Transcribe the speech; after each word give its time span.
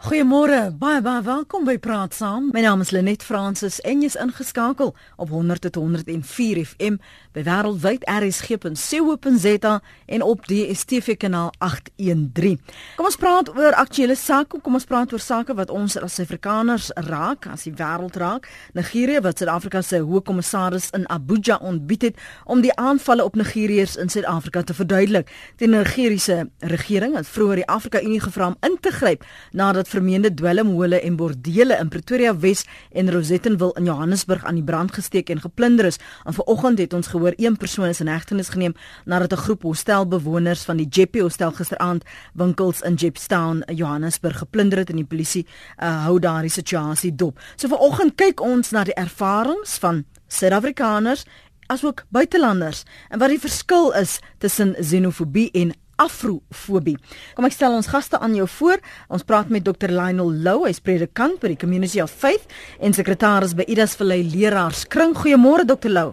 Goeiemôre, 0.00 0.70
baie 0.80 1.02
baie 1.04 1.20
welkom 1.22 1.66
by 1.68 1.74
Praat 1.76 2.14
Saam. 2.16 2.46
My 2.54 2.62
naam 2.64 2.80
is 2.80 2.88
Lenet 2.90 3.20
Fransis 3.20 3.82
en 3.84 4.00
jy's 4.00 4.14
ingeskakel 4.16 4.94
op 5.20 5.28
100.104 5.28 6.62
FM 6.64 6.94
by 7.36 7.42
wêreldwyd 7.44 8.06
rsg.co.za 8.08 9.74
en 10.16 10.24
op 10.24 10.46
DStv 10.48 11.18
kanaal 11.20 11.50
813. 11.60 12.56
Kom 12.96 13.10
ons 13.10 13.18
praat 13.20 13.50
oor 13.52 13.76
aktuelle 13.76 14.16
sake. 14.16 14.62
Kom 14.64 14.78
ons 14.80 14.88
praat 14.88 15.12
oor 15.12 15.20
sake 15.20 15.52
wat 15.58 15.68
ons 15.68 15.98
as 16.00 16.16
Afrikaners 16.24 16.88
raak, 17.10 17.50
as 17.52 17.66
die 17.68 17.74
wêreld 17.76 18.16
raak. 18.16 18.48
Nigerië 18.72 19.20
wat 19.20 19.44
Suid-Afrika 19.44 19.84
se 19.84 20.00
hoë 20.00 20.24
kommissaris 20.24 20.88
in 20.96 21.04
Abuja 21.12 21.60
ontbied 21.60 22.08
het 22.08 22.24
om 22.48 22.64
die 22.64 22.72
aanvalle 22.80 23.28
op 23.28 23.36
Nigeriërs 23.36 23.98
in 24.00 24.08
Suid-Afrika 24.08 24.64
te 24.64 24.78
verduidelik. 24.80 25.28
Die 25.60 25.68
Nigeriese 25.68 26.48
regering 26.72 27.20
het 27.20 27.28
vroeër 27.28 27.62
die 27.66 27.68
Afrika 27.68 28.00
Unie 28.00 28.24
gevra 28.24 28.48
om 28.54 28.58
in 28.64 28.80
te 28.80 28.96
gryp 28.96 29.28
nadat 29.52 29.88
vermeende 29.90 30.30
dwelmhole 30.34 31.00
en 31.00 31.16
bordele 31.16 31.76
in 31.80 31.88
Pretoria 31.88 32.32
Wes 32.38 32.64
en 32.92 33.10
Rosettenville 33.12 33.76
in 33.78 33.88
Johannesburg 33.90 34.44
aan 34.44 34.58
die 34.60 34.64
brand 34.64 34.94
gesteek 34.94 35.30
en 35.30 35.40
geplunder 35.40 35.84
is. 35.90 35.98
En 36.24 36.34
vanoggend 36.34 36.78
het 36.78 36.94
ons 36.96 37.10
gehoor 37.10 37.34
een 37.36 37.56
persoon 37.56 37.90
is 37.90 38.00
in 38.00 38.10
hegtenis 38.10 38.48
geneem 38.48 38.74
nadat 39.04 39.32
'n 39.32 39.42
groep 39.44 39.62
hostelbewoners 39.62 40.62
van 40.64 40.76
die 40.76 40.88
Jeppe 40.88 41.20
Hostel 41.20 41.52
gisteraand 41.52 42.04
winkels 42.34 42.80
in 42.80 42.94
Jepstown, 42.94 43.62
Johannesburg 43.74 44.38
geplunder 44.38 44.78
het 44.78 44.90
en 44.90 44.96
die 44.96 45.04
polisie 45.04 45.46
uh, 45.82 46.04
hou 46.04 46.18
daardie 46.18 46.50
situasie 46.50 47.14
dop. 47.14 47.38
So 47.56 47.68
vanoggend 47.68 48.14
kyk 48.14 48.40
ons 48.40 48.70
na 48.70 48.84
die 48.84 48.94
ervarings 48.94 49.78
van 49.78 50.04
Suid-Afrikaners 50.28 51.24
asook 51.70 52.04
buitelanders 52.08 52.82
en 53.08 53.18
wat 53.18 53.28
die 53.32 53.40
verskil 53.40 53.92
is 53.98 54.18
tussen 54.38 54.74
xenofobie 54.78 55.50
en 55.52 55.72
afrofobie. 56.00 56.96
Kom 57.36 57.48
ek 57.48 57.56
stel 57.56 57.76
ons 57.76 57.90
gaste 57.90 58.20
aan 58.20 58.34
jou 58.38 58.48
voor. 58.58 58.80
Ons 59.12 59.26
praat 59.26 59.52
met 59.52 59.64
Dr 59.66 59.92
Lionel 59.92 60.32
Lou, 60.44 60.64
hy's 60.64 60.80
predikant 60.82 61.40
by 61.42 61.52
die 61.52 61.60
Community 61.60 62.02
of 62.04 62.10
Faith 62.12 62.48
en 62.80 62.96
sekretaris 62.96 63.56
by 63.58 63.68
Idas 63.68 63.96
Vallei 64.00 64.24
Leraarskring. 64.24 65.14
Goeiemôre 65.20 65.68
Dr 65.68 65.92
Lou. 65.92 66.10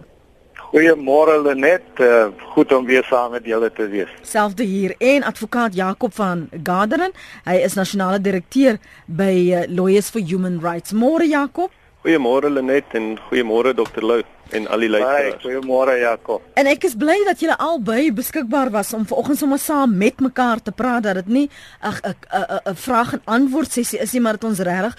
Goeiemôre 0.68 1.38
Lenet, 1.40 1.86
uh, 2.04 2.28
goed 2.52 2.72
om 2.76 2.84
weer 2.84 3.04
saam 3.08 3.32
met 3.32 3.46
julle 3.48 3.70
te 3.72 3.86
wees. 3.88 4.10
Selfde 4.20 4.66
hier 4.68 4.92
en 4.98 5.24
advokaat 5.24 5.74
Jakob 5.74 6.12
van 6.14 6.48
Garderen, 6.62 7.14
hy 7.48 7.56
is 7.64 7.76
nasionale 7.78 8.20
direkteur 8.20 8.76
by 9.06 9.32
uh, 9.32 9.64
Lawyers 9.72 10.10
for 10.12 10.20
Human 10.20 10.60
Rights. 10.60 10.92
Môre 10.92 11.24
Jakob. 11.24 11.72
Goeiemôre 11.98 12.46
Lenet 12.50 12.94
en 12.94 13.16
goeiemôre 13.26 13.72
Dr 13.74 14.04
Lou 14.06 14.22
en 14.54 14.66
al 14.70 14.84
die 14.84 14.88
luisteraars. 14.88 15.42
Goeiemôre 15.42 15.96
Jakob. 15.98 16.44
En 16.54 16.68
ek 16.70 16.84
is 16.86 16.94
bly 16.94 17.16
dat 17.26 17.40
julle 17.42 17.56
albei 17.58 18.12
beskikbaar 18.14 18.70
was 18.70 18.92
om 18.94 19.02
vanoggend 19.02 19.40
sommer 19.40 19.58
saam 19.58 19.96
met 19.98 20.22
mekaar 20.22 20.62
te 20.62 20.70
praat 20.72 21.02
dat 21.08 21.18
dit 21.18 21.26
nie 21.26 21.48
'n 21.82 21.90
'n 22.06 22.70
'n 22.70 22.74
vraag 22.74 23.12
en 23.12 23.22
antwoord 23.24 23.72
sessie 23.72 23.98
is 23.98 24.12
nie, 24.12 24.20
maar 24.20 24.38
dat 24.38 24.44
ons 24.44 24.58
regtig 24.58 24.96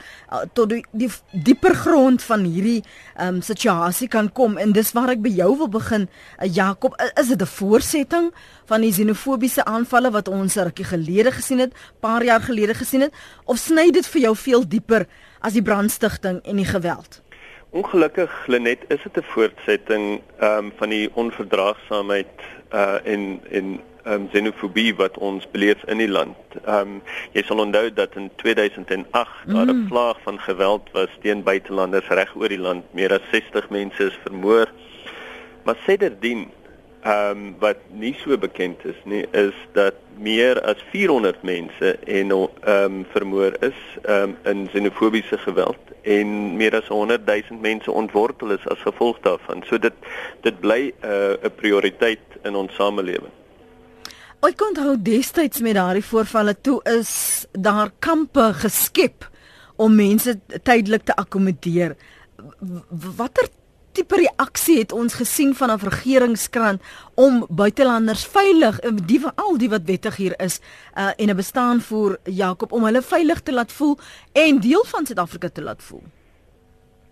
tot 0.54 0.70
die, 0.70 0.86
die 0.92 1.10
dieper 1.32 1.76
grond 1.76 2.24
van 2.24 2.44
hierdie 2.44 2.84
ehm 3.16 3.36
um, 3.36 3.42
situasie 3.42 4.08
kan 4.08 4.32
kom 4.32 4.58
en 4.58 4.72
dis 4.72 4.92
waar 4.92 5.10
ek 5.10 5.22
by 5.22 5.30
jou 5.30 5.58
wil 5.58 5.70
begin. 5.70 6.10
Uh, 6.44 6.54
Jakob, 6.54 6.96
is 7.16 7.28
dit 7.28 7.42
'n 7.42 7.46
voorsetting 7.46 8.34
van 8.66 8.82
die 8.82 8.92
xenofobiese 8.92 9.66
aanvalle 9.66 10.12
wat 10.12 10.28
ons 10.28 10.56
rukkie 10.56 10.86
gelede 10.86 11.32
gesien 11.32 11.60
het, 11.60 11.74
paar 12.00 12.24
jaar 12.24 12.42
gelede 12.42 12.74
gesien 12.74 13.02
het, 13.02 13.14
of 13.46 13.58
sny 13.58 13.90
dit 13.92 14.08
vir 14.08 14.22
jou 14.22 14.36
veel 14.36 14.68
dieper 14.68 15.08
as 15.40 15.54
die 15.54 15.62
brandstigting 15.62 16.42
en 16.44 16.56
die 16.56 16.66
geweld? 16.66 17.22
Ongelukkig 17.70 18.48
Lenet 18.48 18.80
is 18.88 19.04
dit 19.04 19.18
'n 19.18 19.24
voortsetting 19.24 20.22
ehm 20.40 20.58
um, 20.58 20.72
van 20.78 20.90
die 20.90 21.10
onverdraagsaamheid 21.14 22.36
uh 22.74 22.98
en 23.04 23.42
en 23.52 23.80
ehm 24.04 24.14
um, 24.14 24.30
xenofobie 24.30 24.96
wat 24.96 25.18
ons 25.18 25.48
beleef 25.52 25.84
in 25.84 25.98
die 25.98 26.10
land. 26.10 26.38
Ehm 26.66 26.80
um, 26.80 27.02
jy 27.32 27.44
sal 27.44 27.60
onthou 27.60 27.94
dat 27.94 28.16
in 28.16 28.30
2008 28.36 29.46
mm. 29.46 29.54
daar 29.54 29.74
'n 29.74 29.86
vlaag 29.88 30.18
van 30.22 30.40
geweld 30.40 30.90
was 30.92 31.12
teen 31.22 31.44
buitelanders 31.44 32.08
reg 32.08 32.36
oor 32.36 32.48
die 32.48 32.60
land. 32.60 32.84
Meer 32.94 33.14
as 33.14 33.30
60 33.32 33.70
mense 33.70 34.04
is 34.04 34.20
vermoor. 34.24 34.72
Maar 35.64 35.78
sedertdien 35.86 36.52
ehm 37.02 37.38
um, 37.38 37.56
wat 37.60 37.78
nie 37.96 38.16
so 38.24 38.38
bekend 38.38 38.86
is 38.86 38.98
nie 39.04 39.26
is 39.32 39.56
dat 39.74 39.96
meer 40.20 40.60
as 40.68 40.82
400 40.92 41.44
mense 41.44 41.96
en 42.06 42.32
ehm 42.32 42.50
um, 42.68 43.06
vermoor 43.12 43.56
is 43.64 43.80
ehm 44.04 44.36
um, 44.36 44.38
in 44.44 44.68
xenofobiese 44.68 45.38
geweld 45.38 45.94
en 46.02 46.56
meer 46.58 46.76
as 46.76 46.88
100 46.88 47.26
000 47.26 47.60
mense 47.62 47.92
ontwortel 47.92 48.52
is 48.52 48.68
as 48.68 48.80
gevolg 48.80 49.20
daarvan. 49.22 49.64
So 49.68 49.78
dit 49.78 49.94
dit 50.42 50.60
bly 50.60 50.94
eh, 51.00 51.10
'n 51.10 51.46
uh, 51.46 51.52
prioriteit 51.56 52.24
in 52.44 52.56
ons 52.56 52.76
samelewing. 52.76 53.32
Ek 54.40 54.56
kon 54.58 54.68
onthou 54.68 54.96
destyds 54.96 55.60
met 55.60 55.76
daardie 55.76 56.06
voorvalle 56.06 56.56
toe 56.62 56.80
is 56.84 57.46
daar 57.52 57.92
kampe 58.00 58.54
geskep 58.54 59.28
om 59.76 59.96
mense 59.96 60.40
tydelik 60.64 61.04
te 61.04 61.16
akkommodeer. 61.16 61.96
Watter 63.18 63.48
tipe 63.92 64.16
reaksie 64.16 64.78
het 64.80 64.92
ons 64.92 65.14
gesien 65.14 65.56
van 65.56 65.72
'n 65.72 65.80
regeringskrant 65.80 66.82
om 67.16 67.46
buitelanders 67.50 68.26
veilig 68.26 68.80
die 69.06 69.22
al 69.36 69.58
die 69.58 69.70
wat 69.70 69.86
wettig 69.86 70.16
hier 70.16 70.36
is 70.40 70.60
uh, 70.98 71.12
en 71.18 71.30
'n 71.30 71.36
bestaan 71.36 71.82
vir 71.82 72.20
Jakob 72.24 72.72
om 72.72 72.84
hulle 72.84 73.02
veilig 73.02 73.42
te 73.42 73.54
laat 73.54 73.72
voel 73.72 73.98
en 74.34 74.60
deel 74.60 74.86
van 74.86 75.06
Suid-Afrika 75.06 75.50
te 75.50 75.62
laat 75.62 75.84
voel. 75.84 76.04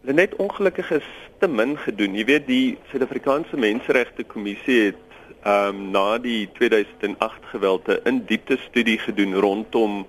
Net 0.01 0.35
ongelukkig 0.35 0.91
is 0.91 1.07
te 1.39 1.47
min 1.47 1.77
gedoen. 1.77 2.15
Jy 2.15 2.25
weet 2.25 2.47
die 2.47 2.77
Suid-Afrikaanse 2.89 3.57
Menseregte 3.57 4.23
Kommissie 4.23 4.81
het 4.81 4.95
ehm 5.43 5.75
um, 5.75 5.91
na 5.91 6.17
die 6.17 6.49
2008 6.53 7.45
gewelde 7.51 8.01
in 8.03 8.25
diepte 8.25 8.57
studie 8.57 8.97
gedoen 8.97 9.33
rondom 9.33 10.07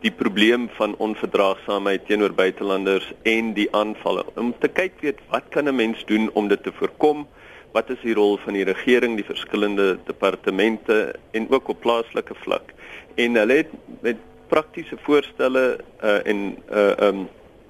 die 0.00 0.12
probleem 0.12 0.68
van 0.78 0.94
onverdraagsaamheid 0.96 2.06
teenoor 2.08 2.32
buitelanders 2.32 3.12
en 3.28 3.52
die 3.56 3.68
aanvalle. 3.76 4.24
Om 4.40 4.54
te 4.58 4.68
kyk 4.68 5.00
weet 5.04 5.20
wat 5.28 5.48
kan 5.48 5.68
'n 5.68 5.76
mens 5.76 6.04
doen 6.04 6.30
om 6.32 6.48
dit 6.48 6.62
te 6.62 6.72
voorkom? 6.72 7.26
Wat 7.72 7.90
is 7.90 8.00
die 8.02 8.14
rol 8.14 8.36
van 8.36 8.52
die 8.52 8.64
regering, 8.64 9.14
die 9.16 9.24
verskillende 9.24 9.98
departemente 10.04 11.14
en 11.30 11.50
ook 11.50 11.68
op 11.68 11.80
plaaslike 11.80 12.34
vlak? 12.34 12.72
En 13.14 13.34
hulle 13.34 13.52
het 13.52 13.70
met 14.00 14.16
praktiese 14.48 14.96
voorstelle 15.02 15.78
uh, 16.02 16.26
en 16.26 16.56
uh 16.72 17.08
um 17.08 17.28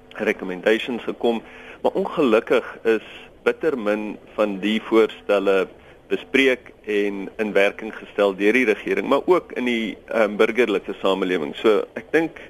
recommendations 0.09 1.03
gekom, 1.03 1.41
maar 1.81 1.91
ongelukkig 1.91 2.77
is 2.83 3.05
bitter 3.43 3.77
min 3.77 4.17
van 4.33 4.59
die 4.59 4.81
voorstelle 4.81 5.67
bespreek 6.11 6.71
en 6.89 7.27
in 7.41 7.53
werking 7.55 7.93
gestel 7.95 8.35
deur 8.35 8.57
die 8.57 8.67
regering, 8.67 9.07
maar 9.07 9.25
ook 9.25 9.53
in 9.59 9.69
die 9.69 9.97
um, 10.15 10.37
burgerlike 10.39 10.95
samelewing. 11.01 11.53
So 11.61 11.85
ek 11.99 12.11
dink 12.13 12.41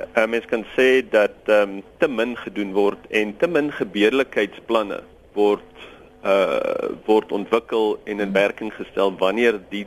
uh, 0.00 0.26
mens 0.28 0.48
kan 0.50 0.66
sê 0.76 1.00
dat 1.12 1.48
um, 1.48 1.80
te 2.02 2.08
min 2.08 2.36
gedoen 2.44 2.74
word 2.76 3.08
en 3.10 3.32
te 3.40 3.48
min 3.48 3.72
gebeurlikheidsplanne 3.80 5.02
word 5.38 5.66
uh 6.20 6.90
word 7.06 7.30
ontwikkel 7.32 7.94
en 8.04 8.20
in 8.20 8.32
werking 8.34 8.68
gestel 8.76 9.14
wanneer 9.22 9.56
die 9.70 9.86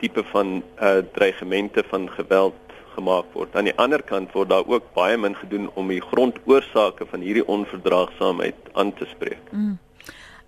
tipe 0.00 0.22
van 0.30 0.62
uh 0.80 1.02
dreigemente 1.12 1.84
van 1.90 2.08
geweld 2.16 2.56
gemaak 2.96 3.28
word. 3.36 3.52
Aan 3.56 3.68
die 3.68 3.76
ander 3.76 4.02
kant 4.02 4.32
word 4.32 4.48
daar 4.48 4.66
ook 4.66 4.88
baie 4.96 5.18
min 5.20 5.36
gedoen 5.36 5.68
om 5.76 5.92
die 5.92 6.00
grondoorsake 6.00 7.06
van 7.10 7.20
hierdie 7.20 7.44
onverdraagsaamheid 7.46 8.72
aan 8.72 8.94
te 8.96 9.06
spreek. 9.12 9.52
Mm. 9.52 9.76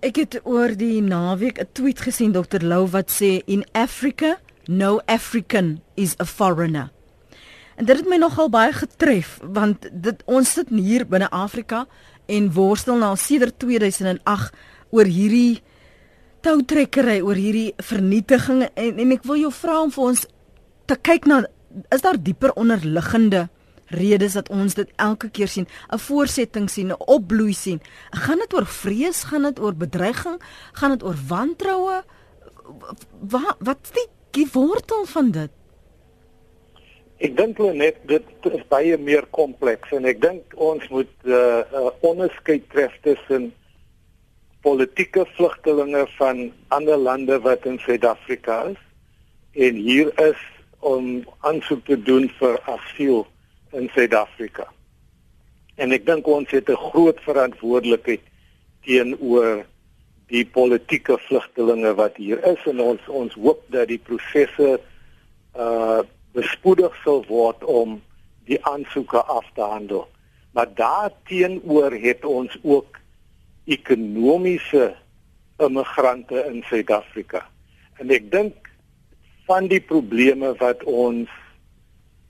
Ek 0.01 0.17
het 0.17 0.39
oor 0.49 0.71
die 0.73 0.97
naweek 0.97 1.59
'n 1.61 1.69
tweet 1.77 1.99
gesien 2.01 2.31
Dr 2.33 2.63
Lou 2.65 2.87
wat 2.89 3.11
sê 3.13 3.43
in 3.45 3.63
Africa 3.71 4.39
no 4.65 4.99
African 5.05 5.81
is 5.93 6.15
a 6.19 6.25
foreigner. 6.25 6.89
En 7.75 7.85
dit 7.85 7.97
het 7.97 8.07
my 8.07 8.17
nogal 8.17 8.49
baie 8.49 8.73
getref 8.73 9.39
want 9.43 9.89
dit 9.91 10.23
ons 10.25 10.51
sit 10.51 10.69
hier 10.69 11.05
binne 11.05 11.29
Afrika 11.29 11.85
en 12.25 12.51
worstel 12.53 12.97
nou 12.97 13.15
sedert 13.15 13.59
2008 13.59 14.53
oor 14.89 15.05
hierdie 15.05 15.61
toutrekkery 16.41 17.21
oor 17.21 17.35
hierdie 17.35 17.73
vernietiging 17.77 18.69
en 18.73 18.99
en 18.99 19.11
ek 19.11 19.23
wil 19.23 19.37
jou 19.37 19.51
vra 19.51 19.81
om 19.81 19.91
vir 19.91 20.03
ons 20.03 20.25
te 20.85 20.95
kyk 20.95 21.25
na 21.25 21.45
is 21.93 22.01
daar 22.01 22.17
dieper 22.17 22.53
onderliggende 22.53 23.49
redes 23.91 24.33
dat 24.37 24.49
ons 24.49 24.75
dit 24.77 24.89
elke 24.95 25.29
keer 25.29 25.47
sien, 25.47 25.67
'n 25.93 25.97
voorsetting 25.97 26.69
sien, 26.69 26.87
'n 26.87 26.99
opbloei 27.05 27.53
sien. 27.53 27.81
Gaan 28.09 28.37
dit 28.37 28.53
oor 28.53 28.65
vrees, 28.65 29.23
gaan 29.23 29.43
dit 29.43 29.59
oor 29.59 29.75
bedreiging, 29.75 30.41
gaan 30.71 30.91
dit 30.91 31.03
oor 31.03 31.17
wantroue? 31.27 32.03
Wat 33.19 33.55
wat 33.59 33.77
is 33.83 33.91
die, 33.91 34.07
die 34.31 34.47
wortel 34.53 35.05
van 35.05 35.31
dit? 35.31 35.49
Ek 37.17 37.37
dink 37.37 37.57
net 37.57 37.97
dit 38.09 38.25
is 38.49 38.63
baie 38.67 38.97
meer 38.97 39.25
kompleks 39.29 39.91
en 39.91 40.05
ek 40.05 40.21
dink 40.21 40.55
ons 40.55 40.87
moet 40.89 41.11
'n 41.23 41.29
uh, 41.29 41.61
uh, 41.73 41.89
onderskeid 42.01 42.69
tref 42.69 42.93
tussen 43.01 43.53
politieke 44.61 45.25
vlugtelinge 45.35 46.07
van 46.17 46.51
ander 46.67 46.97
lande 46.97 47.39
wat 47.39 47.65
in 47.65 47.79
Suid-Afrika 47.79 48.63
is 48.63 48.81
en 49.51 49.75
hier 49.75 50.09
is 50.21 50.41
om 50.79 51.23
aansoek 51.39 51.85
te 51.85 51.97
doen 52.01 52.29
vir 52.39 52.57
asiel 52.65 53.27
in 53.73 53.89
Suid-Afrika. 53.93 54.67
En 55.75 55.91
ek 55.95 56.05
dink 56.05 56.27
ons 56.27 56.49
het 56.51 56.69
'n 56.69 56.83
groot 56.91 57.19
verantwoordelikheid 57.25 58.21
teenoor 58.83 59.65
die 60.31 60.45
politieke 60.45 61.17
vlugtelinge 61.27 61.93
wat 61.95 62.15
hier 62.15 62.39
is 62.47 62.65
en 62.65 62.79
ons 62.79 63.07
ons 63.07 63.33
hoop 63.33 63.63
dat 63.67 63.87
die 63.87 63.99
prosesse 63.99 64.79
uh 65.55 66.01
bespoedig 66.31 66.93
sal 67.03 67.25
word 67.27 67.63
om 67.63 67.97
die 68.47 68.59
aansoeke 68.63 69.19
af 69.19 69.43
te 69.53 69.61
handel. 69.61 70.07
Maar 70.55 70.69
daarteenoor 70.75 71.91
het 71.91 72.25
ons 72.25 72.55
ook 72.63 72.99
ekonomiese 73.65 74.95
immigrante 75.59 76.45
in 76.47 76.63
Suid-Afrika. 76.69 77.43
En 77.99 78.15
ek 78.15 78.31
dink 78.31 78.71
van 79.45 79.67
die 79.67 79.81
probleme 79.83 80.53
wat 80.63 80.83
ons 80.83 81.27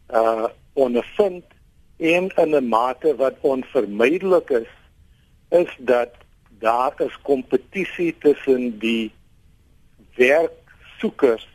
uh 0.09 0.49
ondervind 0.73 1.43
en 1.97 2.29
in 2.35 2.55
'n 2.55 2.67
mate 2.67 3.15
wat 3.15 3.35
onvermydelik 3.41 4.49
is, 4.49 4.71
is 5.49 5.75
dat 5.77 6.09
daar 6.59 6.93
is 6.97 7.21
kompetisie 7.21 8.15
tussen 8.19 8.79
die 8.79 9.11
werksoekers 10.15 11.47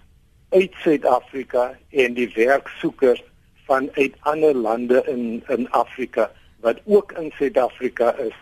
uit 0.48 0.72
Suid-Afrika 0.72 1.78
en 1.90 2.14
die 2.14 2.32
werksoekers 2.34 3.22
vanuit 3.64 4.14
ander 4.20 4.54
lande 4.54 5.02
in 5.06 5.44
in 5.48 5.70
Afrika 5.70 6.30
wat 6.60 6.80
ook 6.84 7.12
in 7.12 7.32
Suid-Afrika 7.36 8.14
is 8.14 8.34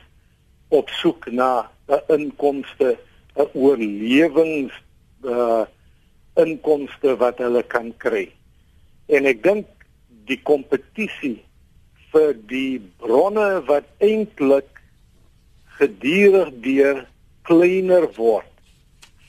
op 0.68 0.88
soek 0.88 1.30
na 1.30 1.70
'n 1.86 2.02
inkomste, 2.06 2.98
'n 3.36 3.48
oorlewings 3.52 4.74
uh 5.22 5.64
inkomste 6.34 7.16
wat 7.16 7.38
hulle 7.38 7.62
kan 7.62 7.92
kry. 7.96 8.32
En 9.06 9.24
ek 9.24 9.42
dink 9.42 9.66
die 10.28 10.40
kompetisie 10.42 11.42
vir 12.12 12.34
die 12.50 12.80
bronne 13.02 13.64
wat 13.68 13.86
eintlik 14.04 14.70
gedurig 15.78 16.52
deur 16.64 17.02
kleiner 17.48 18.06
word 18.16 18.50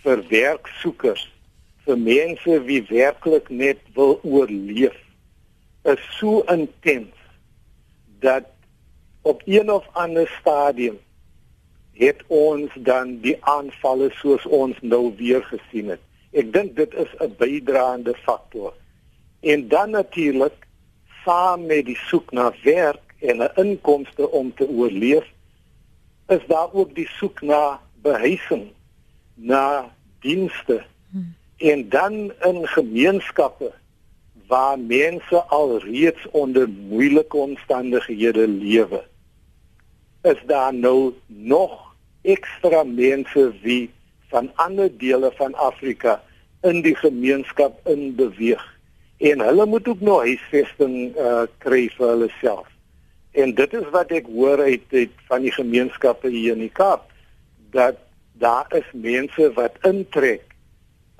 vir 0.05 0.21
werksoekers, 0.29 1.23
vir 1.85 1.97
mense 1.97 2.59
wie 2.67 2.83
werklik 2.89 3.49
net 3.49 3.81
wil 3.97 4.19
oorleef, 4.23 4.95
is 5.85 6.01
so 6.19 6.43
intens 6.51 7.15
dat 8.21 8.45
op 9.25 9.41
een 9.49 9.71
of 9.71 9.85
ander 9.93 10.29
stadium 10.39 10.99
het 11.97 12.21
ons 12.27 12.71
dan 12.75 13.15
die 13.23 13.37
aanvalle 13.49 14.11
soos 14.19 14.45
ons 14.45 14.77
nou 14.81 15.09
weer 15.17 15.41
gesien 15.49 15.93
het. 15.95 16.01
Ek 16.35 16.51
dink 16.53 16.75
dit 16.75 16.93
is 16.93 17.11
'n 17.23 17.33
bydraende 17.39 18.13
faktor. 18.25 18.73
En 19.41 19.67
dan 19.67 19.89
natuurlik 19.89 20.67
saam 21.25 21.65
met 21.65 21.85
die 21.85 21.97
soek 22.07 22.31
na 22.31 22.53
werk 22.63 23.15
en 23.19 23.41
'n 23.41 23.51
inkomste 23.55 24.29
om 24.31 24.53
te 24.53 24.67
oorleef, 24.67 25.25
is 26.27 26.43
daar 26.47 26.73
ook 26.73 26.95
die 26.95 27.09
soek 27.17 27.41
na 27.41 27.79
behuising, 28.01 28.71
na 29.33 29.91
dienste. 30.19 30.83
Hmm. 31.11 31.35
En 31.57 31.89
dan 31.89 32.33
in 32.41 32.67
gemeenskappe 32.67 33.73
waar 34.47 34.79
mense 34.79 35.41
al 35.43 35.79
reeds 35.79 36.27
onder 36.31 36.69
moeilike 36.69 37.37
omstandighede 37.37 38.47
lewe 38.47 39.03
is 40.21 40.41
daar 40.45 40.73
nou 40.73 41.13
nog 41.27 41.95
ekstra 42.21 42.83
mense 42.83 43.53
wie 43.61 43.91
van 44.27 44.51
ander 44.55 44.97
dele 44.97 45.31
van 45.35 45.53
Afrika 45.53 46.23
in 46.61 46.81
die 46.81 46.95
gemeenskap 46.95 47.87
in 47.87 48.15
beweeg 48.15 48.74
en 49.17 49.39
hulle 49.39 49.65
moet 49.65 49.87
ook 49.87 49.99
nog 49.99 50.23
huisvesting 50.27 51.15
uh, 51.17 51.43
kry 51.57 51.87
vir 51.97 52.07
hulle 52.07 52.29
self. 52.39 52.67
En 53.31 53.53
dit 53.55 53.73
is 53.73 53.87
wat 53.91 54.11
ek 54.15 54.27
hoor 54.31 54.63
uit, 54.63 54.83
uit 54.91 55.13
van 55.27 55.43
die 55.43 55.53
gemeenskappe 55.55 56.31
hier 56.31 56.55
in 56.55 56.65
die 56.65 56.73
Kaap 56.73 57.11
dat 57.75 57.99
daar 58.39 58.67
is 58.75 58.87
mense 58.91 59.51
wat 59.55 59.79
intrek 59.87 60.43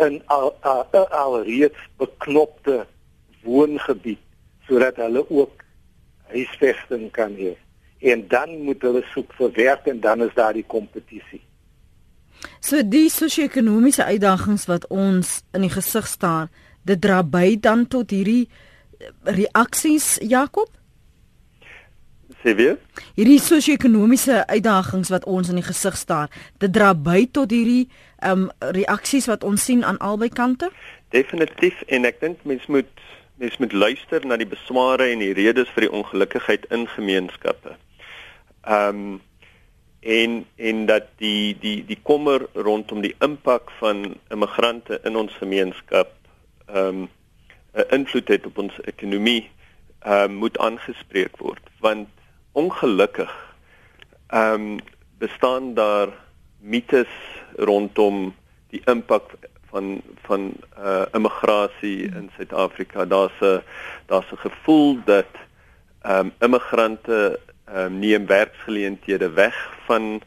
in 0.04 0.22
al 0.26 0.52
al, 0.68 1.08
al 1.08 1.42
reeds 1.44 1.80
beknopte 2.00 2.84
woongebied 3.44 4.20
sodat 4.68 5.00
hulle 5.00 5.24
ook 5.30 5.64
huisvesting 6.32 7.12
kan 7.16 7.36
hê 7.40 7.56
en 8.12 8.28
dan 8.28 8.58
moet 8.68 8.82
hulle 8.84 9.04
soek 9.14 9.32
vir 9.40 9.52
werk 9.56 9.88
en 9.88 10.00
dan 10.00 10.24
is 10.26 10.34
daar 10.36 10.54
die 10.54 10.66
kompetisie. 10.68 11.42
So 12.60 12.84
die 12.84 13.08
sosio-ekonomiese 13.10 14.06
uitdagings 14.06 14.68
wat 14.70 14.88
ons 14.94 15.40
in 15.56 15.66
die 15.66 15.72
gesig 15.74 16.08
staar, 16.10 16.50
dit 16.86 17.02
dra 17.02 17.22
by 17.24 17.58
dan 17.62 17.88
tot 17.88 18.14
hierdie 18.14 18.46
eh, 18.46 19.12
reaksies 19.38 20.16
Jakob? 20.22 20.70
Sê 22.42 22.56
weer? 22.58 22.78
Hierdie 23.18 23.40
sosio-ekonomiese 23.42 24.44
uitdagings 24.48 25.10
wat 25.14 25.26
ons 25.30 25.50
in 25.50 25.60
die 25.60 25.66
gesig 25.66 25.98
staar, 25.98 26.30
dit 26.62 26.74
dra 26.74 26.94
by 26.94 27.26
tot 27.32 27.54
hierdie 27.54 27.88
ehm 28.22 28.48
um, 28.48 28.74
reaksies 28.74 29.28
wat 29.30 29.44
ons 29.44 29.66
sien 29.66 29.84
aan 29.86 29.98
albei 30.02 30.30
kante? 30.30 30.72
Definitief 31.14 31.82
en 31.94 32.06
ek 32.10 32.22
dink 32.22 32.42
mens 32.50 32.66
moet 32.72 32.90
mens 33.42 33.58
moet 33.60 33.74
luister 33.74 34.24
na 34.26 34.38
die 34.40 34.48
besware 34.48 35.10
en 35.12 35.20
die 35.20 35.34
redes 35.36 35.70
vir 35.76 35.88
die 35.88 35.92
ongelukkigheid 35.92 36.68
in 36.72 36.88
gemeenskappe. 36.96 37.78
Ehm 38.64 39.06
um, 39.06 39.22
en 40.06 40.46
en 40.56 40.86
dat 40.86 41.08
die 41.18 41.58
die 41.60 41.80
die 41.86 41.98
kommer 42.04 42.46
rondom 42.54 43.02
die 43.02 43.16
impak 43.26 43.72
van 43.80 44.16
immigrante 44.30 45.00
in 45.04 45.16
ons 45.18 45.34
gemeenskap 45.42 46.14
ehm 46.66 46.88
um, 46.88 47.10
'n 47.74 47.90
invloed 47.90 48.28
het 48.28 48.46
op 48.46 48.58
ons 48.58 48.82
ekonomie 48.82 49.52
ehm 50.00 50.32
um, 50.32 50.36
moet 50.36 50.58
aangespreek 50.58 51.38
word 51.38 51.64
want 51.80 52.10
ongelukkig 52.52 53.34
ehm 54.28 54.54
um, 54.54 54.80
bestaan 55.18 55.74
daar 55.74 56.10
mites 56.60 57.14
rondom 57.56 58.36
die 58.70 58.82
impak 58.86 59.38
van 59.70 60.02
van 60.28 60.54
uh 60.78 61.06
immigrasie 61.12 62.08
in 62.08 62.30
Suid-Afrika. 62.36 63.06
Daar's 63.06 63.40
'n 63.42 63.62
daar's 64.06 64.32
'n 64.32 64.38
gevoel 64.48 64.98
dat 65.06 65.32
ehm 66.02 66.20
um, 66.20 66.32
immigrante 66.40 67.40
ehm 67.66 67.78
um, 67.78 68.00
neem 68.00 68.26
werksgeleenthede 68.26 69.30
weg 69.30 69.56
van 69.86 70.22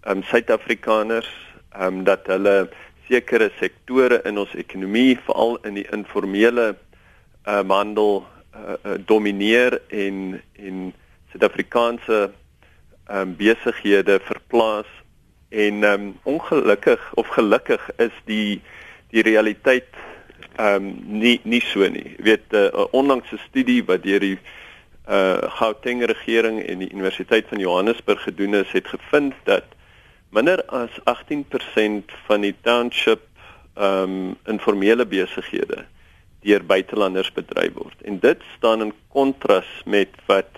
ehm 0.00 0.16
um, 0.16 0.22
Suid-Afrikaners, 0.22 1.30
ehm 1.68 1.82
um, 1.82 2.04
dat 2.04 2.26
hulle 2.26 2.68
sekere 3.12 3.50
sektore 3.58 4.22
in 4.28 4.40
ons 4.40 4.52
ekonomie, 4.56 5.18
veral 5.26 5.58
in 5.68 5.76
die 5.80 5.86
informele 5.92 6.72
uh, 6.72 7.60
handel 7.68 8.22
uh, 8.22 8.76
uh, 8.80 8.96
domineer 9.06 9.80
en 9.92 10.40
en 10.56 10.92
Suid-Afrikaanse 11.32 12.30
um, 13.08 13.34
besighede 13.36 14.18
verplaas 14.24 14.88
en 15.48 15.84
um, 15.88 16.08
ongelukkig 16.28 17.00
of 17.20 17.28
gelukkig 17.36 17.90
is 17.96 18.16
die 18.28 18.60
die 19.12 19.24
realiteit 19.24 19.92
ehm 20.56 20.84
um, 20.84 20.88
nie 21.20 21.40
nie 21.48 21.62
so 21.64 21.84
nie. 21.88 22.16
Jy 22.16 22.24
weet 22.24 22.52
'n 22.52 22.68
uh, 22.72 22.86
onlangse 22.92 23.38
studie 23.48 23.80
wat 23.84 24.02
deur 24.04 24.20
die 24.20 24.38
uh 25.08 25.50
Gauteng 25.58 26.04
regering 26.04 26.60
en 26.62 26.78
die 26.78 26.92
Universiteit 26.92 27.48
van 27.48 27.58
Johannesburg 27.58 28.22
gedoen 28.22 28.54
is, 28.54 28.72
het 28.72 28.86
gevind 28.86 29.34
dat 29.44 29.64
minder 30.32 30.62
as 30.72 30.90
18% 31.04 32.12
van 32.26 32.44
die 32.44 32.54
township 32.64 33.28
um 33.76 34.34
informele 34.48 35.04
besighede 35.08 35.84
deur 36.42 36.64
buitelanders 36.66 37.30
bedryf 37.32 37.72
word. 37.76 37.96
En 38.04 38.18
dit 38.20 38.40
staan 38.56 38.82
in 38.82 38.92
kontras 39.14 39.68
met 39.84 40.16
wat 40.26 40.50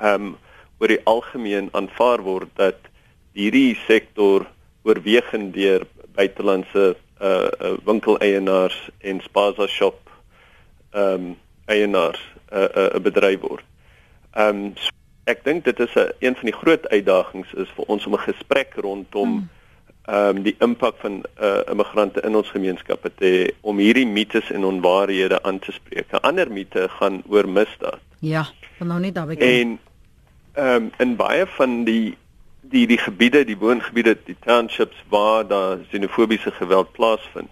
um 0.00 0.36
oor 0.78 0.92
die 0.92 1.00
algemeen 1.08 1.70
aanvaar 1.72 2.22
word 2.22 2.52
dat 2.60 2.88
hierdie 3.34 3.74
sektor 3.86 4.46
oorwegend 4.84 5.54
deur 5.56 5.86
buitelandse 6.14 6.94
uh, 7.20 7.48
uh 7.60 7.74
winkeleienaars 7.88 8.76
en 9.00 9.20
spaza 9.24 9.66
shop 9.66 9.98
um 10.92 11.34
eienaars 11.66 12.20
'n 12.52 12.58
uh, 12.58 12.92
uh, 12.94 13.00
bedryf 13.00 13.40
word. 13.40 13.64
Ehm 14.34 14.48
um, 14.48 14.72
so 14.76 15.03
ek 15.24 15.44
dink 15.44 15.64
dit 15.64 15.80
is 15.80 15.94
'n 15.94 16.12
een, 16.18 16.34
van 16.34 16.48
die 16.50 16.58
groot 16.60 16.88
uitdagings 16.88 17.52
is 17.52 17.68
vir 17.76 17.84
ons 17.84 18.06
om 18.06 18.14
'n 18.14 18.28
gesprek 18.28 18.74
rondom 18.74 19.30
hmm. 19.30 19.48
ehm 20.04 20.36
um, 20.36 20.42
die 20.42 20.56
impak 20.58 20.96
van 20.96 21.24
uh, 21.40 21.60
immigrante 21.70 22.20
in 22.20 22.36
ons 22.36 22.50
gemeenskappe 22.50 23.10
te 23.14 23.24
hê 23.24 23.54
om 23.60 23.78
hierdie 23.78 24.06
mites 24.06 24.50
en 24.50 24.64
onwaarhede 24.64 25.42
aan 25.42 25.58
te 25.58 25.72
spreek. 25.72 26.12
'n 26.12 26.22
Ander 26.22 26.50
mite 26.50 26.88
gaan 26.88 27.22
oor 27.26 27.48
misdaad. 27.48 28.00
Ja, 28.20 28.46
van 28.76 28.86
nou 28.86 29.00
net 29.00 29.14
daarby. 29.14 29.34
En 29.34 29.78
ehm 30.52 30.82
um, 30.82 30.92
in 30.98 31.16
baie 31.16 31.46
van 31.46 31.84
die 31.84 32.16
die 32.60 32.86
die 32.86 32.98
gebiede, 32.98 33.44
die 33.44 33.58
woongebiede, 33.58 34.16
die 34.24 34.36
townships 34.40 35.04
waar 35.08 35.46
daar 35.46 35.78
xenofobiese 35.88 36.50
geweld 36.50 36.92
plaasvind, 36.92 37.50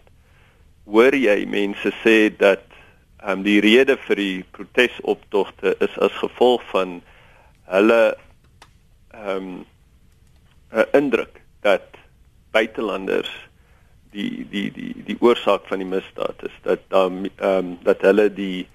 hoor 0.85 1.15
jy 1.15 1.47
mense 1.47 1.93
sê 2.05 2.37
dat 2.37 2.61
Ehm 3.23 3.39
um, 3.39 3.43
die 3.47 3.61
rede 3.63 3.95
vir 4.03 4.19
die 4.19 4.45
protesoptogte 4.51 5.77
is 5.79 5.93
as 6.03 6.15
gevolg 6.19 6.63
van 6.73 6.97
hulle 7.73 8.03
ehm 9.13 9.37
um, 9.37 9.65
'n 10.73 10.87
indruk 10.97 11.41
dat 11.61 11.99
buitelanders 12.51 13.33
die 14.13 14.47
die 14.49 14.69
die 14.73 14.95
die 15.05 15.17
oorsaak 15.21 15.67
van 15.69 15.81
die 15.81 15.89
misdaad 15.89 16.45
is 16.49 16.57
dat 16.63 16.81
ehm 16.89 17.27
um, 17.41 17.79
dat 17.83 18.01
hulle 18.01 18.29
die 18.33 18.67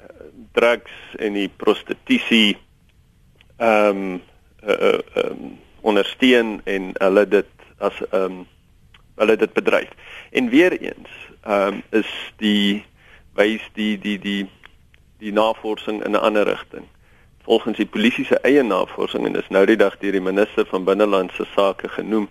uh, 0.00 0.28
drugs 0.52 1.16
en 1.18 1.36
die 1.40 1.48
prostitusie 1.48 2.56
ehm 3.56 3.96
um, 3.96 4.22
uh, 4.64 4.78
uh, 4.88 5.24
um, 5.24 5.58
ondersteun 5.80 6.60
en 6.64 6.92
hulle 6.98 7.26
dit 7.28 7.68
as 7.78 8.00
ehm 8.10 8.24
um, 8.24 8.46
hulle 9.20 9.36
dit 9.36 9.52
bedryf. 9.52 9.90
En 10.30 10.48
weer 10.48 10.72
eens 10.80 11.12
ehm 11.42 11.74
um, 11.74 11.82
is 11.90 12.10
die 12.36 12.84
wys 13.36 13.64
die 13.76 13.98
die 13.98 14.18
die 14.18 14.48
die 15.18 15.32
navorsing 15.32 16.04
in 16.04 16.16
'n 16.16 16.24
ander 16.28 16.46
rigting. 16.48 16.88
Volgens 17.44 17.76
die 17.76 17.86
polisie 17.86 18.24
se 18.24 18.38
eie 18.46 18.62
navorsing 18.62 19.26
en 19.26 19.32
dis 19.32 19.48
nou 19.50 19.64
die 19.66 19.76
dag 19.76 19.96
deur 19.98 20.14
die 20.14 20.22
minister 20.22 20.66
van 20.70 20.84
binnelandse 20.84 21.46
sake 21.54 21.88
genoem 21.88 22.28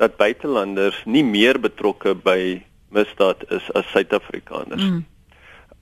dat 0.00 0.16
buitelanders 0.16 1.02
nie 1.04 1.24
meer 1.24 1.60
betrokke 1.60 2.14
by 2.14 2.60
misdaad 2.92 3.44
is 3.52 3.72
as 3.78 3.88
Suid-Afrikaners. 3.92 4.82
Mm. 4.82 5.06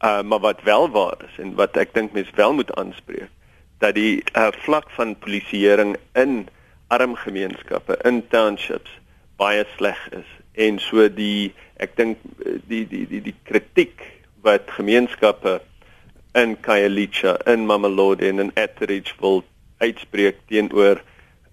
Uh 0.04 0.22
maar 0.22 0.40
wat 0.40 0.62
wel 0.62 0.90
waar 0.90 1.18
is 1.26 1.38
en 1.42 1.54
wat 1.58 1.76
ek 1.76 1.94
dink 1.94 2.12
mense 2.14 2.34
wel 2.38 2.54
moet 2.54 2.70
aanspreek 2.78 3.30
dat 3.78 3.94
die 3.94 4.22
uh, 4.34 4.48
vlak 4.64 4.90
van 4.90 5.16
polisieering 5.18 5.96
in 6.14 6.46
arm 6.86 7.14
gemeenskappe 7.14 7.98
in 8.06 8.22
townships 8.28 8.90
baie 9.38 9.64
sleg 9.76 9.98
is 10.10 10.30
en 10.58 10.78
so 10.82 11.06
die 11.08 11.54
ek 11.82 11.94
dink 11.98 12.22
die 12.70 12.84
die 12.90 13.04
die 13.10 13.22
die 13.30 13.36
kritiek 13.46 14.02
wat 14.46 14.70
gemeenskappe 14.74 15.58
in 16.42 16.56
Khayelitsha 16.60 17.36
in 17.46 17.66
Mamelodi 17.66 18.28
en 18.28 18.38
in 18.38 18.52
Etheridge 18.54 19.14
wil 19.20 19.44
uitspreek 19.78 20.36
teenoor 20.46 21.02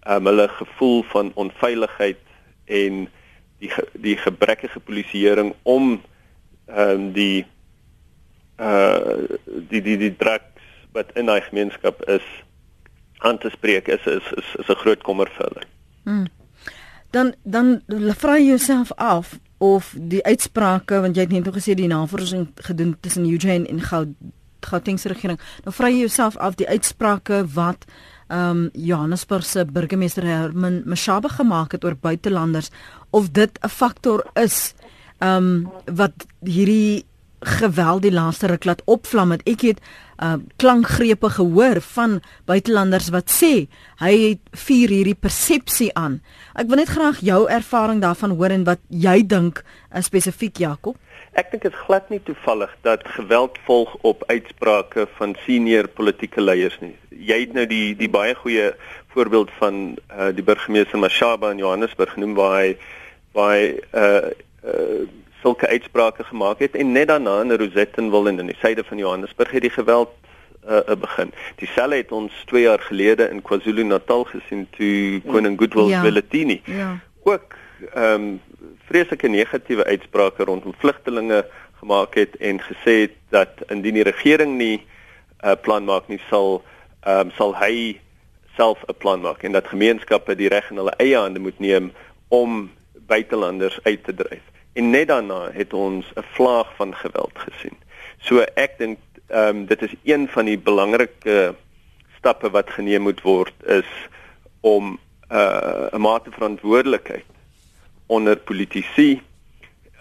um, 0.08 0.26
hulle 0.26 0.48
gevoel 0.48 1.04
van 1.14 1.32
onveiligheid 1.36 2.22
en 2.66 3.06
die 3.60 3.72
die 3.94 4.18
gebrekkige 4.18 4.80
polisieering 4.80 5.54
om 5.64 6.02
um, 6.68 7.12
die 7.14 7.46
uh 8.60 9.26
die 9.70 9.82
die 9.82 9.98
die 9.98 10.16
drugs 10.16 10.64
wat 10.96 11.12
in 11.20 11.28
daai 11.28 11.42
gemeenskap 11.42 12.02
is 12.08 12.26
aan 13.18 13.38
te 13.38 13.50
spreek 13.52 13.88
is 13.88 14.06
is 14.06 14.28
is, 14.38 14.50
is 14.60 14.70
'n 14.70 14.82
groot 14.84 15.04
kommer 15.04 15.30
vir 15.38 15.48
hulle. 15.48 15.64
Hmm. 16.04 16.28
Dan 17.12 17.34
dan 17.44 17.82
vra 18.16 18.38
jy 18.38 18.48
jouself 18.48 18.92
af 18.96 19.40
of 19.58 19.94
die 19.98 20.24
uitsprake 20.24 21.02
want 21.02 21.16
jy 21.16 21.22
het 21.22 21.32
net 21.32 21.48
gesê 21.48 21.74
die 21.74 21.88
navorsing 21.88 22.48
gedoen 22.56 22.98
tussen 23.00 23.26
Eugene 23.26 23.68
en 23.68 23.82
Gauteng 24.66 25.00
se 25.00 25.10
regering. 25.10 25.40
Nou 25.64 25.74
vra 25.76 25.90
jy 25.90 26.06
jouself 26.06 26.38
af 26.38 26.58
die 26.60 26.70
uitsprake 26.70 27.46
wat 27.56 27.86
ehm 28.28 28.50
um, 28.50 28.70
Johannesburg 28.74 29.46
se 29.46 29.66
burgemeester 29.66 30.26
Herman 30.26 30.82
Mashaba 30.86 31.30
gemaak 31.30 31.72
het 31.72 31.84
oor 31.86 31.96
buitelanders 31.96 32.72
of 33.10 33.30
dit 33.32 33.60
'n 33.62 33.70
faktor 33.70 34.26
is 34.34 34.74
ehm 35.20 35.38
um, 35.38 35.72
wat 35.86 36.26
hierdie 36.42 37.06
geweld 37.46 38.02
die 38.02 38.14
laaste 38.14 38.48
ruk 38.48 38.66
laat 38.66 38.82
opvlam 38.86 39.32
het. 39.36 39.44
Ek 39.46 39.62
het 39.62 39.80
uh 40.24 40.38
klankgrepe 40.56 41.30
gehoor 41.30 41.82
van 41.82 42.22
buitelanders 42.48 43.10
wat 43.12 43.28
sê 43.32 43.68
hy 44.00 44.12
het 44.22 44.40
vier 44.66 44.90
hierdie 44.90 45.18
persepsie 45.20 45.90
aan. 45.94 46.22
Ek 46.56 46.70
wil 46.72 46.80
net 46.80 46.90
graag 46.90 47.20
jou 47.20 47.42
ervaring 47.52 48.00
daarvan 48.02 48.38
hoor 48.40 48.56
en 48.56 48.64
wat 48.64 48.80
jy 48.90 49.26
dink 49.28 49.60
uh, 49.60 50.02
spesifiek 50.02 50.58
Jakob. 50.58 50.96
Ek 51.36 51.50
dink 51.52 51.66
dit 51.66 51.74
is 51.74 51.84
glad 51.84 52.08
nie 52.10 52.22
toevallig 52.24 52.72
dat 52.88 53.02
geweld 53.18 53.58
volg 53.68 53.96
op 54.08 54.24
uitsprake 54.32 55.04
van 55.18 55.36
senior 55.44 55.88
politieke 55.92 56.42
leiers 56.42 56.78
nie. 56.80 56.94
Jy 57.10 57.40
het 57.42 57.54
nou 57.58 57.66
die 57.68 57.96
die 58.00 58.10
baie 58.10 58.36
goeie 58.40 58.70
voorbeeld 59.16 59.52
van 59.60 59.98
uh 60.16 60.30
die 60.36 60.46
burgemeester 60.48 61.00
Mashaba 61.00 61.52
in 61.52 61.60
Johannesburg 61.60 62.16
genoem 62.16 62.38
waar 62.40 62.56
hy 62.62 62.70
waar 63.36 63.52
hy 63.58 63.68
uh 63.92 64.32
uh 64.64 65.04
sulke 65.44 65.68
uitsprake 65.68 66.24
gemaak 66.24 66.64
het 66.64 66.80
en 66.80 66.96
net 66.96 67.12
daarna 67.12 67.42
in 67.44 67.52
Rosettenville 67.52 68.32
in 68.32 68.48
die 68.48 68.58
suide 68.62 68.84
van 68.88 68.98
Johannesburg 68.98 69.52
het 69.52 69.62
die 69.68 69.76
geweld 69.76 70.16
uh, 70.66 70.80
uh, 70.88 70.96
begin. 70.98 71.34
Dieselfde 71.60 72.00
het 72.00 72.12
ons 72.12 72.34
2 72.50 72.64
jaar 72.64 72.80
gelede 72.80 73.28
in 73.30 73.44
KwaZulu-Natal 73.46 74.24
gesien 74.32 74.66
toe 74.78 75.22
koning 75.28 75.60
Goodwill 75.60 75.92
ja. 75.92 76.00
Zwelithini 76.00 76.62
ja. 76.66 76.96
ook 77.24 77.60
ehm 77.94 78.14
um, 78.14 78.42
vreeslike 78.96 79.28
negatiewe 79.28 79.84
uitsprake 79.84 80.44
rondom 80.48 80.74
vlugtelinge 80.80 81.42
gemaak 81.80 82.14
het 82.16 82.36
en 82.40 82.62
gesê 82.64 82.94
het 83.02 83.16
dat 83.30 83.50
indien 83.68 83.98
die 84.00 84.06
regering 84.08 84.56
nie 84.58 84.78
'n 84.80 85.48
uh, 85.48 85.56
plan 85.62 85.84
maak 85.84 86.08
nie 86.08 86.22
sal 86.30 86.64
ehm 87.04 87.28
um, 87.28 87.32
sal 87.36 87.52
hy 87.60 88.00
self 88.56 88.80
'n 88.88 88.96
plan 88.98 89.20
maak 89.22 89.44
en 89.44 89.52
dat 89.52 89.68
gemeenskappe 89.68 90.36
die 90.36 90.48
reg 90.48 90.70
in 90.72 90.78
hulle 90.78 90.96
eie 90.98 91.18
hande 91.18 91.40
moet 91.40 91.60
neem 91.60 91.92
om 92.28 92.72
buitelanders 93.08 93.80
uit 93.84 94.04
te 94.04 94.14
dryf 94.14 94.46
en 94.74 94.90
net 94.90 95.08
daarna 95.08 95.52
het 95.52 95.74
ons 95.74 96.06
'n 96.16 96.24
vlaag 96.32 96.76
van 96.76 96.96
geweld 96.96 97.36
gesien. 97.36 97.78
So 98.18 98.40
ek 98.56 98.78
dink 98.78 99.00
ehm 99.28 99.48
um, 99.48 99.66
dit 99.66 99.82
is 99.82 99.94
een 100.04 100.28
van 100.28 100.46
die 100.46 100.58
belangrike 100.58 101.56
stappe 102.18 102.50
wat 102.50 102.70
geneem 102.70 103.02
moet 103.02 103.22
word 103.22 103.56
is 103.66 103.92
om 104.62 105.00
uh, 105.32 105.92
'n 105.92 105.96
uh, 105.96 106.00
mate 106.00 106.32
verantwoordelikheid 106.32 107.35
onder 108.06 108.38
politici 108.38 109.22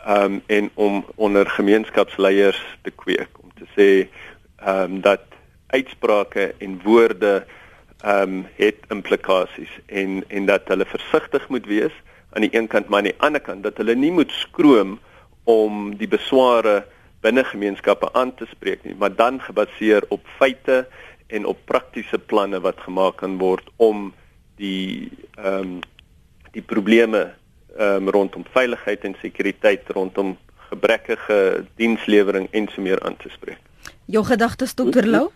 ehm 0.04 0.32
um, 0.32 0.42
en 0.46 0.70
om 0.74 1.04
onder 1.14 1.48
gemeenskapsleiers 1.50 2.60
te 2.82 2.90
kweek. 2.90 3.28
Om 3.40 3.50
te 3.54 3.66
sê 3.76 4.08
ehm 4.56 4.92
um, 4.92 5.00
dat 5.00 5.20
uitsprake 5.66 6.54
en 6.58 6.80
woorde 6.82 7.46
ehm 8.00 8.22
um, 8.22 8.46
het 8.56 8.76
implikasies 8.88 9.80
en 9.86 10.24
en 10.28 10.46
dat 10.46 10.68
hulle 10.68 10.84
versigtig 10.84 11.48
moet 11.48 11.66
wees 11.66 11.92
aan 12.32 12.44
die 12.44 12.56
een 12.56 12.66
kant 12.66 12.88
maar 12.88 12.98
aan 12.98 13.10
die 13.10 13.18
ander 13.18 13.40
kant 13.40 13.62
dat 13.62 13.76
hulle 13.76 13.94
nie 13.94 14.12
moet 14.12 14.30
skroom 14.30 14.98
om 15.44 15.96
die 15.96 16.08
besware 16.08 16.84
binne 17.24 17.44
gemeenskappe 17.44 18.10
aan 18.12 18.34
te 18.36 18.46
spreek 18.50 18.84
nie, 18.84 18.94
maar 18.98 19.14
dan 19.14 19.40
gebaseer 19.40 20.04
op 20.08 20.26
feite 20.36 20.84
en 21.26 21.46
op 21.48 21.58
praktiese 21.64 22.18
planne 22.18 22.60
wat 22.60 22.80
gemaak 22.84 23.16
kan 23.22 23.38
word 23.40 23.70
om 23.76 24.10
die 24.60 25.10
ehm 25.40 25.60
um, 25.60 25.80
die 26.54 26.62
probleme 26.62 27.32
um, 27.78 28.08
rondom 28.08 28.44
veiligheid 28.52 29.04
en 29.04 29.16
sekuriteit 29.20 29.88
rondom 29.88 30.36
gebrekkige 30.68 31.64
dienslewering 31.76 32.48
en 32.50 32.68
so 32.72 32.82
meer 32.82 33.02
aan 33.02 33.16
te 33.16 33.28
spreek. 33.28 33.60
Jou 34.04 34.24
gedagtes 34.24 34.74
dokter 34.74 35.06
Lou? 35.06 35.28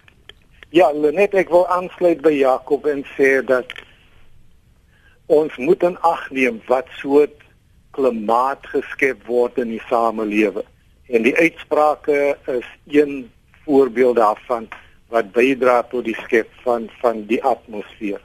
Ja, 0.71 0.90
net 0.92 1.35
ek 1.35 1.49
wil 1.52 1.64
aansluit 1.73 2.21
by 2.21 2.35
Jakob 2.37 2.87
en 2.90 3.04
sê 3.16 3.38
dat 3.47 3.73
ons 5.28 5.54
moet 5.57 5.83
in 5.85 5.97
ag 6.04 6.26
neem 6.33 6.61
wat 6.68 6.88
soort 7.00 7.45
klimaat 7.97 8.66
geskep 8.73 9.25
word 9.28 9.57
in 9.61 9.73
die 9.76 9.83
samelewing. 9.88 10.66
En 11.09 11.25
die 11.25 11.35
uitsprake 11.37 12.37
is 12.52 12.68
een 12.92 13.30
voorbeeld 13.64 14.16
daarvan 14.21 14.68
wat 15.09 15.33
bydra 15.33 15.83
tot 15.88 16.04
die 16.04 16.16
skep 16.25 16.52
van 16.64 16.88
van 17.00 17.25
die 17.28 17.40
atmosfeer. 17.45 18.21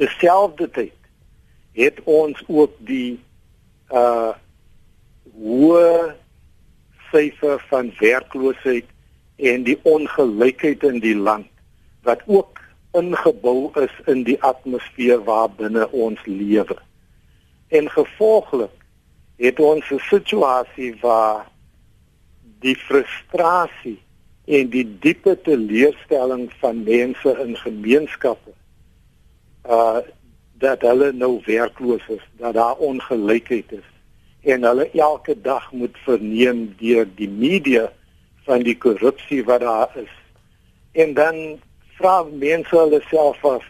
Terselfdertyd 0.00 0.96
het 1.74 2.00
ons 2.04 2.42
ook 2.46 2.74
die 2.78 3.20
uh 3.90 4.32
hoë 5.34 6.14
syfer 7.10 7.58
van 7.70 7.88
werkloosheid 7.98 8.86
en 9.36 9.64
die 9.66 9.76
ongelykheid 9.82 10.84
in 10.86 11.00
die 11.02 11.16
land 11.16 11.48
wat 12.06 12.22
ook 12.26 12.60
ingebou 12.94 13.72
is 13.82 13.94
in 14.06 14.22
die 14.28 14.36
atmosfeer 14.46 15.24
waarbinne 15.26 15.88
ons 15.90 16.20
lewe. 16.28 16.76
En 17.74 17.90
gevolglik 17.90 18.76
het 19.42 19.58
ons 19.58 19.90
'n 19.90 19.98
situasie 19.98 20.94
waar 21.00 21.50
die 22.60 22.76
frustrasie 22.76 23.98
en 24.44 24.68
die 24.68 24.86
diepe 25.00 25.40
teleurstelling 25.42 26.52
van 26.60 26.82
mense 26.82 27.30
in 27.44 27.56
gemeenskappe 27.56 28.52
uh 29.66 29.98
dat 30.64 30.86
hulle 30.88 31.12
nou 31.12 31.38
werkloos 31.46 32.06
is, 32.08 32.24
dat 32.40 32.56
daar 32.56 32.80
ongelykheid 32.80 33.72
is 33.80 33.90
en 34.44 34.62
hulle 34.62 34.90
elke 34.92 35.40
dag 35.40 35.72
moet 35.72 35.96
verneem 36.04 36.74
deur 36.78 37.06
die 37.16 37.28
media 37.28 37.88
van 38.44 38.64
die 38.64 38.76
korrupsie 38.78 39.44
wat 39.44 39.60
daar 39.60 39.92
is. 39.96 40.12
En 40.92 41.14
dan 41.14 41.38
vra 41.96 42.22
mense 42.28 42.76
hulle 42.76 43.00
self 43.08 43.44
af 43.44 43.64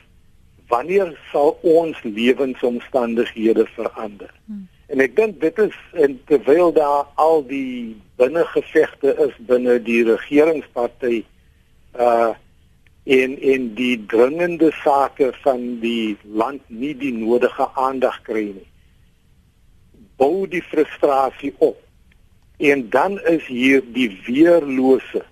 wanneer 0.68 1.12
sal 1.30 1.58
ons 1.62 2.00
lewensomstandighede 2.02 3.66
verander? 3.76 4.32
Hmm. 4.46 4.66
En 4.86 5.00
ek 5.04 5.14
dink 5.16 5.38
dit 5.40 5.58
is 5.58 5.76
en 5.92 6.16
terwyl 6.28 6.72
daar 6.74 7.06
al 7.20 7.44
die 7.46 7.94
binnengevegte 8.20 9.14
is 9.28 9.36
binne 9.46 9.78
die 9.82 10.02
regeringsparty 10.08 11.22
uh 11.94 12.32
in 13.04 13.36
in 13.40 13.74
die 13.76 13.96
dringende 14.08 14.72
sake 14.80 15.32
van 15.42 15.80
die 15.80 16.16
land 16.24 16.62
nie 16.68 16.94
die 16.96 17.12
nodige 17.12 17.68
aandag 17.76 18.22
kry 18.24 18.46
nie. 18.56 18.68
Bou 20.16 20.46
die 20.48 20.62
frustrasie 20.62 21.52
op. 21.58 21.80
En 22.56 22.88
dan 22.90 23.20
is 23.20 23.46
hier 23.46 23.82
die 23.92 24.08
weerlose 24.26 25.24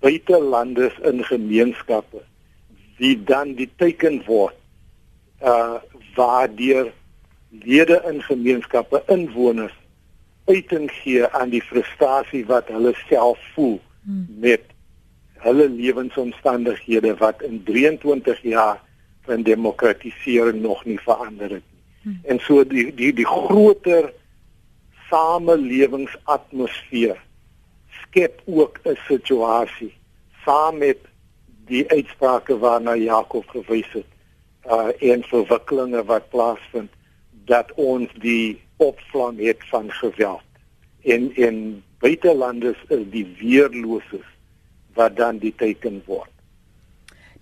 buitelanders 0.00 0.96
in 0.98 1.24
gemeenskappe 1.24 2.22
wie 2.98 3.16
dan 3.24 3.54
die 3.58 3.70
teken 3.80 4.20
word 4.26 4.56
uh 5.42 5.80
waardeur 6.14 6.92
lede 7.64 7.96
in 8.10 8.20
gemeenskappe 8.22 9.02
inwoners 9.10 9.74
uiting 10.46 10.90
gee 11.00 11.26
aan 11.26 11.50
die 11.50 11.62
frustrasie 11.62 12.44
wat 12.46 12.68
hulle 12.70 12.92
self 13.08 13.40
voel 13.54 13.80
hmm. 14.04 14.26
met 14.44 14.73
hulle 15.44 15.68
lewensomstandighede 15.68 17.16
wat 17.20 17.42
in 17.42 17.62
23 17.64 18.42
jaar 18.42 18.80
van 19.24 19.42
demokratisering 19.42 20.62
nog 20.62 20.84
nie 20.84 21.00
verander 21.00 21.50
het 21.50 21.62
nie. 21.72 21.82
Hmm. 22.02 22.20
En 22.22 22.38
so 22.40 22.66
die 22.68 22.94
die 22.94 23.12
die 23.12 23.26
groter 23.26 24.12
samelewensatmosfeer 25.10 27.22
skep 28.02 28.42
ook 28.44 28.78
'n 28.84 28.96
situasie 29.08 29.94
saam 30.44 30.78
met 30.78 30.98
die 31.66 31.88
uitsprake 31.88 32.58
waarna 32.58 32.94
Jakob 32.94 33.48
gewys 33.48 33.92
het 33.92 34.06
uh 34.66 35.12
en 35.12 35.22
verwikkelinge 35.22 36.04
wat 36.04 36.28
plaasvind 36.28 36.90
dat 37.44 37.72
ons 37.74 38.10
die 38.20 38.60
opvlang 38.76 39.38
het 39.38 39.68
van 39.68 39.90
geweld 39.90 40.42
en 41.02 41.34
en 41.34 41.84
buitelanders 41.98 42.78
is 42.88 43.10
die 43.10 43.36
weerloses 43.38 44.33
wat 44.94 45.16
dan 45.16 45.38
die 45.38 45.54
teken 45.56 46.02
word. 46.06 46.30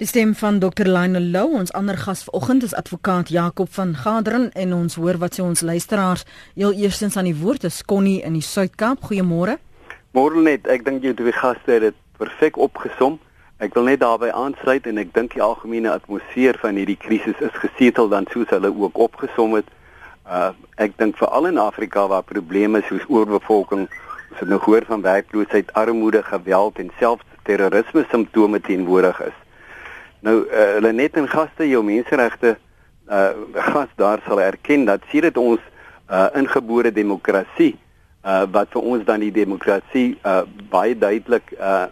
Die 0.02 0.08
stem 0.08 0.34
van 0.34 0.58
Dr. 0.58 0.88
Lionel 0.88 1.28
Lou, 1.30 1.52
ons 1.54 1.72
ander 1.78 1.94
gas 1.94 2.24
vanoggend 2.24 2.64
is 2.66 2.72
advokaat 2.74 3.28
Jakob 3.28 3.68
van 3.70 3.92
Gaderen 3.94 4.48
en 4.52 4.72
ons 4.74 4.94
hoor 4.98 5.18
wat 5.22 5.36
sê 5.38 5.44
ons 5.44 5.60
luisteraars. 5.60 6.24
Heel 6.56 6.72
eerstens 6.72 7.16
aan 7.16 7.28
die 7.28 7.36
woord 7.38 7.64
is 7.68 7.84
Connie 7.84 8.22
in 8.26 8.34
die 8.34 8.42
Suid-Kaap. 8.42 9.04
Goeiemôre. 9.06 9.60
Môre 10.16 10.42
net, 10.42 10.66
ek 10.66 10.82
dink 10.88 11.04
jy 11.06 11.12
twee 11.14 11.32
gaste 11.36 11.76
het 11.76 11.84
dit 11.86 12.00
perfek 12.18 12.58
opgesom. 12.58 13.20
Ek 13.62 13.76
wil 13.78 13.86
net 13.86 14.00
daarbey 14.02 14.32
aansluit 14.34 14.88
en 14.90 14.98
ek 14.98 15.12
dink 15.14 15.36
die 15.36 15.44
algemene 15.44 15.92
atmosfeer 15.92 16.58
van 16.58 16.80
hierdie 16.80 16.98
krisis 16.98 17.38
is 17.38 17.54
gesetel 17.62 18.10
dan 18.10 18.26
soos 18.32 18.50
hulle 18.50 18.72
ook 18.74 18.98
opgesom 19.06 19.54
het. 19.60 19.68
Uh 20.26 20.50
ek 20.82 20.96
dink 20.98 21.14
veral 21.20 21.46
in 21.46 21.60
Afrika 21.62 22.08
waar 22.10 22.26
probleme 22.26 22.82
soos 22.88 23.04
oorbevolking, 23.06 23.86
ons 24.32 24.40
het 24.40 24.50
nou 24.50 24.58
gehoor 24.64 24.88
van 24.88 25.06
werkloosheid, 25.06 25.70
armoede, 25.78 26.24
geweld 26.26 26.80
en 26.82 26.90
selfs 26.98 27.31
terrorisme 27.42 28.04
simptome 28.10 28.60
teenwoordig 28.60 29.20
is. 29.20 29.38
Nou 30.20 30.36
uh, 30.46 30.66
hulle 30.78 30.92
net 30.92 31.16
in 31.16 31.28
gaste 31.28 31.68
jou 31.68 31.82
menseregte 31.84 32.56
uh 33.10 33.30
gas 33.52 33.88
daar 33.98 34.20
sal 34.26 34.40
erken 34.40 34.84
dat 34.84 35.02
sien 35.10 35.26
dit 35.26 35.36
ons 35.36 35.60
uh 36.10 36.28
ingebore 36.38 36.92
demokrasie 36.92 37.74
uh 38.24 38.44
wat 38.50 38.70
vir 38.70 38.82
ons 38.92 39.04
dan 39.04 39.20
die 39.20 39.32
demokrasie 39.34 40.18
uh 40.22 40.42
baie 40.70 40.94
duidelik 40.98 41.50
uh 41.58 41.86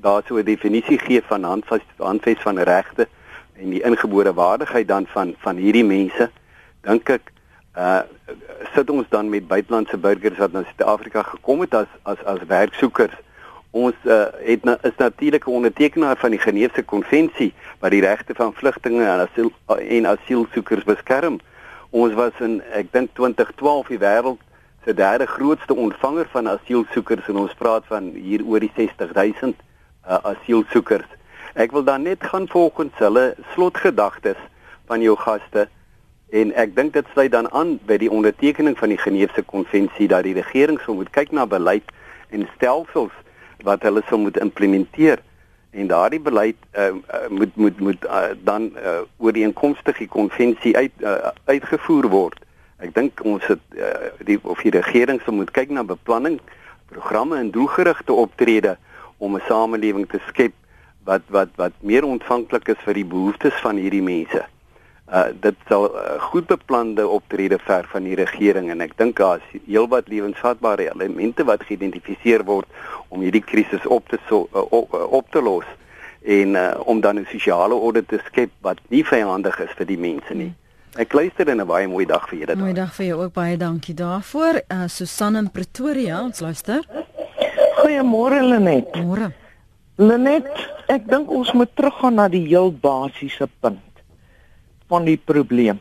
daar 0.00 0.22
so 0.28 0.36
'n 0.36 0.44
definisie 0.44 0.98
gee 0.98 1.22
van 1.22 1.42
handvas 1.44 1.80
handves 1.96 2.42
van 2.42 2.58
regte 2.58 3.08
en 3.56 3.70
die 3.70 3.82
ingebore 3.82 4.34
waardigheid 4.34 4.88
dan 4.88 5.06
van 5.06 5.34
van 5.38 5.56
hierdie 5.56 5.84
mense 5.84 6.30
dink 6.80 7.08
ek 7.08 7.32
uh 7.76 8.02
sit 8.74 8.90
ons 8.90 9.08
dan 9.08 9.28
met 9.28 9.48
buitelandse 9.48 9.96
burgers 9.96 10.38
wat 10.38 10.52
na 10.52 10.62
Suid-Afrika 10.62 11.22
gekom 11.22 11.60
het 11.60 11.74
as 11.74 11.90
as 12.02 12.24
as 12.24 12.46
werksoekers 12.46 13.16
ons 13.70 13.94
uh, 14.04 14.24
het 14.42 14.64
na, 14.64 14.78
is 14.82 14.96
natuurlik 14.96 15.46
'n 15.46 15.50
ondertekenaar 15.50 16.16
van 16.16 16.30
die 16.30 16.40
Geneefse 16.40 16.82
konvensie 16.82 17.54
wat 17.78 17.90
die 17.90 18.00
regte 18.00 18.34
van 18.34 18.52
vlugtinge 18.52 19.04
en 19.04 19.20
asiel 19.28 19.52
en 19.78 20.06
asielsoekers 20.06 20.84
beskerm 20.84 21.40
ons 21.90 22.14
was 22.14 22.36
in 22.38 22.60
ek 22.72 22.92
dink 22.94 23.10
2012 23.18 23.90
die 23.90 23.98
wêreld 23.98 24.38
se 24.84 24.94
derde 24.94 25.26
grootste 25.26 25.74
ontvanger 25.74 26.28
van 26.32 26.48
asielsoekers 26.48 27.26
en 27.28 27.42
ons 27.42 27.56
praat 27.58 27.86
van 27.90 28.12
hier 28.14 28.44
oor 28.46 28.62
die 28.62 28.70
60000 28.76 29.58
uh, 29.58 30.18
asielsoekers. 30.32 31.08
Ek 31.58 31.74
wil 31.74 31.84
dan 31.84 32.06
net 32.06 32.22
gaan 32.24 32.46
volgens 32.48 32.94
hulle 33.02 33.34
slotgedagtes 33.54 34.38
van 34.88 35.02
jou 35.02 35.16
gaste 35.18 35.66
en 36.30 36.54
ek 36.54 36.76
dink 36.76 36.94
dit 36.94 37.10
sluit 37.12 37.32
dan 37.34 37.50
aan 37.50 37.74
by 37.90 37.98
die 37.98 38.10
ondertekening 38.10 38.78
van 38.78 38.94
die 38.94 39.00
Geneefse 39.02 39.42
konvensie 39.42 40.08
dat 40.08 40.24
die 40.24 40.36
regering 40.38 40.78
sou 40.84 40.94
moet 40.94 41.10
kyk 41.10 41.34
na 41.34 41.44
beleid 41.46 41.90
en 42.30 42.46
stelsels 42.54 43.14
wat 43.62 43.82
hulle 43.82 44.02
sou 44.08 44.18
moet 44.20 44.36
implementeer 44.40 45.18
en 45.70 45.86
daardie 45.86 46.20
beleid 46.20 46.56
uh, 46.74 46.86
uh, 46.86 47.26
moet 47.28 47.56
moet 47.56 47.80
moet 47.80 48.04
uh, 48.04 48.30
dan 48.44 48.70
uh, 48.76 49.00
oor 49.18 49.32
die 49.32 50.08
konvensie 50.08 50.76
uit 50.76 50.92
uh, 50.98 51.30
uitgevoer 51.44 52.08
word. 52.08 52.40
Ek 52.78 52.94
dink 52.94 53.20
ons 53.24 53.44
het 53.46 53.60
uh, 53.76 54.10
die 54.24 54.38
of 54.42 54.62
die 54.62 54.74
regering 54.74 55.20
sou 55.22 55.34
moet 55.36 55.50
kyk 55.50 55.70
na 55.70 55.84
beplanning, 55.84 56.40
programme 56.90 57.38
en 57.38 57.50
doelgerigte 57.50 58.12
optrede 58.12 58.76
om 59.18 59.36
'n 59.36 59.46
samelewing 59.46 60.08
te 60.08 60.18
skep 60.28 60.52
wat 61.04 61.22
wat 61.28 61.48
wat 61.56 61.72
meer 61.80 62.04
ontvanklik 62.04 62.68
is 62.68 62.82
vir 62.84 62.94
die 62.94 63.04
behoeftes 63.04 63.54
van 63.62 63.76
hierdie 63.76 64.02
mense. 64.02 64.42
Uh 65.10 65.32
dit 65.42 65.56
sal 65.66 65.88
uh, 65.90 66.20
goed 66.22 66.46
beplande 66.46 67.02
optrede 67.08 67.58
ver 67.58 67.86
van 67.90 68.04
die 68.06 68.14
regering 68.14 68.68
en 68.70 68.80
ek 68.84 68.92
dink 68.94 69.16
daar 69.18 69.40
is 69.42 69.62
heelwat 69.66 70.06
lewensvatbare 70.08 70.86
elemente 70.92 71.42
wat 71.48 71.64
geïdentifiseer 71.66 72.44
word 72.46 72.68
om 73.08 73.24
hierdie 73.26 73.42
krisis 73.42 73.86
op 73.90 74.06
te 74.08 74.20
so, 74.28 74.46
uh, 74.54 74.62
op, 74.70 74.94
uh, 74.94 75.08
op 75.10 75.26
te 75.34 75.42
los 75.42 75.66
en 76.22 76.54
uh, 76.54 76.78
om 76.86 77.00
dan 77.00 77.18
'n 77.18 77.26
sosiale 77.26 77.74
orde 77.74 78.04
te 78.06 78.20
skep 78.28 78.54
wat 78.60 78.78
nie 78.88 79.02
vyandig 79.02 79.58
is 79.58 79.74
vir 79.74 79.86
die 79.86 79.98
mense 79.98 80.34
nie. 80.34 80.52
Ek 80.94 81.12
luister 81.12 81.48
en 81.48 81.60
'n 81.60 81.66
baie 81.66 81.88
mooi 81.88 82.06
dag 82.06 82.28
vir 82.28 82.38
julle. 82.38 82.56
Mooi 82.56 82.72
dag 82.72 82.94
vir 82.94 83.06
jou 83.06 83.22
ook 83.24 83.32
baie 83.32 83.56
dankie 83.56 83.94
daarvoor. 83.94 84.62
Uh 84.70 84.86
Susan 84.86 85.36
in 85.36 85.50
Pretoria, 85.50 86.22
ons 86.22 86.40
luister. 86.40 86.86
Goeiemôre 87.82 88.42
Lenet. 88.42 88.94
Môre. 88.94 89.32
Lenet, 89.96 90.70
ek 90.86 91.08
dink 91.08 91.30
ons 91.30 91.52
moet 91.52 91.70
teruggaan 91.74 92.14
na 92.14 92.28
die 92.28 92.46
heel 92.46 92.70
basiese 92.72 93.48
punt 93.60 93.89
van 94.90 95.06
die 95.06 95.18
probleem. 95.18 95.78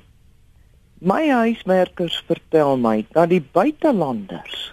My 1.00 1.24
huiswerkers 1.30 2.18
vertel 2.28 2.78
my 2.78 3.02
dat 3.16 3.32
die 3.32 3.42
buitelanders 3.42 4.70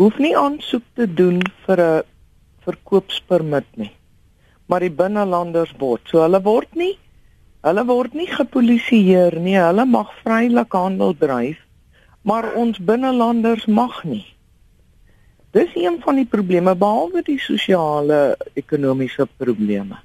hoef 0.00 0.16
nie 0.22 0.32
aansoek 0.38 0.86
te 0.96 1.06
doen 1.06 1.40
vir 1.66 1.80
'n 1.86 2.02
verkoopspermit 2.64 3.68
nie. 3.76 3.92
Maar 4.66 4.80
die 4.80 4.96
binnelanders 5.02 5.72
word. 5.78 6.02
So 6.08 6.22
hulle 6.22 6.40
word 6.42 6.74
nie 6.74 6.96
hulle 7.66 7.84
word 7.84 8.14
nie 8.16 8.28
gepolisieer 8.30 9.36
nie. 9.40 9.58
Hulle 9.58 9.84
mag 9.84 10.12
vrylik 10.24 10.72
handel 10.72 11.14
dryf, 11.18 11.58
maar 12.22 12.52
ons 12.56 12.78
binnelanders 12.78 13.66
mag 13.66 14.04
nie. 14.04 14.26
Dis 15.52 15.72
een 15.74 15.98
van 16.04 16.20
die 16.20 16.28
probleme 16.30 16.76
behalwe 16.78 17.24
die 17.26 17.40
sosiale 17.42 18.36
ekonomiese 18.54 19.26
probleme. 19.36 19.98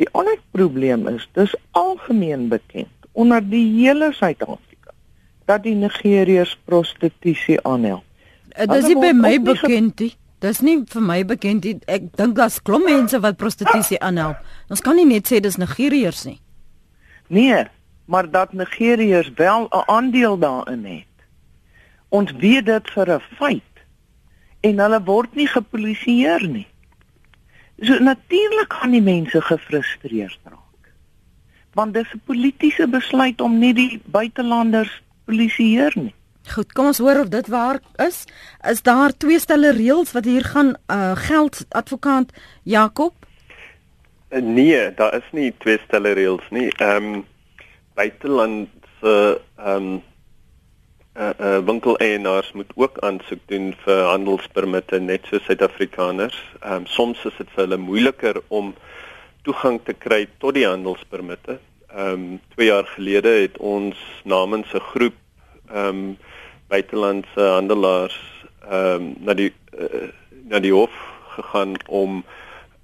Die 0.00 0.08
ander 0.12 0.38
probleem 0.50 1.06
is 1.08 1.28
dis 1.32 1.54
algemeen 1.70 2.48
bekend 2.48 2.90
onder 3.12 3.42
die 3.42 3.66
hele 3.76 4.10
Suid-Afrika 4.12 4.90
dat 5.46 5.62
die 5.62 5.74
Nigeriërs 5.74 6.56
prostitusie 6.64 7.60
aanhel. 7.62 8.02
Uh, 8.58 8.66
dis 8.70 8.88
nie 8.90 8.98
by 8.98 9.12
my 9.14 9.36
bekend 9.42 10.00
nie. 10.00 10.14
Dis 10.42 10.60
nie 10.60 10.80
vir 10.90 11.04
my 11.04 11.20
bekend 11.24 11.64
nie. 11.64 11.76
Ek 11.88 12.10
dink 12.18 12.34
daar's 12.36 12.58
klomp 12.62 12.88
mense 12.88 13.20
wat 13.22 13.38
prostitusie 13.40 14.00
aanhel. 14.02 14.34
Ons 14.72 14.82
kan 14.84 14.98
nie 14.98 15.06
net 15.08 15.30
sê 15.30 15.40
dis 15.44 15.60
Nigeriërs 15.60 16.24
nie. 16.28 16.38
Nee, 17.32 17.64
maar 18.10 18.28
dat 18.30 18.52
Nigeriërs 18.52 19.30
wel 19.36 19.68
'n 19.70 19.84
aandeel 19.86 20.38
daarin 20.38 20.84
het. 20.84 21.14
Ons 22.08 22.32
weet 22.32 22.66
dit 22.66 22.90
vir 22.90 23.10
'n 23.14 23.22
feit 23.38 23.74
en 24.60 24.78
hulle 24.78 25.00
word 25.04 25.34
nie 25.34 25.46
gepolisieer 25.46 26.48
nie. 26.48 26.66
So 27.82 27.98
natuurlik 27.98 28.72
gaan 28.72 28.90
die 28.90 29.02
mense 29.02 29.40
gefrustreerd 29.40 30.38
raak. 30.44 30.92
Want 31.74 31.94
dis 31.94 32.12
'n 32.14 32.22
politieke 32.24 32.88
besluit 32.88 33.40
om 33.40 33.58
nie 33.58 33.74
die 33.74 34.00
buitelanders 34.04 35.02
polisieer 35.24 35.92
nie. 35.94 36.14
Goed, 36.52 36.72
kom 36.72 36.86
ons 36.86 36.98
hoor 36.98 37.20
of 37.20 37.28
dit 37.28 37.46
waar 37.48 37.80
is. 37.96 38.24
Is 38.68 38.82
daar 38.82 39.16
twee 39.16 39.38
stelle 39.38 39.72
reëls 39.72 40.12
wat 40.12 40.24
hier 40.24 40.44
gaan 40.44 40.76
uh, 40.92 41.16
geld 41.16 41.64
advokaat 41.68 42.32
Jakob? 42.62 43.14
Uh, 44.28 44.42
nee, 44.42 44.94
daar 44.94 45.14
is 45.14 45.28
nie 45.32 45.54
twee 45.58 45.78
stelle 45.86 46.12
reëls 46.12 46.50
nie. 46.50 46.68
Ehm 46.76 47.14
um, 47.14 47.24
buitelandse 47.94 49.40
ehm 49.56 49.76
um, 49.76 50.02
uh, 51.14 51.30
uh, 51.40 51.58
winkeleienaars 51.58 52.52
moet 52.52 52.72
ook 52.74 52.98
aansoek 52.98 53.40
doen 53.46 53.74
vir 53.84 54.02
handelspermitte 54.02 54.98
net 55.00 55.26
so 55.30 55.38
Suid-Afrikaners. 55.38 56.36
Ehm 56.60 56.84
um, 56.84 56.86
soms 56.86 57.24
is 57.24 57.36
dit 57.38 57.50
vir 57.54 57.64
hulle 57.66 57.78
moeiliker 57.78 58.40
om 58.48 58.74
toegang 59.46 59.80
te 59.84 59.94
kry 59.94 60.26
tot 60.38 60.54
die 60.58 60.66
handelspermitte. 60.66 61.58
Ehm 61.94 62.24
um, 62.26 62.40
2 62.56 62.66
jaar 62.66 62.86
gelede 62.96 63.34
het 63.44 63.58
ons 63.58 63.96
namens 64.24 64.74
'n 64.74 64.86
groep 64.92 65.18
ehm 65.70 65.88
um, 65.88 66.16
buitelandse 66.68 67.40
handelaars 67.58 68.18
ehm 68.70 69.02
um, 69.02 69.14
na 69.20 69.34
die 69.34 69.52
uh, 69.78 70.08
na 70.50 70.58
die 70.58 70.72
hof 70.72 70.94
gegaan 71.36 71.76
om 71.86 72.24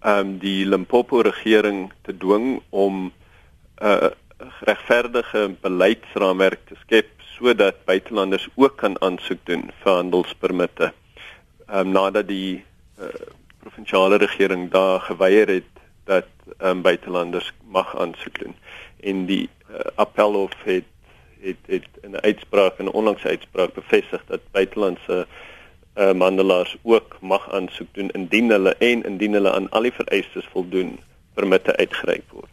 ehm 0.01 0.19
um, 0.19 0.39
die 0.39 0.67
Limpopo 0.67 1.21
regering 1.21 1.93
te 2.03 2.17
dwing 2.17 2.63
om 2.71 3.13
'n 3.81 3.87
uh, 3.87 4.11
regverdige 4.61 5.51
beleidsraamwerk 5.61 6.61
te 6.67 6.77
skep 6.85 7.20
sodat 7.41 7.85
buitelanders 7.85 8.49
ook 8.55 8.77
kan 8.77 9.01
aansoek 9.01 9.39
doen 9.49 9.71
vir 9.83 9.93
handelspermitte. 9.93 10.93
Ehm 11.69 11.87
um, 11.87 11.93
nadat 11.93 12.29
die 12.29 12.65
uh, 13.01 13.09
provinsiale 13.63 14.17
regering 14.17 14.71
daar 14.71 15.01
geweier 15.01 15.49
het 15.49 15.73
dat 16.05 16.29
ehm 16.59 16.77
um, 16.77 16.83
buitelanders 16.83 17.53
mag 17.65 17.97
aansoek 17.97 18.39
doen 18.39 18.55
en 19.01 19.27
die 19.27 19.49
uh, 19.71 19.81
appelhof 19.95 20.53
het 20.65 20.85
het 21.41 21.57
het 21.67 21.89
in 22.03 22.11
'n 22.11 22.21
uitspraak 22.21 22.79
en 22.79 22.85
'n 22.85 22.99
onlangse 23.01 23.29
uitspraak 23.29 23.73
bevestig 23.75 24.25
dat 24.27 24.41
buitelandse 24.51 25.27
uh, 25.97 26.11
eh, 26.11 26.17
mandelaars 26.17 26.77
ook 26.83 27.19
mag 27.21 27.53
aansoek 27.53 27.89
doen 27.93 28.11
indien 28.11 28.51
hulle 28.51 28.75
en 28.79 29.05
indien 29.05 29.33
hulle 29.33 29.53
aan 29.53 29.71
al 29.71 29.83
die 29.83 29.93
vereistes 29.93 30.47
voldoen 30.53 30.99
permitte 31.35 31.77
uitgereik 31.77 32.25
word. 32.31 32.51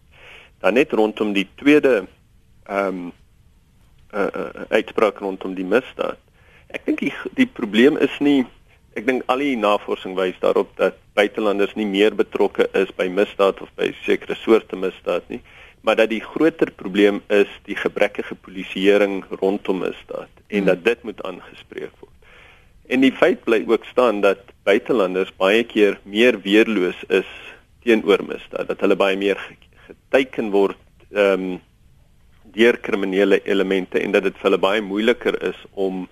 Dan 0.60 0.73
net 0.73 0.91
rondom 0.91 1.34
die 1.34 1.47
tweede 1.56 2.08
ehm 2.63 2.88
um, 2.88 3.12
uh, 4.13 4.27
uh, 4.27 4.65
uitspraak 4.69 5.19
rondom 5.19 5.55
die 5.57 5.67
misdaad. 5.67 6.19
Ek 6.67 6.85
dink 6.85 6.99
die 6.99 7.13
die 7.37 7.47
probleem 7.47 7.97
is 8.03 8.13
nie 8.19 8.45
ek 8.97 9.05
dink 9.05 9.27
al 9.29 9.43
die 9.43 9.57
navorsing 9.59 10.15
wys 10.17 10.37
daarop 10.41 10.71
dat 10.79 10.97
buitelanders 11.17 11.75
nie 11.77 11.85
meer 11.85 12.15
betrokke 12.17 12.65
is 12.77 12.89
by 12.97 13.05
misdaad 13.13 13.61
of 13.61 13.69
by 13.77 13.91
sekere 14.05 14.37
soorte 14.41 14.79
misdaad 14.79 15.27
nie, 15.29 15.41
maar 15.85 15.99
dat 15.99 16.09
die 16.09 16.23
groter 16.23 16.71
probleem 16.73 17.21
is 17.33 17.51
die 17.69 17.77
gebrekkige 17.77 18.35
polisieering 18.41 19.21
rondom 19.41 19.83
misdaad 19.85 20.31
en 20.47 20.63
hmm. 20.63 20.69
dat 20.71 20.83
dit 20.85 21.03
moet 21.05 21.21
aangespreek 21.29 21.93
word. 22.01 22.13
En 22.87 23.03
die 23.03 23.13
feit 23.13 23.43
bly 23.45 23.61
ook 23.67 23.85
staan 23.91 24.23
dat 24.25 24.41
buitelanders 24.65 25.33
baie 25.37 25.63
keer 25.67 25.99
meer 26.03 26.39
weerloos 26.41 26.97
is 27.13 27.29
teenoor 27.85 28.23
misdaad, 28.25 28.67
dat 28.71 28.81
hulle 28.81 28.97
baie 28.97 29.19
meer 29.19 29.39
geteken 29.87 30.51
word 30.55 30.79
ehm 31.13 31.49
um, 31.53 31.63
deur 32.53 32.77
kriminele 32.77 33.41
elemente 33.43 33.99
en 33.99 34.12
dat 34.12 34.23
dit 34.23 34.36
vir 34.36 34.49
hulle 34.49 34.62
baie 34.62 34.81
moeiliker 34.81 35.38
is 35.43 35.60
om 35.73 36.07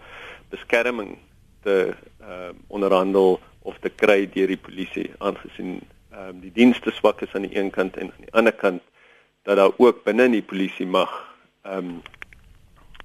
beskerming 0.50 1.18
te 1.64 1.94
um, 2.22 2.58
onderhandel 2.68 3.40
of 3.62 3.78
te 3.82 3.90
kry 3.90 4.26
deur 4.34 4.48
die 4.48 4.62
polisie 4.68 5.12
aangesien 5.20 5.80
ehm 6.16 6.30
um, 6.30 6.42
die 6.42 6.54
dienste 6.56 6.92
swak 6.96 7.22
is 7.22 7.34
aan 7.36 7.48
die 7.48 7.58
een 7.58 7.72
kant 7.72 7.98
en 7.98 8.12
aan 8.12 8.28
die 8.28 8.36
ander 8.40 8.54
kant 8.54 8.84
dat 9.44 9.58
daar 9.58 9.74
ook 9.78 10.04
binne 10.04 10.30
in 10.30 10.38
die 10.40 10.50
polisie 10.52 10.88
mag 10.88 11.12
ehm 11.64 11.78
um, 11.78 12.02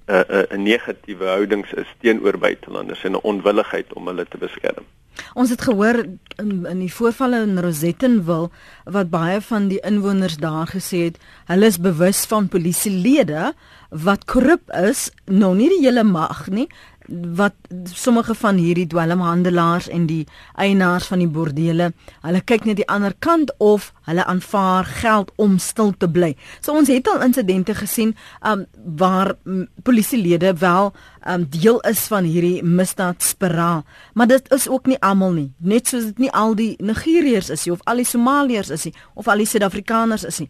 'n 0.07 0.45
'n 0.55 0.63
negatiewe 0.63 1.25
houdings 1.25 1.73
is 1.73 1.91
teenoor 1.99 2.37
buitelanders 2.37 3.03
en 3.03 3.15
'n 3.15 3.23
onwilligheid 3.31 3.93
om 3.93 4.07
hulle 4.07 4.25
te 4.25 4.37
beskerm. 4.37 4.85
Ons 5.33 5.51
het 5.53 5.61
gehoor 5.61 6.03
in, 6.41 6.51
in 6.65 6.79
die 6.83 6.91
voorvalle 6.93 7.43
in 7.45 7.59
Rosettenville 7.61 8.49
wat 8.85 9.11
baie 9.13 9.41
van 9.45 9.67
die 9.71 9.79
inwoners 9.87 10.37
daar 10.41 10.71
gesê 10.71 11.05
het, 11.09 11.19
hulle 11.51 11.69
is 11.71 11.79
bewus 11.81 12.23
van 12.31 12.49
polisielede 12.51 13.51
wat 13.91 14.25
korrup 14.25 14.71
is, 14.77 15.09
nou 15.27 15.53
nie 15.55 15.69
die 15.73 15.83
hele 15.83 16.03
mag 16.07 16.45
nie, 16.51 16.69
wat 17.09 17.53
sommige 17.83 18.35
van 18.35 18.55
hierdie 18.55 18.87
dwelmhandelaars 18.87 19.87
en 19.89 20.05
die 20.05 20.25
eienaars 20.55 21.07
van 21.11 21.21
die 21.23 21.27
bordele, 21.27 21.91
hulle 22.21 22.41
kyk 22.41 22.65
net 22.65 22.79
die 22.79 22.87
ander 22.87 23.13
kant 23.19 23.53
of 23.57 23.91
hulle 24.09 24.25
aanvaar 24.25 24.85
geld 25.01 25.31
om 25.35 25.57
stil 25.59 25.93
te 25.97 26.09
bly. 26.09 26.33
So 26.61 26.75
ons 26.77 26.91
het 26.91 27.07
al 27.07 27.23
insidente 27.25 27.75
gesien 27.75 28.15
um 28.47 28.65
waar 28.97 29.35
polisielede 29.83 30.53
wel 30.59 30.93
um 31.27 31.45
deel 31.49 31.79
is 31.89 32.05
van 32.11 32.27
hierdie 32.27 32.63
misdaadspiraal, 32.63 33.83
maar 34.13 34.27
dit 34.27 34.51
is 34.53 34.67
ook 34.69 34.85
nie 34.85 34.99
almal 34.99 35.33
nie. 35.37 35.49
Net 35.57 35.87
soos 35.87 36.11
dit 36.11 36.27
nie 36.27 36.31
al 36.31 36.55
die 36.55 36.75
Nigeriërs 36.79 37.49
is 37.49 37.65
nie 37.65 37.73
of 37.73 37.81
al 37.85 38.03
die 38.03 38.07
Somaliërs 38.07 38.69
is 38.69 38.85
nie 38.89 38.95
of 39.13 39.27
al 39.27 39.43
die 39.43 39.49
Suid-Afrikaners 39.49 40.25
is 40.25 40.39
nie. 40.39 40.49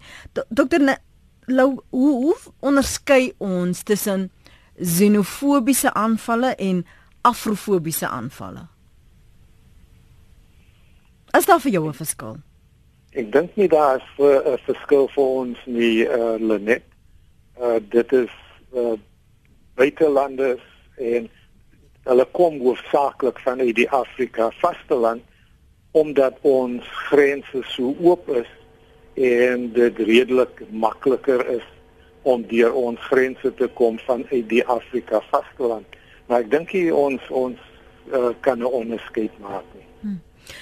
Dokter 0.49 0.97
Lou, 1.49 1.81
hoe, 1.89 2.11
hoe 2.11 2.35
onderskei 2.59 3.33
ons 3.41 3.83
tussen 3.83 4.29
xenofobiese 4.81 5.93
aanvalle 5.93 6.55
en 6.55 6.85
afrofobiese 7.21 8.07
aanvalle. 8.07 8.67
Is 11.37 11.45
daar 11.45 11.59
vir 11.59 11.71
jou 11.71 11.87
'n 11.87 11.93
verskil? 11.93 12.35
Ek 13.11 13.31
dink 13.31 13.55
nie 13.55 13.67
daar 13.67 13.95
is 13.95 14.03
'n 14.19 14.57
verskil 14.65 15.07
vir 15.07 15.23
ons 15.23 15.57
nie, 15.65 16.05
uh, 16.07 16.35
Lenet. 16.39 16.83
Uh, 17.61 17.79
dit 17.89 18.11
is 18.11 18.29
uh, 18.73 18.97
buitelanders 19.75 20.61
en 20.97 21.29
hulle 22.03 22.25
kom 22.31 22.59
hoofsaaklik 22.59 23.39
van 23.39 23.59
uit 23.59 23.75
die 23.75 23.89
Afrika 23.89 24.49
vasteland 24.61 25.21
omdat 25.91 26.37
ons 26.41 26.87
grense 26.87 27.63
so 27.63 27.95
oop 27.99 28.29
is 28.29 28.47
en 29.13 29.71
dit 29.73 29.97
redelik 29.97 30.63
makliker 30.71 31.45
is 31.47 31.67
om 32.21 32.43
deur 32.47 32.73
ons 32.73 32.99
grense 32.99 33.53
te 33.53 33.67
kom 33.73 33.99
van 33.99 34.25
uit 34.29 34.49
die 34.49 34.65
Afrika 34.65 35.21
vasteland. 35.29 35.85
Maar 36.25 36.39
ek 36.45 36.51
dink 36.51 36.73
ons 36.93 37.21
ons 37.29 37.57
uh, 38.13 38.29
kan 38.39 38.59
'n 38.59 38.65
onderskeid 38.65 39.31
maak 39.39 39.65
nie. 39.73 39.87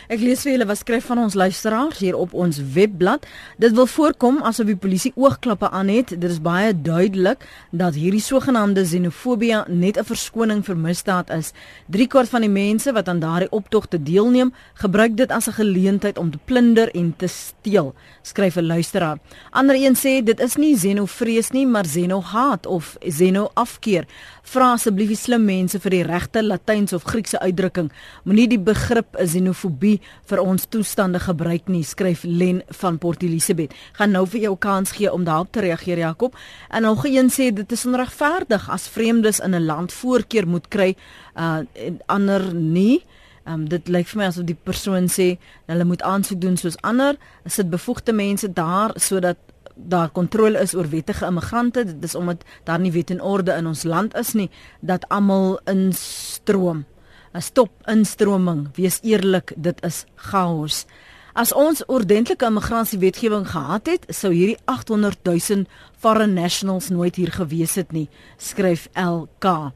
Ek 0.08 0.19
lees 0.19 0.41
vir 0.45 0.52
julle 0.52 0.65
wat 0.69 0.78
skryf 0.78 1.06
van 1.06 1.17
ons 1.17 1.34
luisteraars 1.34 1.99
hier 1.99 2.15
op 2.15 2.34
ons 2.34 2.58
webblad. 2.73 3.25
Dit 3.58 3.75
wil 3.75 3.88
voorkom 3.88 4.41
asof 4.47 4.69
die 4.69 4.75
polisie 4.80 5.12
oogklappe 5.15 5.69
aan 5.69 5.88
het. 5.91 6.10
Dit 6.10 6.30
is 6.30 6.41
baie 6.41 6.73
duidelik 6.73 7.43
dat 7.71 7.97
hierdie 7.99 8.21
sogenaamde 8.23 8.84
xenofobie 8.86 9.56
net 9.67 9.97
'n 9.97 10.06
verskoning 10.06 10.63
vir 10.65 10.78
misdaad 10.78 11.30
is. 11.30 11.52
3 11.88 12.08
kwart 12.08 12.30
van 12.30 12.41
die 12.41 12.49
mense 12.49 12.93
wat 12.93 13.08
aan 13.08 13.19
daardie 13.19 13.52
optogte 13.52 14.04
deelneem, 14.04 14.54
gebruik 14.73 15.17
dit 15.17 15.32
as 15.32 15.47
'n 15.47 15.52
geleentheid 15.52 16.17
om 16.17 16.32
te 16.32 16.39
plunder 16.45 16.95
en 16.95 17.13
te 17.17 17.28
steel, 17.28 17.93
skryf 18.21 18.56
'n 18.56 18.65
luisteraar. 18.65 19.17
Ander 19.52 19.75
een 19.75 19.95
sê 19.95 20.23
dit 20.23 20.39
is 20.39 20.56
nie 20.56 20.75
xenofrees 20.75 21.49
nie, 21.52 21.65
maar 21.67 21.84
xenohaat 21.84 22.65
of 22.65 22.97
xenoafkeer. 22.99 24.06
Vra 24.43 24.71
asseblief 24.71 25.08
die 25.08 25.15
slim 25.15 25.45
mense 25.45 25.80
vir 25.80 25.89
die 25.89 26.04
regte 26.04 26.43
Latynse 26.43 26.95
of 26.95 27.04
Griekse 27.04 27.39
uitdrukking. 27.39 27.91
Moenie 28.23 28.47
die 28.47 28.60
begrip 28.60 29.15
xenofobie 29.15 29.78
xenofobie 29.79 29.99
vir 30.29 30.39
ons 30.41 30.67
toestande 30.69 31.19
gebruik 31.19 31.69
nie, 31.69 31.83
skryf 31.83 32.23
Len 32.23 32.61
van 32.81 32.97
Port 32.97 33.23
Elizabeth. 33.23 33.73
Gaan 33.97 34.11
nou 34.11 34.25
vir 34.27 34.41
jou 34.41 34.57
kans 34.57 34.91
gee 34.91 35.11
om 35.11 35.23
daarop 35.23 35.51
te 35.51 35.61
reageer 35.61 35.97
Jakob. 35.97 36.35
En 36.69 36.83
nog 36.83 37.05
een 37.05 37.29
sê 37.29 37.53
dit 37.53 37.71
is 37.71 37.85
onregverdig 37.85 38.69
as 38.69 38.87
vreemdes 38.87 39.39
in 39.39 39.55
'n 39.55 39.65
land 39.65 39.91
voorkeur 39.91 40.47
moet 40.47 40.67
kry 40.67 40.95
uh 41.35 41.59
en 41.73 41.99
ander 42.07 42.53
nie. 42.53 43.03
Um, 43.47 43.67
dit 43.67 43.87
lyk 43.87 44.07
vir 44.07 44.17
my 44.17 44.25
asof 44.25 44.45
die 44.45 44.57
persoon 44.63 45.07
sê 45.07 45.37
hulle 45.65 45.85
moet 45.85 46.01
aansoek 46.01 46.41
doen 46.41 46.57
soos 46.57 46.77
ander, 46.81 47.15
sit 47.45 47.69
bevoegde 47.69 48.13
mense 48.13 48.53
daar 48.53 48.91
sodat 48.95 49.37
daar 49.75 50.09
kontrole 50.09 50.59
is 50.59 50.75
oor 50.75 50.89
wettige 50.89 51.25
immigrante. 51.25 51.85
Dit 51.85 52.03
is 52.03 52.15
omdat 52.15 52.43
daar 52.65 52.79
nie 52.79 52.91
wet 52.91 53.09
en 53.09 53.21
orde 53.21 53.53
in 53.53 53.67
ons 53.67 53.83
land 53.83 54.15
is 54.15 54.33
nie 54.33 54.49
dat 54.81 55.07
almal 55.09 55.59
instroom. 55.65 56.85
'n 57.33 57.41
stop 57.41 57.69
instroming. 57.85 58.69
Wees 58.75 58.99
eerlik, 59.01 59.53
dit 59.55 59.83
is 59.83 60.05
chaos. 60.15 60.85
As 61.33 61.53
ons 61.53 61.85
ordentlike 61.85 62.45
immigrasiewetgewing 62.45 63.47
gehad 63.47 63.85
het, 63.85 64.05
sou 64.07 64.33
hierdie 64.33 64.57
800 64.65 65.17
000 65.23 65.65
foreign 65.97 66.33
nationals 66.33 66.89
nooit 66.89 67.15
hier 67.15 67.31
gewees 67.31 67.75
het 67.75 67.91
nie, 67.91 68.09
skryf 68.37 68.89
LK. 68.93 69.71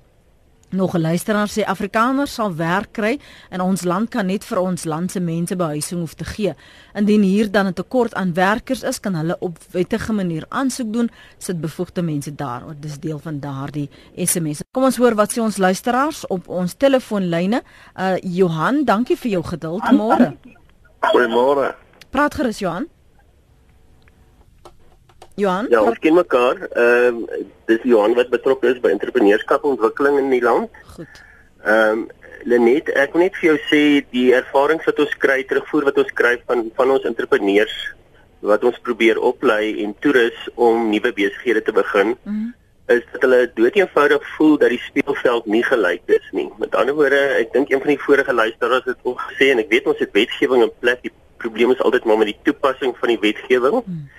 Nog 0.74 0.96
'n 0.96 1.02
luisteraar 1.02 1.50
sê 1.50 1.64
Afrikaners 1.64 2.34
sal 2.34 2.56
werk 2.56 2.92
kry 2.92 3.20
en 3.50 3.62
ons 3.62 3.84
land 3.84 4.10
kan 4.10 4.26
net 4.26 4.44
vir 4.44 4.58
ons 4.58 4.84
land 4.84 5.12
se 5.12 5.20
mense 5.20 5.56
behuising 5.56 6.00
hoef 6.00 6.14
te 6.14 6.26
gee. 6.26 6.54
Indien 6.94 7.22
hier 7.22 7.52
dan 7.52 7.68
'n 7.68 7.74
tekort 7.74 8.14
aan 8.14 8.34
werkers 8.34 8.84
is, 8.84 9.00
kan 9.00 9.16
hulle 9.16 9.36
op 9.40 9.58
wettige 9.72 10.14
manier 10.14 10.46
aansoek 10.50 10.94
doen, 10.94 11.10
sit 11.38 11.62
bevoegde 11.62 12.02
mense 12.02 12.36
daar. 12.36 12.64
Dit 12.80 12.92
is 12.92 13.00
deel 13.00 13.20
van 13.20 13.40
daardie 13.40 13.90
SMS. 14.16 14.62
Kom 14.72 14.84
ons 14.84 14.98
hoor 14.98 15.16
wat 15.16 15.32
sê 15.32 15.42
ons 15.42 15.58
luisteraars 15.58 16.28
op 16.28 16.48
ons 16.48 16.74
telefoonlyne. 16.74 17.62
Uh 17.96 18.16
Johan, 18.22 18.84
dankie 18.84 19.18
vir 19.18 19.32
jou 19.32 19.44
geduld. 19.44 19.92
Môre. 19.92 20.38
Goeiemôre. 21.00 21.76
Praat 22.10 22.34
gerus 22.34 22.60
Johan. 22.60 22.93
Johan? 25.36 25.68
Ja, 25.70 25.82
ons 25.82 26.00
ken 26.00 26.14
mekaar. 26.14 26.68
Ehm 26.72 27.24
uh, 27.26 27.44
dis 27.66 27.86
Johan 27.88 28.14
wat 28.14 28.30
betrokke 28.30 28.74
is 28.74 28.82
by 28.84 28.92
entrepreneurskap 28.94 29.64
en 29.64 29.76
ontwikkeling 29.76 30.20
in 30.20 30.30
die 30.34 30.44
land. 30.44 30.70
Goed. 30.98 31.24
Ehm 31.64 32.04
um, 32.04 32.06
Lenet, 32.44 32.90
ek 33.00 33.14
wil 33.16 33.22
net 33.24 33.38
vir 33.40 33.54
jou 33.54 33.60
sê 33.70 33.82
die 34.12 34.34
ervarings 34.36 34.84
wat 34.84 34.98
ons 35.00 35.14
kry, 35.16 35.38
terugvoer 35.48 35.86
wat 35.88 36.00
ons 36.02 36.10
kry 36.12 36.34
van 36.50 36.66
van 36.76 36.90
ons 36.92 37.06
entrepreneurs 37.08 37.76
wat 38.44 38.66
ons 38.68 38.82
probeer 38.84 39.22
oplei 39.24 39.78
en 39.86 39.94
toerus 40.04 40.50
om 40.60 40.90
nuwe 40.92 41.14
besighede 41.16 41.62
te 41.64 41.72
begin. 41.72 42.18
Mm 42.24 42.34
-hmm. 42.34 42.52
is 42.88 43.06
dat 43.12 43.22
hulle 43.22 43.52
doeteenvoudig 43.56 44.24
voel 44.36 44.58
dat 44.58 44.70
die 44.70 44.82
speelveld 44.84 45.46
nie 45.46 45.64
gelyk 45.64 46.02
is 46.06 46.28
nie. 46.32 46.50
Met 46.60 46.76
ander 46.76 46.96
woorde, 46.96 47.22
ek 47.40 47.54
dink 47.54 47.72
een 47.72 47.80
van 47.80 47.88
die 47.88 48.04
vorige 48.06 48.34
luisteraars 48.34 48.86
het 48.86 49.00
ook 49.02 49.22
gesê 49.30 49.52
en 49.52 49.60
ek 49.64 49.70
weet 49.70 49.88
ons 49.88 50.00
het 50.00 50.12
wetgewing 50.12 50.64
in 50.64 50.72
plek. 50.80 51.02
Die 51.02 51.14
probleem 51.38 51.72
is 51.72 51.82
altyd 51.82 52.04
maar 52.04 52.18
met 52.18 52.28
die 52.28 52.40
toepassing 52.44 52.98
van 52.98 53.08
die 53.08 53.20
wetgewing. 53.20 53.74
Mm 53.74 53.84
-hmm. 53.86 54.10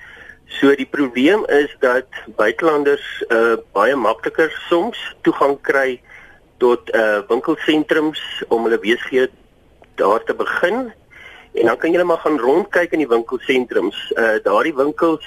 So 0.60 0.70
die 0.78 0.86
probleem 0.86 1.44
is 1.50 1.72
dat 1.82 2.06
buitelanders 2.38 3.06
uh 3.28 3.56
baie 3.74 3.96
makliker 3.96 4.52
soms 4.68 4.98
toegang 5.26 5.56
kry 5.66 6.00
tot 6.62 6.90
uh 6.94 7.22
winkelsentrums 7.28 8.20
om 8.54 8.68
hulle 8.68 8.78
besighede 8.78 9.32
daar 9.98 10.22
te 10.24 10.34
begin. 10.34 10.92
En 11.54 11.66
dan 11.70 11.78
kan 11.78 11.90
jy 11.90 11.98
net 11.98 12.06
maar 12.06 12.22
gaan 12.22 12.38
rondkyk 12.38 12.94
in 12.94 13.02
die 13.02 13.10
winkelsentrums. 13.10 13.98
Uh 14.14 14.36
daardie 14.46 14.76
winkels 14.78 15.26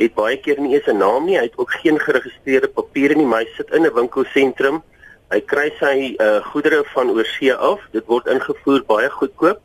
het 0.00 0.16
baie 0.16 0.40
keer 0.40 0.60
nie 0.60 0.74
eens 0.74 0.88
'n 0.88 0.96
naam 0.96 1.24
nie. 1.24 1.36
Hy 1.38 1.44
het 1.44 1.58
ook 1.58 1.72
geen 1.82 2.00
geregistreerde 2.00 2.68
papiere 2.68 3.14
nie, 3.14 3.26
maar 3.26 3.44
hy 3.44 3.48
sit 3.56 3.70
in 3.70 3.84
'n 3.84 3.94
winkelsentrum. 3.94 4.82
Hy 5.30 5.40
kry 5.40 5.68
sy 5.78 6.16
uh 6.20 6.40
goedere 6.52 6.84
van 6.94 7.10
oorsee 7.10 7.54
af. 7.54 7.80
Dit 7.92 8.06
word 8.06 8.26
ingevoer 8.26 8.84
baie 8.86 9.10
goedkoop. 9.10 9.60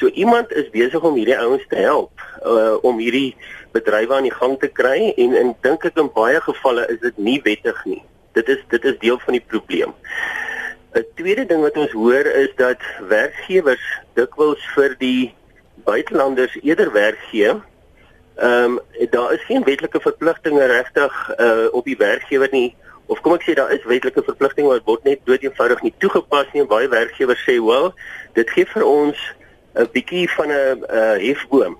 So 0.00 0.08
iemand 0.08 0.52
is 0.56 0.70
besig 0.72 1.02
om 1.04 1.16
hierdie 1.18 1.36
ouens 1.36 1.64
te 1.68 1.76
help 1.76 2.22
uh 2.40 2.78
om 2.88 2.98
hierdie 3.02 3.36
bedrywe 3.76 4.14
aan 4.16 4.28
die 4.28 4.32
gang 4.32 4.54
te 4.60 4.68
kry 4.72 5.10
en 5.12 5.34
en 5.36 5.50
dink 5.66 5.82
ek 5.84 5.98
in 6.00 6.08
baie 6.14 6.38
gevalle 6.40 6.86
is 6.88 7.02
dit 7.02 7.18
nie 7.20 7.40
wettig 7.44 7.82
nie. 7.84 8.00
Dit 8.38 8.48
is 8.48 8.62
dit 8.72 8.86
is 8.88 8.96
deel 9.02 9.18
van 9.26 9.36
die 9.36 9.44
probleem. 9.52 9.92
'n 10.96 11.04
Tweede 11.18 11.44
ding 11.50 11.60
wat 11.60 11.76
ons 11.76 11.92
hoor 11.92 12.26
is 12.42 12.48
dat 12.56 12.80
werkgewers 13.10 13.84
dikwels 14.16 14.62
vir 14.74 14.96
die 15.02 15.34
buitelanders 15.84 16.56
eerder 16.62 16.92
werk 16.96 17.20
gee. 17.28 17.52
Ehm 17.52 18.78
um, 18.78 18.78
daar 19.10 19.34
is 19.36 19.44
geen 19.50 19.64
wetlike 19.68 20.00
verpligtinge 20.00 20.64
regtig 20.64 21.18
uh 21.36 21.68
op 21.76 21.84
die 21.84 21.98
werkgewer 22.00 22.48
nie 22.52 22.72
of 23.06 23.20
kom 23.20 23.36
ek 23.36 23.44
sê 23.44 23.52
daar 23.58 23.72
is 23.76 23.84
wetlike 23.84 24.24
verpligtinge 24.24 24.72
wat 24.72 24.88
word 24.88 25.04
net 25.04 25.20
doeteenvoudig 25.28 25.82
nie 25.82 25.92
toegepas 25.98 26.48
nie 26.54 26.64
en 26.64 26.72
baie 26.72 26.88
werkgewers 26.88 27.44
sê 27.44 27.58
wel 27.60 27.92
dit 28.38 28.56
gee 28.56 28.64
vir 28.72 28.86
ons 28.86 29.28
'n 29.80 29.92
bietjie 29.92 30.26
van 30.36 30.48
'n 30.48 30.84
uh, 30.90 31.16
hefboom 31.26 31.78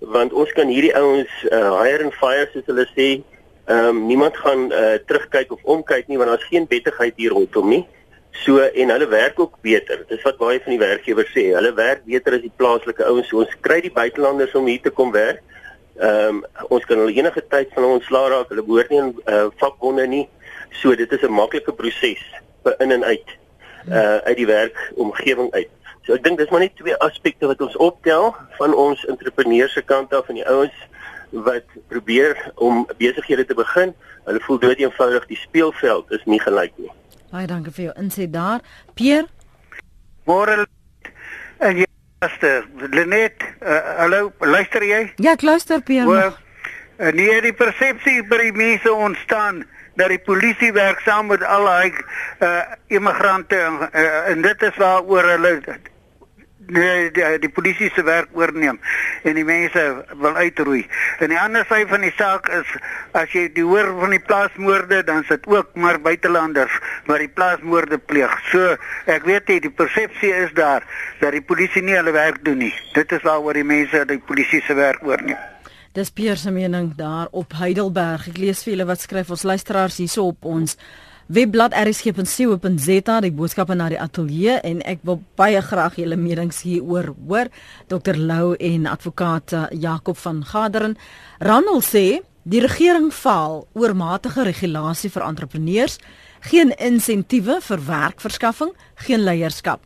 want 0.00 0.32
ons 0.32 0.52
kan 0.52 0.68
hierdie 0.68 0.94
ouens 0.96 1.32
uh, 1.50 1.82
hire 1.82 2.04
and 2.04 2.14
fire 2.14 2.48
soos 2.52 2.66
hulle 2.66 2.86
sê 2.96 3.08
ehm 3.66 3.88
um, 3.88 4.06
niemand 4.06 4.36
gaan 4.36 4.72
uh, 4.72 4.98
terugkyk 5.06 5.52
of 5.52 5.62
omkyk 5.62 6.08
nie 6.08 6.18
want 6.18 6.30
daar's 6.30 6.50
geen 6.50 6.66
wettigheid 6.68 7.14
hier 7.16 7.30
rondom 7.30 7.68
nie 7.68 7.86
So 8.32 8.58
en 8.58 8.88
hulle 8.88 9.08
werk 9.08 9.40
ook 9.40 9.58
beter. 9.60 10.04
Dis 10.08 10.22
wat 10.22 10.38
baie 10.40 10.60
van 10.64 10.72
die 10.72 10.80
werkgewers 10.80 11.30
sê. 11.34 11.50
Hulle 11.52 11.72
werk 11.76 12.04
beter 12.08 12.38
as 12.38 12.44
die 12.44 12.54
plaaslike 12.56 13.04
ouens. 13.04 13.28
So 13.28 13.42
ons 13.44 13.56
kry 13.60 13.80
die 13.84 13.92
buitelanders 13.92 14.54
om 14.58 14.66
hier 14.70 14.80
te 14.82 14.90
kom 14.90 15.12
werk. 15.12 15.42
Ehm 16.00 16.40
um, 16.40 16.68
ons 16.72 16.86
kan 16.88 16.98
hulle 16.98 17.12
enige 17.12 17.44
tyd 17.52 17.70
van 17.76 17.86
ons 17.90 18.08
slaag 18.08 18.30
raak. 18.32 18.48
Hulle 18.50 18.64
behoort 18.64 18.90
nie 18.90 19.02
in 19.02 19.12
uh, 19.28 19.44
vakbonde 19.60 20.08
nie. 20.08 20.24
So 20.80 20.96
dit 20.96 21.12
is 21.12 21.22
'n 21.22 21.32
maklike 21.32 21.76
proses 21.76 22.24
vir 22.64 22.76
in 22.80 22.92
en 22.98 23.04
uit 23.04 23.38
uh 23.90 24.18
uit 24.24 24.36
die 24.36 24.46
werkomgewing 24.46 25.52
uit. 25.52 25.70
So 26.06 26.16
ek 26.16 26.24
dink 26.24 26.40
dis 26.40 26.50
maar 26.50 26.64
net 26.64 26.74
twee 26.76 26.96
aspekte 27.04 27.46
wat 27.46 27.60
ons 27.62 27.76
optel 27.76 28.32
van 28.58 28.74
ons 28.74 29.04
entrepreneurs 29.10 29.74
se 29.76 29.82
kant 29.86 30.14
af 30.14 30.28
en 30.28 30.40
die 30.40 30.48
ouens 30.50 30.74
wat 31.46 31.64
probeer 31.88 32.36
om 32.54 32.82
besighede 32.98 33.44
te 33.46 33.54
begin. 33.54 33.94
Hulle 34.26 34.42
voel 34.46 34.58
dood 34.58 34.82
eenvoudig 34.82 35.26
die 35.30 35.38
speelveld 35.38 36.10
is 36.10 36.24
nie 36.26 36.40
gelyk 36.42 36.74
nie. 36.76 36.90
Baie 37.32 37.46
dankie 37.46 37.72
vir 37.72 37.88
jou 37.88 37.94
insig 38.02 38.32
daar. 38.34 38.60
Pierre. 38.98 39.30
Môre 40.28 40.66
en 41.62 41.78
jy 41.80 41.86
luister. 42.20 42.66
Lenet, 42.90 43.46
uh, 43.62 43.78
hallo, 44.02 44.32
luister 44.38 44.84
jy? 44.84 45.04
Ja, 45.22 45.36
ek 45.36 45.46
luister 45.46 45.80
Pierre. 45.86 46.10
Well, 46.10 46.34
uh, 46.98 47.14
nee, 47.14 47.38
die 47.46 47.54
persepsie 47.56 48.20
by 48.28 48.42
die 48.42 48.56
mense 48.58 48.92
ontstaan 48.92 49.62
dat 50.00 50.12
die 50.12 50.20
polisie 50.24 50.72
werk 50.72 51.00
saam 51.06 51.30
met 51.32 51.42
al 51.44 51.66
daai 51.68 51.92
uh, 51.92 52.60
immigrante 52.92 53.58
uh, 53.58 54.04
en 54.30 54.44
dit 54.44 54.68
is 54.68 54.76
waaroor 54.80 55.28
hulle 55.34 55.56
nee 56.66 57.10
die, 57.10 57.24
die 57.42 57.50
polisie 57.50 57.90
se 57.94 58.04
werk 58.06 58.30
oorneem 58.38 58.78
en 59.22 59.38
die 59.38 59.44
mense 59.46 59.82
wil 60.20 60.36
uitroei. 60.36 60.82
En 61.22 61.32
die 61.32 61.38
ander 61.40 61.66
sy 61.68 61.82
van 61.90 62.04
die 62.04 62.12
saak 62.18 62.48
is 62.52 62.74
as 63.18 63.32
jy 63.34 63.48
die 63.54 63.66
hoor 63.66 63.92
van 64.00 64.14
die 64.14 64.22
plaasmoorde 64.22 65.02
dan 65.08 65.24
sit 65.28 65.46
ook 65.50 65.74
maar 65.74 66.00
buitelanders 66.02 66.74
wat 67.10 67.22
die 67.24 67.30
plaasmoorde 67.30 67.98
pleeg. 67.98 68.34
So 68.50 68.76
ek 69.10 69.26
weet 69.28 69.50
jy 69.50 69.60
die 69.68 69.74
persepsie 69.74 70.34
is 70.44 70.52
daar 70.58 70.86
dat 71.20 71.36
die 71.36 71.44
polisie 71.44 71.82
nie 71.82 71.96
hulle 71.98 72.14
werk 72.14 72.42
doen 72.44 72.62
nie. 72.66 72.74
Dit 72.96 73.12
is 73.12 73.24
waaroor 73.26 73.58
die 73.58 73.66
mense 73.66 74.04
die 74.08 74.20
polisie 74.20 74.62
se 74.66 74.76
werk 74.78 75.02
oorneem. 75.06 75.40
Dis 75.92 76.08
Pierre 76.10 76.40
se 76.40 76.50
mening 76.50 76.94
daar 76.96 77.28
op 77.36 77.52
Heidelberg. 77.58 78.30
Ek 78.30 78.38
lees 78.40 78.62
vir 78.64 78.72
julle 78.72 78.86
wat 78.88 79.02
skryf 79.04 79.28
ons 79.34 79.42
luisteraars 79.44 79.98
hierso 80.00 80.30
op 80.30 80.46
ons 80.48 80.78
Webblad 81.32 81.72
rsg.co.za 81.72 83.14
die 83.24 83.30
boodskappe 83.32 83.72
na 83.78 83.86
die 83.88 83.96
ateljee 83.96 84.58
en 84.68 84.82
ek 84.84 85.00
wil 85.08 85.22
baie 85.40 85.62
graag 85.64 85.94
julle 85.96 86.18
menings 86.20 86.58
hieroor 86.66 87.14
hoor. 87.24 87.48
Dr 87.88 88.18
Lou 88.20 88.52
en 88.60 88.84
advokaat 88.90 89.54
eh, 89.56 89.62
Jakob 89.80 90.18
van 90.20 90.42
Gaderen. 90.44 90.98
Ronald 91.40 91.86
sê 91.88 92.20
die 92.44 92.60
regering 92.60 93.08
faal 93.16 93.62
oor 93.72 93.96
matige 93.96 94.44
regulasie 94.44 95.08
vir 95.14 95.24
entrepreneurs, 95.24 95.96
geen 96.52 96.74
insentiewe 96.76 97.62
vir 97.64 97.86
werkverskaffing, 97.86 98.74
geen 99.06 99.24
leierskap. 99.24 99.80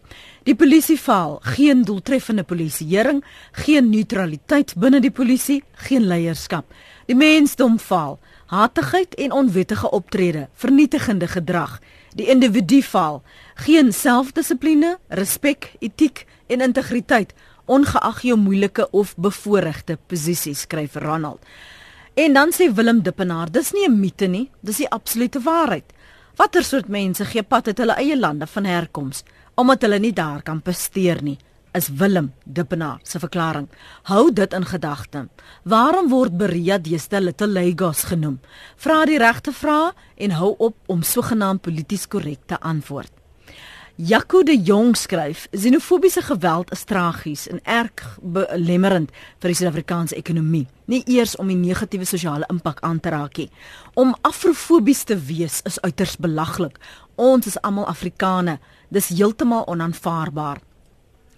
Die 0.51 0.57
polisie 0.59 0.99
faal, 0.99 1.39
geen 1.55 1.85
doeltreffende 1.87 2.43
polisieering, 2.43 3.23
geen 3.63 3.93
neutraliteit 3.93 4.75
binne 4.75 4.99
die 5.05 5.15
polisie, 5.15 5.63
geen 5.87 6.11
leierskap. 6.11 6.67
Die 7.07 7.15
mensdom 7.15 7.79
faal 7.79 8.19
hatigheid 8.47 9.15
en 9.15 9.33
onwettige 9.33 9.91
optrede, 9.91 10.49
vernietigende 10.55 11.27
gedrag, 11.27 11.81
die 12.15 12.27
individu 12.27 12.83
val, 12.83 13.23
geen 13.55 13.93
selfdissipline, 13.93 14.97
respek, 15.09 15.73
etiek 15.81 16.27
en 16.47 16.61
integriteit 16.61 17.35
ongeag 17.67 18.23
jou 18.23 18.37
moeilike 18.39 18.91
of 18.91 19.15
bevoordeelde 19.17 19.99
posisie 20.07 20.55
skryf 20.55 20.95
Ronald. 20.95 21.43
En 22.15 22.33
dan 22.33 22.53
sê 22.55 22.71
Willem 22.73 23.03
Dippenaar, 23.03 23.51
dis 23.51 23.73
nie 23.73 23.89
'n 23.89 24.01
mite 24.01 24.27
nie, 24.27 24.51
dis 24.61 24.77
die 24.77 24.89
absolute 24.89 25.41
waarheid. 25.41 25.93
Watter 26.37 26.65
soort 26.65 26.89
mense 26.89 27.25
gee 27.25 27.43
pad 27.43 27.67
uit 27.67 27.79
hulle 27.79 27.97
eie 27.97 28.17
lande 28.17 28.47
van 28.47 28.65
herkoms 28.65 29.23
omdat 29.57 29.83
hulle 29.83 29.99
nie 29.99 30.13
daar 30.13 30.43
kan 30.43 30.63
presteer 30.63 31.23
nie? 31.23 31.39
Is 31.77 31.89
Willem 31.89 32.33
Dippenaar 32.45 33.01
se 33.03 33.19
verklaring. 33.19 33.69
Hou 34.09 34.33
dit 34.33 34.53
in 34.53 34.65
gedagte. 34.65 35.29
Waarom 35.63 36.09
word 36.09 36.37
Berea 36.37 36.79
deesdae 36.79 37.21
Little 37.21 37.53
Lagos 37.53 38.07
genoem? 38.09 38.39
Vra 38.81 39.05
die 39.05 39.19
regte 39.21 39.53
vrae 39.53 39.93
en 40.17 40.37
hou 40.39 40.55
op 40.59 40.77
om 40.87 41.03
sogenaamd 41.05 41.61
polities 41.67 42.07
korrek 42.09 42.47
te 42.47 42.61
antwoord. 42.61 43.13
Jaco 43.97 44.43
de 44.43 44.57
Jong 44.63 44.97
skryf: 44.97 45.47
Xenofobiese 45.51 46.23
geweld 46.23 46.73
is 46.73 46.85
tragies 46.85 47.47
en 47.49 47.61
erg 47.65 48.19
belemmerend 48.21 49.13
vir 49.41 49.53
die 49.53 49.57
Suid-Afrikaanse 49.57 50.17
ekonomie. 50.17 50.67
Nie 50.85 51.03
eers 51.09 51.37
om 51.41 51.49
die 51.49 51.57
negatiewe 51.57 52.05
sosiale 52.05 52.49
impak 52.53 52.81
aan 52.85 53.01
te 53.01 53.13
raak 53.13 53.37
nie. 53.41 53.51
Om 53.95 54.15
afrofobies 54.21 55.05
te 55.05 55.17
wees 55.17 55.63
is 55.65 55.81
uiters 55.81 56.17
belaglik. 56.17 56.77
Ons 57.17 57.49
is 57.53 57.61
almal 57.65 57.89
Afrikane. 57.89 58.59
Dis 58.93 59.09
heeltemal 59.09 59.65
onaanvaarbaar. 59.67 60.61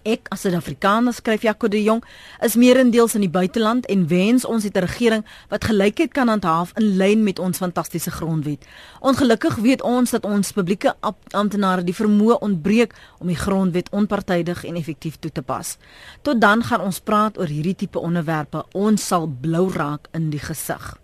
Ek 0.09 0.25
as 0.33 0.43
'n 0.45 0.55
Afrikaner 0.57 1.13
skryf 1.13 1.41
Jaco 1.41 1.67
de 1.67 1.83
Jong 1.83 2.03
is 2.41 2.55
meerendeels 2.55 3.13
in 3.13 3.21
die 3.21 3.29
buiteland 3.29 3.85
en 3.85 4.07
wens 4.07 4.45
ons 4.45 4.63
het 4.63 4.75
'n 4.75 4.81
regering 4.81 5.25
wat 5.49 5.63
gelykheid 5.63 6.11
kan 6.13 6.27
handhaaf 6.27 6.71
in 6.77 6.97
lyn 6.97 7.23
met 7.23 7.39
ons 7.39 7.57
fantastiese 7.57 8.11
grondwet. 8.11 8.65
Ongelukkig 8.99 9.55
weet 9.55 9.81
ons 9.81 10.09
dat 10.09 10.25
ons 10.25 10.51
publieke 10.51 10.95
amptenare 11.31 11.83
die 11.83 11.93
vermoë 11.93 12.39
ontbreek 12.39 12.93
om 13.19 13.27
die 13.27 13.35
grondwet 13.35 13.89
onpartydig 13.89 14.65
en 14.65 14.75
effektief 14.75 15.17
toe 15.19 15.31
te 15.31 15.41
pas. 15.41 15.77
Tot 16.21 16.41
dan 16.41 16.63
gaan 16.63 16.81
ons 16.81 16.99
praat 16.99 17.37
oor 17.37 17.47
hierdie 17.47 17.75
tipe 17.75 17.99
onderwerpe. 17.99 18.65
Ons 18.71 19.07
sal 19.07 19.27
blou 19.41 19.71
raak 19.71 20.07
in 20.11 20.29
die 20.29 20.39
gesig. 20.39 20.97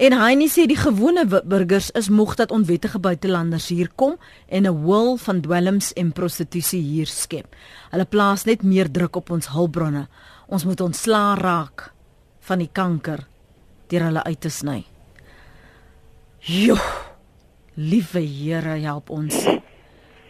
En 0.00 0.14
Heini 0.16 0.46
sê 0.48 0.62
die 0.64 0.78
gewone 0.80 1.26
burgers 1.28 1.90
is 1.98 2.06
moeg 2.08 2.30
dat 2.38 2.54
onwettige 2.56 2.96
buitelanders 3.04 3.66
hier 3.68 3.90
kom 4.00 4.14
en 4.48 4.64
'n 4.64 4.84
wil 4.86 5.16
van 5.16 5.40
dwelms 5.40 5.92
en 5.92 6.12
prostitusie 6.12 6.80
hier 6.80 7.06
skep. 7.06 7.54
Hulle 7.90 8.04
plaas 8.04 8.44
net 8.44 8.62
meer 8.62 8.90
druk 8.90 9.16
op 9.16 9.30
ons 9.30 9.48
hulpbronne. 9.48 10.08
Ons 10.48 10.64
moet 10.64 10.80
ontslaa 10.80 11.34
raak 11.34 11.92
van 12.40 12.58
die 12.58 12.70
kanker 12.72 13.26
deur 13.88 14.02
hulle 14.02 14.24
uit 14.24 14.40
te 14.40 14.48
sny. 14.48 14.84
Jo. 16.38 16.76
Liewe 17.74 18.20
Here, 18.20 18.80
help 18.80 19.10
ons. 19.10 19.46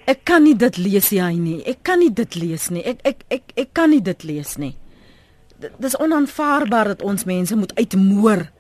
Ek 0.07 0.25
kan 0.25 0.43
nie 0.43 0.57
dit 0.57 0.77
lees 0.77 1.11
Heini. 1.11 1.63
Ek 1.63 1.83
kan 1.83 1.99
nie 1.99 2.13
dit 2.13 2.35
lees 2.35 2.71
nie. 2.71 2.83
Ek 2.83 2.99
ek 3.05 3.25
ek 3.29 3.43
ek 3.57 3.73
kan 3.73 3.91
nie 3.91 4.03
dit 4.03 4.23
lees 4.23 4.57
nie. 4.57 4.77
Dit 5.59 5.85
is 5.85 5.97
onaanvaarbaar 5.97 6.85
dat 6.85 7.03
ons 7.03 7.25
mense 7.25 7.57
moet 7.57 7.75
uitmoor 7.79 8.51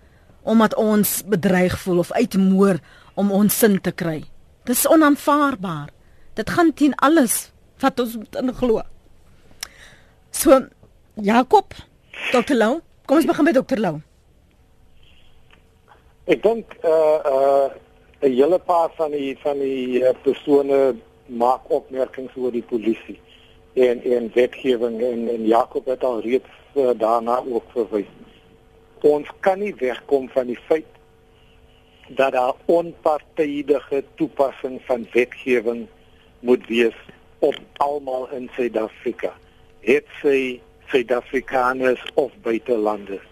omdat 0.42 0.74
ons 0.74 1.22
bedreig 1.26 1.78
voel 1.78 1.98
of 1.98 2.12
uitmoor 2.12 2.80
om 3.14 3.32
ons 3.32 3.58
sin 3.58 3.80
te 3.80 3.92
kry. 3.92 4.24
Dis 4.64 4.86
onaanvaarbaar. 4.88 5.90
Dit 6.34 6.50
gaan 6.50 6.72
teen 6.74 6.94
alles 6.94 7.50
wat 7.80 8.00
ons 8.00 8.16
in 8.38 8.54
glo. 8.54 8.82
So 10.30 10.60
Jakob, 11.14 11.74
Dr. 12.32 12.54
Lou, 12.54 12.80
kom 13.06 13.16
ons 13.16 13.26
begin 13.26 13.44
met 13.44 13.58
Dr. 13.58 13.80
Lou. 13.80 13.98
Ek 16.30 16.42
dink 16.42 16.76
uh 16.84 17.18
uh 17.26 17.68
'n 18.20 18.32
hele 18.36 18.58
paar 18.58 18.90
van 18.96 19.10
die 19.10 19.36
van 19.42 19.58
die 19.58 20.02
uh, 20.04 20.12
persone 20.22 20.94
maak 21.26 21.70
opmerkings 21.72 22.36
oor 22.36 22.52
die 22.52 22.62
polisie 22.62 23.18
en 23.74 24.02
en 24.04 24.30
wetgewing 24.34 25.00
en 25.00 25.28
en 25.28 25.46
Jakob 25.46 25.86
het 25.86 26.04
al 26.04 26.20
reeds 26.20 26.50
uh, 26.74 26.90
daarna 26.96 27.40
ook 27.48 27.64
verwys 27.72 28.10
ons 29.06 29.28
kan 29.40 29.58
nie 29.58 29.74
wegkom 29.74 30.28
van 30.32 30.50
die 30.50 30.58
feit 30.68 30.88
dat 32.08 32.32
daar 32.32 32.54
onpartydige 32.66 34.02
toepassing 34.14 34.80
van 34.84 35.06
wetgewing 35.12 35.86
moet 36.40 36.66
wees 36.66 36.96
op 37.38 37.54
almal 37.76 38.28
in 38.30 38.50
Suid-Afrika. 38.56 39.32
Het 39.80 40.06
sy 40.20 40.60
Suid-Afrikaners 40.90 42.02
of 42.14 42.32
buitelanders. 42.42 43.26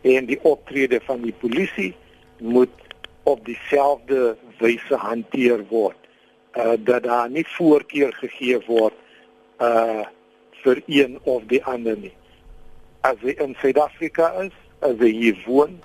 En 0.00 0.26
die 0.26 0.38
optrede 0.42 1.00
van 1.04 1.20
die 1.22 1.34
polisie 1.38 1.94
moet 2.38 2.72
op 3.22 3.44
dieselfde 3.44 4.36
wyse 4.58 4.96
hanteer 4.96 5.64
word. 5.68 5.98
Uh 6.56 6.74
dat 6.78 7.02
daar 7.02 7.30
nie 7.30 7.46
voorkeur 7.56 8.12
gegee 8.12 8.60
word 8.66 8.96
uh 9.60 10.04
vir 10.64 10.82
een 10.86 11.18
of 11.22 11.42
die 11.46 11.60
ander 11.64 11.96
nie. 11.98 12.14
As 13.04 13.20
jy 13.20 13.34
in 13.44 13.52
Suid-Afrika 13.60 14.30
is, 14.40 14.54
as 14.84 14.98
hy 15.00 15.10
hier 15.16 15.38
woon, 15.46 15.78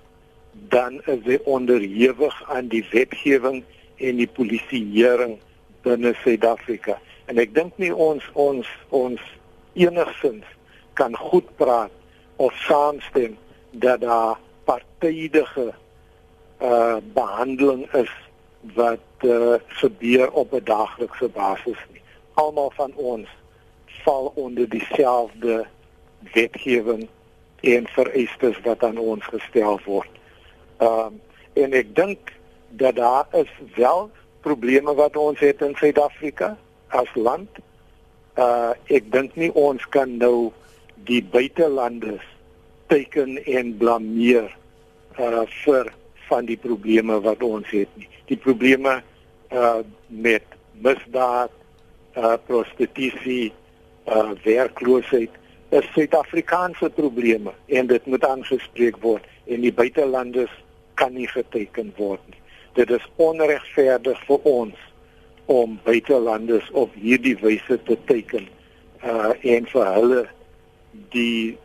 dan 0.74 1.00
is 1.06 1.22
hy 1.26 1.40
onderhewig 1.50 2.36
aan 2.52 2.68
die 2.72 2.84
wetgewing 2.92 3.64
en 3.98 4.20
die 4.20 4.28
polisieering 4.28 5.38
binne 5.86 6.14
Suid-Afrika. 6.24 6.98
En 7.32 7.40
ek 7.42 7.54
dink 7.56 7.78
nie 7.82 7.92
ons 7.94 8.26
ons 8.34 8.68
ons 8.96 9.22
enigsins 9.80 10.48
kan 11.00 11.16
goed 11.16 11.48
praat 11.62 11.94
of 12.42 12.56
saamstem 12.66 13.38
dat 13.72 14.02
daar 14.04 14.40
partydige 14.68 15.70
uh 16.60 16.98
behandeling 17.16 17.86
is 17.96 18.12
wat 18.76 19.24
uh, 19.24 19.56
gebeur 19.80 20.32
op 20.32 20.54
'n 20.54 20.64
daaglikse 20.64 21.30
basis 21.30 21.80
nie. 21.92 22.02
Almal 22.34 22.72
van 22.76 22.94
ons 22.96 23.28
val 24.04 24.32
onder 24.36 24.70
dieselfde 24.70 25.66
wetgewing 26.34 27.08
en 27.62 27.88
vereistes 27.88 28.60
wat 28.64 28.84
aan 28.84 28.98
ons 28.98 29.26
gestel 29.26 29.80
word. 29.86 30.12
Ehm 30.80 31.06
um, 31.14 31.20
en 31.60 31.74
ek 31.76 31.90
dink 31.96 32.32
dat 32.80 32.96
daar 32.96 33.28
is 33.36 33.50
wel 33.76 34.10
probleme 34.42 34.94
wat 34.96 35.18
ons 35.18 35.40
het 35.40 35.62
in 35.62 35.76
Suid-Afrika 35.76 36.54
as 36.88 37.10
land. 37.16 37.50
Uh 38.40 38.72
ek 38.88 39.10
dink 39.12 39.36
nie 39.36 39.52
ons 39.58 39.84
kan 39.92 40.18
nou 40.22 40.52
die 41.10 41.22
buitelanders 41.24 42.26
teken 42.88 43.38
en 43.46 43.74
blameer 43.78 44.48
uh 45.20 45.44
vir 45.64 45.92
van 46.30 46.46
die 46.46 46.58
probleme 46.58 47.20
wat 47.26 47.44
ons 47.44 47.68
het 47.74 47.90
nie. 47.98 48.08
Die 48.30 48.38
probleme 48.38 49.02
uh 49.52 49.82
met 50.08 50.46
misdaad, 50.80 51.52
uh 52.16 52.38
prostitusie, 52.48 53.52
uh 54.08 54.32
werkloosheid 54.46 55.39
is 55.70 55.86
Suid-Afrikaanse 55.94 56.90
probleme 56.90 57.54
en 57.66 57.88
dit 57.88 58.06
moet 58.06 58.26
aangespreek 58.26 58.98
word 59.06 59.26
en 59.46 59.62
die 59.62 59.74
buitelanders 59.74 60.54
kan 61.00 61.14
nie 61.14 61.28
geteken 61.30 61.94
word 61.98 62.22
nie. 62.30 62.40
Dit 62.78 62.92
is 62.94 63.06
onregverdig 63.22 64.20
vir 64.28 64.48
ons 64.50 64.86
om 65.50 65.78
buitelanders 65.86 66.70
op 66.78 66.94
hierdie 66.98 67.36
wyse 67.42 67.80
te 67.90 67.98
teken 68.10 68.48
uh 69.06 69.32
en 69.48 69.68
vir 69.72 69.92
hulle 69.96 70.24
die 71.16 71.58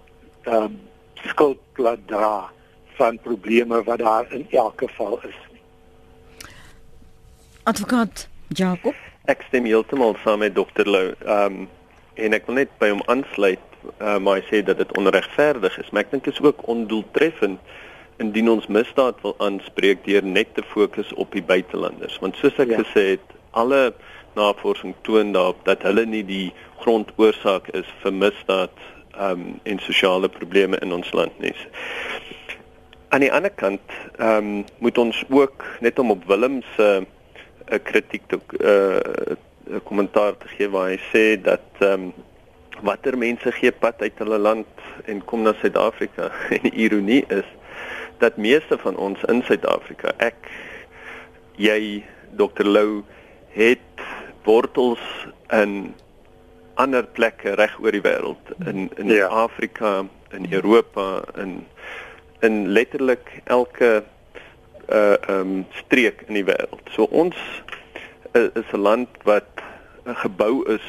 um 0.49 0.77
skuld 1.25 1.61
laat 1.81 2.05
dra 2.09 2.51
van 2.99 3.19
probleme 3.25 3.83
wat 3.89 3.99
daar 4.05 4.29
in 4.33 4.47
elke 4.51 4.89
geval 4.89 5.19
is. 5.29 5.41
Advokaat 7.65 8.29
Jacob 8.49 8.95
Ek 9.25 9.41
stem 9.49 9.65
heeltemal 9.65 10.19
saam 10.21 10.43
met 10.45 10.53
Dr. 10.55 10.85
Lou. 10.85 11.15
Um 11.25 11.65
en 12.15 12.37
ek 12.37 12.45
wil 12.47 12.61
net 12.61 12.75
by 12.79 12.93
hom 12.93 13.01
aansluit 13.11 13.74
uh, 14.01 14.19
maar 14.19 14.41
hy 14.41 14.45
sê 14.51 14.63
dat 14.67 14.79
dit 14.83 14.97
onregverdig 14.99 15.79
is, 15.83 15.91
maar 15.91 16.07
ek 16.07 16.13
dink 16.15 16.25
dit 16.29 16.35
is 16.35 16.45
ook 16.45 16.67
ondoeltreffend 16.69 17.61
indien 18.23 18.51
ons 18.51 18.67
misdaad 18.71 19.19
wil 19.23 19.35
aanspreek 19.43 20.05
deur 20.07 20.25
net 20.25 20.53
te 20.55 20.63
fokus 20.71 21.11
op 21.19 21.33
die 21.35 21.43
buitelanders, 21.43 22.19
want 22.23 22.39
soos 22.39 22.59
ek 22.63 22.77
ja. 22.77 22.83
gesê 22.85 23.07
het, 23.17 23.39
alle 23.55 23.95
navorsing 24.35 24.95
toon 25.07 25.33
daarop 25.33 25.63
dat 25.67 25.83
hulle 25.87 26.05
nie 26.07 26.25
die 26.27 26.49
grondoorsaak 26.83 27.71
is 27.79 27.89
vir 28.03 28.15
misdaad 28.15 28.75
um, 29.19 29.55
en 29.63 29.83
sosiale 29.83 30.29
probleme 30.29 30.79
in 30.83 30.93
ons 30.93 31.13
land 31.15 31.39
nie. 31.43 31.55
Aan 33.15 33.23
die 33.23 33.33
ander 33.33 33.53
kant 33.55 33.99
um, 34.19 34.65
moet 34.83 34.99
ons 34.99 35.23
ook 35.31 35.67
net 35.81 35.99
om 36.03 36.11
op 36.15 36.27
Willem 36.31 36.63
se 36.75 36.89
uh, 37.05 37.79
kritiek 37.83 38.27
te 38.27 38.41
uh, 38.59 39.79
kommentaar 39.87 40.37
te 40.39 40.51
gee 40.57 40.69
waar 40.69 40.91
hy 40.93 40.99
sê 41.13 41.25
dat 41.41 41.85
um, 41.87 42.11
watter 42.83 43.17
mense 43.19 43.53
gee 43.53 43.73
pad 43.73 44.03
uit 44.03 44.19
hulle 44.19 44.39
land 44.39 44.67
en 45.05 45.25
kom 45.25 45.43
na 45.43 45.55
Suid-Afrika. 45.61 46.31
En 46.55 46.63
die 46.67 46.75
ironie 46.87 47.25
is 47.29 47.49
dat 48.19 48.37
meeste 48.37 48.79
van 48.79 48.97
ons 48.97 49.23
in 49.29 49.43
Suid-Afrika, 49.43 50.15
ek 50.19 50.49
jy 51.57 52.05
Dr 52.39 52.67
Lou 52.67 53.05
het 53.55 54.03
wortels 54.45 55.03
in 55.55 55.95
ander 56.75 57.07
plekke 57.07 57.55
reg 57.55 57.77
oor 57.79 57.95
die 57.95 58.03
wêreld 58.03 58.51
in 58.67 58.89
in 58.99 59.13
ja. 59.13 59.29
Afrika, 59.31 60.03
in 60.35 60.49
Europa, 60.51 61.23
in 61.39 61.63
in 62.43 62.69
letterlik 62.75 63.41
elke 63.45 64.03
uh 64.93 65.17
um 65.31 65.67
streek 65.85 66.25
in 66.29 66.35
die 66.41 66.45
wêreld. 66.45 66.83
So 66.91 67.07
ons 67.11 67.37
uh, 68.35 68.51
is 68.55 68.73
'n 68.73 68.83
land 68.83 69.09
wat 69.23 69.63
gebou 70.05 70.65
is 70.69 70.85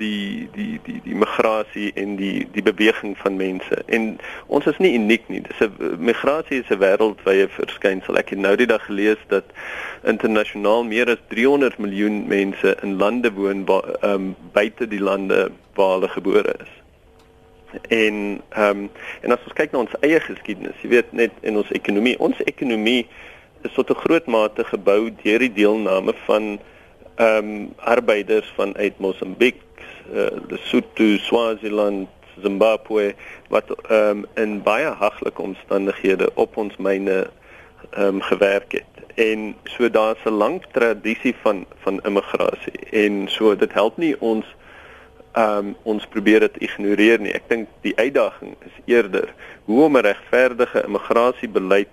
die 0.00 0.48
die 0.54 0.80
die 0.84 0.98
die 1.04 1.14
migrasie 1.14 1.90
en 2.00 2.16
die 2.16 2.46
die 2.54 2.64
beweging 2.64 3.16
van 3.20 3.36
mense. 3.36 3.82
En 3.86 4.18
ons 4.46 4.66
is 4.70 4.80
nie 4.82 4.92
uniek 4.96 5.28
nie. 5.28 5.42
Dis 5.46 5.60
'n 5.66 5.96
migrasie 5.98 6.60
is 6.62 6.70
'n 6.70 6.80
wêreldwye 6.80 7.48
verskynsel. 7.48 8.18
Ek 8.18 8.30
het 8.34 8.38
nou 8.38 8.56
die 8.56 8.66
dag 8.66 8.84
gelees 8.84 9.22
dat 9.28 9.44
internasionaal 10.04 10.84
meer 10.84 11.10
as 11.10 11.22
300 11.28 11.78
miljoen 11.78 12.26
mense 12.26 12.76
in 12.82 12.96
lande 12.96 13.32
woon 13.32 13.64
waar 13.64 13.88
ehm 14.00 14.14
um, 14.14 14.36
buite 14.52 14.88
die 14.88 15.02
lande 15.02 15.50
waar 15.74 15.92
hulle 15.94 16.08
gebore 16.08 16.54
is. 16.60 16.72
En 17.88 18.40
ehm 18.48 18.78
um, 18.78 18.90
en 19.20 19.32
as 19.32 19.44
ons 19.44 19.54
kyk 19.54 19.72
na 19.72 19.78
ons 19.78 19.98
eie 20.00 20.20
geskiedenis, 20.20 20.82
jy 20.82 20.88
weet 20.88 21.12
net 21.12 21.32
in 21.40 21.56
ons 21.56 21.70
ekonomie, 21.70 22.18
ons 22.18 22.40
ekonomie 22.44 23.06
is 23.62 23.72
tot 23.72 23.90
'n 23.90 24.02
groot 24.04 24.26
mate 24.26 24.64
gebou 24.64 25.10
deur 25.22 25.38
die 25.38 25.52
deelname 25.52 26.14
van 26.26 26.58
ehm 27.20 27.44
um, 27.44 27.72
arbeiders 27.76 28.52
vanuit 28.56 28.98
Mosambiek, 28.98 29.56
uh, 30.12 30.26
Lesotho, 30.48 31.18
Swaziland, 31.18 32.08
Zimbabwe 32.42 33.14
wat 33.48 33.64
um, 33.90 34.26
in 34.34 34.62
baie 34.62 34.86
haglike 34.86 35.42
omstandighede 35.42 36.30
op 36.34 36.56
ons 36.56 36.76
myne 36.76 37.30
um, 37.98 38.22
gewerk 38.22 38.72
het. 38.72 38.84
En 39.14 39.56
so 39.64 39.90
daar's 39.90 40.24
'n 40.24 40.30
lang 40.30 40.64
tradisie 40.72 41.34
van 41.42 41.66
van 41.82 42.00
immigrasie 42.02 42.78
en 42.90 43.28
so 43.28 43.56
dit 43.56 43.72
help 43.72 43.96
nie 43.96 44.20
ons 44.20 44.46
um 45.38 45.76
ons 45.82 46.06
probeer 46.06 46.40
dit 46.40 46.56
ignoreer 46.56 47.20
nie. 47.20 47.32
Ek 47.32 47.48
dink 47.48 47.68
die 47.80 47.96
uitdaging 47.96 48.56
is 48.66 48.72
eerder 48.84 49.34
hoe 49.64 49.84
om 49.84 49.96
'n 49.96 50.02
regverdige 50.02 50.84
immigrasiebeleid 50.84 51.88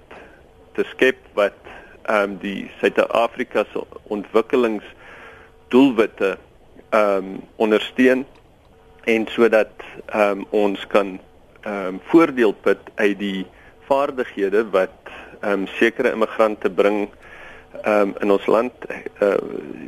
te 0.73 0.83
skep 0.93 1.17
wat 1.33 1.53
um 2.09 2.37
die 2.37 2.71
Suid-Afrika 2.79 3.65
se 3.73 3.83
ontwikkelingsdoelwitte 4.03 6.37
ehm 6.89 7.17
um, 7.17 7.39
ondersteun 7.55 8.25
en 9.03 9.27
sodat 9.29 9.71
ehm 10.05 10.39
um, 10.39 10.45
ons 10.49 10.87
kan 10.87 11.19
ehm 11.61 11.85
um, 11.85 11.99
voordeel 12.11 12.51
put 12.51 12.79
uit 12.95 13.19
die 13.19 13.45
vaardighede 13.87 14.69
wat 14.69 15.11
ehm 15.41 15.51
um, 15.51 15.67
sekere 15.67 16.11
immigrante 16.11 16.69
bring 16.69 17.09
ehm 17.81 18.01
um, 18.01 18.13
in 18.19 18.31
ons 18.31 18.45
land. 18.45 18.73
Uh, 19.21 19.33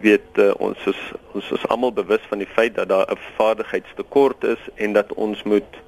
weet 0.02 0.38
uh, 0.38 0.52
ons 0.58 0.86
is 0.86 1.00
ons 1.32 1.52
is 1.52 1.68
almal 1.68 1.94
bewus 1.94 2.24
van 2.30 2.38
die 2.44 2.52
feit 2.56 2.76
dat 2.76 2.90
daar 2.90 3.08
'n 3.12 3.18
vaardigheidstekort 3.38 4.44
is 4.44 4.64
en 4.76 4.94
dat 4.94 5.14
ons 5.14 5.44
moet 5.44 5.80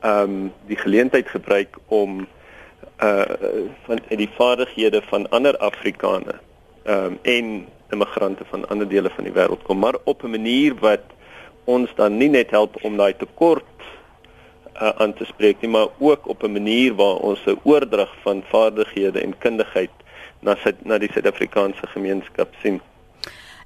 ehm 0.00 0.22
um, 0.22 0.52
die 0.66 0.76
geleentheid 0.76 1.28
gebruik 1.28 1.76
om 1.86 2.26
uh 3.02 3.22
van 3.84 3.98
die 4.08 4.30
vaardighede 4.36 5.02
van 5.02 5.28
ander 5.28 5.56
Afrikane 5.56 6.34
ehm 6.82 7.04
um, 7.04 7.18
en 7.22 7.66
immigrante 7.92 8.44
van 8.50 8.68
ander 8.68 8.88
dele 8.88 9.10
van 9.16 9.24
die 9.24 9.32
wêreld 9.32 9.62
kom, 9.62 9.78
maar 9.78 9.96
op 10.04 10.22
'n 10.22 10.30
manier 10.30 10.74
wat 10.80 11.04
ons 11.64 11.90
dan 11.94 12.16
nie 12.16 12.28
net 12.28 12.50
help 12.50 12.76
om 12.84 12.96
daai 12.96 13.14
tekort 13.16 13.64
uh, 14.82 14.88
aan 14.88 15.14
te 15.14 15.24
spreek 15.24 15.60
nie, 15.60 15.70
maar 15.70 15.88
ook 15.98 16.28
op 16.28 16.42
'n 16.42 16.52
manier 16.52 16.94
waar 16.94 17.16
ons 17.16 17.40
'n 17.46 17.60
oordrag 17.62 18.14
van 18.22 18.42
vaardighede 18.48 19.20
en 19.20 19.38
kundigheid 19.38 19.90
na 20.40 20.56
na 20.82 20.98
die 20.98 21.12
Suid-Afrikaanse 21.12 21.86
gemeenskap 21.86 22.48
sien. 22.62 22.80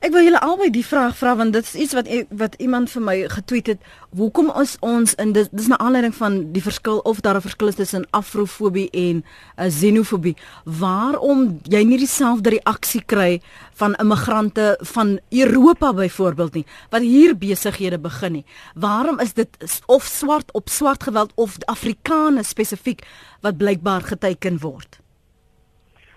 Ek 0.06 0.12
wil 0.14 0.22
julle 0.22 0.38
albei 0.38 0.68
die 0.70 0.84
vraag 0.86 1.16
vra 1.18 1.32
want 1.34 1.50
dit 1.56 1.66
is 1.66 1.74
iets 1.82 1.94
wat 1.96 2.06
wat 2.38 2.52
iemand 2.62 2.92
vir 2.92 3.02
my 3.02 3.14
getweet 3.32 3.70
het. 3.72 3.86
Hoekom 4.14 4.52
is 4.62 4.76
ons 4.86 5.14
in 5.18 5.32
dis 5.34 5.48
dis 5.50 5.66
'n 5.66 5.80
aanleiding 5.82 6.14
van 6.14 6.52
die 6.54 6.62
verskil 6.62 7.00
of 7.10 7.20
daar 7.20 7.34
'n 7.34 7.42
verskil 7.42 7.68
is 7.68 7.74
tussen 7.74 8.06
afrofobie 8.10 8.86
en 8.90 9.24
uh, 9.58 9.66
xenofobie. 9.66 10.36
Waarom 10.64 11.58
jy 11.62 11.82
nie 11.82 11.98
dieselfde 11.98 12.50
reaksie 12.50 13.02
kry 13.06 13.40
van 13.74 13.94
immigrante 13.94 14.78
van 14.80 15.18
Europa 15.30 15.92
byvoorbeeld 15.92 16.54
nie 16.54 16.66
wat 16.90 17.02
hier 17.02 17.34
besighede 17.38 17.98
begin 17.98 18.32
nie. 18.32 18.44
Waarom 18.74 19.18
is 19.18 19.32
dit 19.32 19.80
of 19.86 20.04
swart 20.04 20.52
op 20.52 20.68
swart 20.68 21.02
geweld 21.02 21.32
of 21.34 21.56
Afrikaners 21.64 22.48
spesifiek 22.48 23.02
wat 23.40 23.56
blykbaar 23.56 24.02
geteken 24.02 24.58
word? 24.58 25.05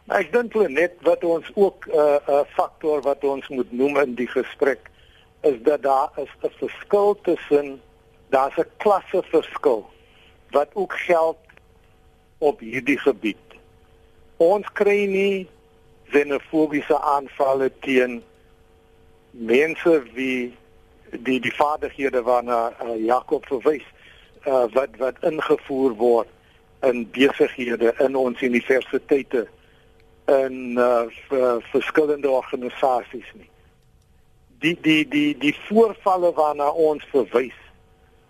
Ek 0.09 0.31
dink 0.33 0.55
net 0.73 0.95
wat 1.05 1.23
ons 1.23 1.45
ook 1.53 1.85
'n 1.85 1.91
uh, 1.93 2.17
'n 2.17 2.31
uh, 2.33 2.45
faktor 2.57 3.01
wat 3.01 3.23
ons 3.23 3.47
moet 3.47 3.71
noem 3.71 3.97
in 3.97 4.15
die 4.15 4.27
gesprek 4.27 4.89
is 5.41 5.61
dat 5.61 5.83
daar 5.83 6.09
is 6.17 6.33
'n 6.41 6.49
verskil 6.57 7.19
tussen 7.21 7.81
daar's 8.29 8.57
'n 8.57 8.71
klasse 8.77 9.21
verskil 9.23 9.85
wat 10.49 10.69
ook 10.73 10.93
geld 10.93 11.37
op 12.37 12.59
hierdie 12.59 12.97
gebied. 12.97 13.45
Ons 14.37 14.65
kry 14.73 15.05
nie 15.05 15.47
xenofobiese 16.09 16.99
aanvalle 16.99 17.71
teen 17.79 18.23
mense 19.31 20.03
wie 20.13 20.57
die 21.11 21.39
die 21.39 21.55
vaderhede 21.55 22.21
waarna 22.21 22.73
uh, 22.81 23.05
Jakob 23.05 23.45
verwys 23.45 23.85
uh, 24.45 24.65
wat 24.73 24.89
wat 24.97 25.15
ingevoer 25.21 25.93
word 25.93 26.27
in 26.81 27.09
besighede 27.11 27.93
in 27.97 28.15
ons 28.15 28.41
universiteite 28.41 29.47
in 30.29 30.77
uh, 30.77 31.01
verskillende 31.71 32.29
organisasies 32.29 33.29
nie. 33.33 33.49
Die 34.59 34.77
die 34.81 35.07
die 35.07 35.37
die 35.37 35.55
voorvalle 35.67 36.33
waarna 36.35 36.69
ons 36.71 37.05
verwys 37.13 37.57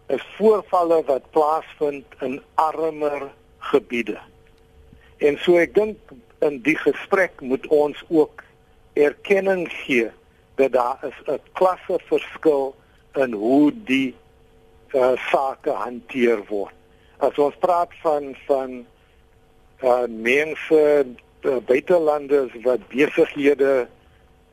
is 0.10 0.26
voorvalle 0.38 1.04
wat 1.06 1.32
plaasvind 1.32 2.06
in 2.26 2.40
armer 2.56 3.30
gebiede. 3.72 4.18
En 5.18 5.38
so 5.44 5.60
ek 5.62 5.76
dink 5.76 6.14
in 6.46 6.62
die 6.66 6.78
gesprek 6.80 7.42
moet 7.46 7.68
ons 7.68 8.00
ook 8.08 8.44
erkenning 8.98 9.68
gee 9.84 10.10
dat 10.58 10.74
daar 10.74 11.00
is 11.08 11.20
'n 11.28 11.40
klasse 11.54 12.00
verskil 12.10 12.76
in 13.16 13.34
hoe 13.34 13.72
die 13.86 14.16
uh, 14.94 15.18
sake 15.32 15.72
hanteer 15.72 16.42
word. 16.48 16.74
As 17.18 17.38
ons 17.38 17.56
praat 17.60 17.94
van 18.02 18.36
van 18.48 18.86
uh, 19.84 20.08
mense 20.08 21.06
uh, 21.44 21.58
buitelanders 21.66 22.52
wat 22.64 22.88
besighede 22.88 23.88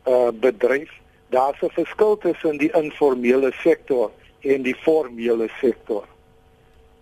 uh, 0.07 0.29
bedryf, 0.41 0.93
daar's 1.29 1.61
'n 1.61 1.71
verskil 1.71 2.19
tussen 2.19 2.59
die 2.59 2.73
informele 2.73 3.53
sektor 3.53 4.11
en 4.41 4.63
die 4.63 4.77
formele 4.77 5.49
sektor. 5.61 6.05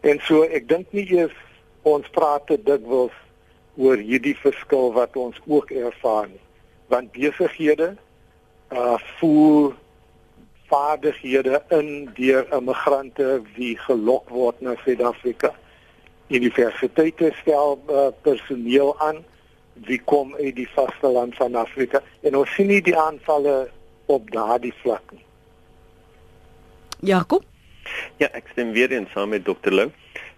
En 0.01 0.21
so 0.21 0.43
ek 0.43 0.69
dink 0.69 0.87
nie 0.93 1.07
eers 1.13 1.37
ons 1.83 2.09
praat 2.09 2.47
te 2.47 2.57
dikwels 2.63 3.13
oor 3.77 3.97
hierdie 3.97 4.37
verskil 4.37 4.93
wat 4.93 5.17
ons 5.17 5.41
ook 5.47 5.71
ervaar 5.71 6.29
nie. 6.29 6.45
Want 6.87 7.13
besighede 7.13 7.97
uh 8.73 8.99
voer 9.19 9.75
vaardighede 10.69 11.63
in 11.69 12.11
deur 12.15 12.47
immigrante 12.53 13.43
wie 13.55 13.77
gelok 13.79 14.29
word 14.29 14.61
na 14.61 14.75
Suid-Afrika. 14.85 15.53
Universiteite 16.29 17.33
stel 17.41 17.79
uh, 17.89 18.09
personeel 18.23 18.95
aan 18.99 19.21
wie 19.75 20.01
kom 20.05 20.35
uit 20.35 20.55
die 20.57 20.69
vasteland 20.69 21.35
van 21.35 21.55
Afrika 21.55 22.03
en 22.23 22.37
ons 22.37 22.55
sien 22.55 22.67
nie 22.67 22.83
die 22.83 22.97
aanvalle 22.99 23.69
op 24.07 24.31
daardie 24.31 24.75
vlak 24.83 25.13
nie. 25.13 25.25
Jakob? 27.01 27.45
Ja, 28.17 28.31
ek 28.33 28.49
stem 28.53 28.73
weer 28.73 28.93
eens 28.93 29.11
saam 29.13 29.35
met 29.35 29.45
Dr. 29.45 29.73
Lou. 29.73 29.91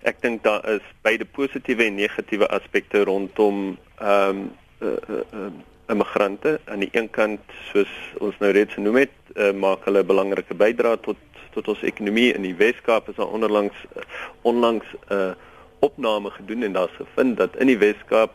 Ek 0.06 0.20
dink 0.22 0.42
daar 0.42 0.64
is 0.70 0.84
beide 1.06 1.24
positiewe 1.24 1.86
en 1.86 1.98
negatiewe 1.98 2.48
aspekte 2.48 3.04
rondom 3.04 3.76
ehm 3.98 4.28
um, 4.28 4.44
uh, 4.80 4.88
uh, 5.08 5.22
uh, 5.32 5.50
immigrante 5.88 6.60
aan 6.64 6.82
die 6.82 6.90
een 6.92 7.06
kant 7.10 7.40
soos 7.70 7.90
ons 8.20 8.34
nou 8.42 8.50
reeds 8.52 8.74
genoem 8.74 8.98
het, 9.04 9.14
uh, 9.36 9.52
maak 9.52 9.84
hulle 9.86 10.02
'n 10.02 10.06
belangrike 10.06 10.54
bydrae 10.54 11.00
tot 11.00 11.16
tot 11.56 11.68
ons 11.68 11.82
ekonomie 11.82 12.34
in 12.34 12.42
die 12.42 12.54
Wes-Kaap 12.54 13.08
is 13.08 13.16
daar 13.16 13.32
onderlangs 13.32 13.76
uh, 13.96 14.02
onlangs 14.42 14.84
'n 14.92 15.14
uh, 15.14 15.32
opname 15.80 16.30
gedoen 16.30 16.62
en 16.62 16.72
daar's 16.72 16.96
gevind 16.98 17.36
dat 17.36 17.56
in 17.56 17.66
die 17.66 17.78
Wes-Kaap 17.78 18.32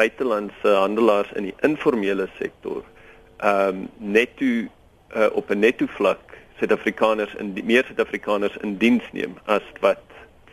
buitelandse 0.00 0.74
handelaars 0.82 1.32
in 1.38 1.50
die 1.50 1.56
informele 1.66 2.28
sektor 2.38 2.82
ehm 3.40 3.68
um, 3.68 3.88
netto 4.16 4.50
uh, 5.16 5.28
op 5.32 5.50
'n 5.50 5.58
netto 5.58 5.86
vlak 5.86 6.30
Suid-Afrikaners 6.60 7.34
in 7.40 7.54
die 7.56 7.64
meer 7.64 7.84
Suid-Afrikaners 7.88 8.56
in 8.60 8.76
diens 8.76 9.04
neem 9.16 9.38
as 9.44 9.64
wat 9.80 10.02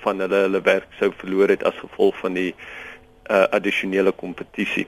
van 0.03 0.19
hulle 0.23 0.39
hulle 0.45 0.61
werk 0.61 0.87
sou 0.99 1.11
verloor 1.19 1.51
het 1.51 1.63
as 1.67 1.75
gevolg 1.83 2.15
van 2.23 2.37
die 2.37 2.53
uh, 2.53 3.43
addisionele 3.51 4.11
kompetisie. 4.11 4.87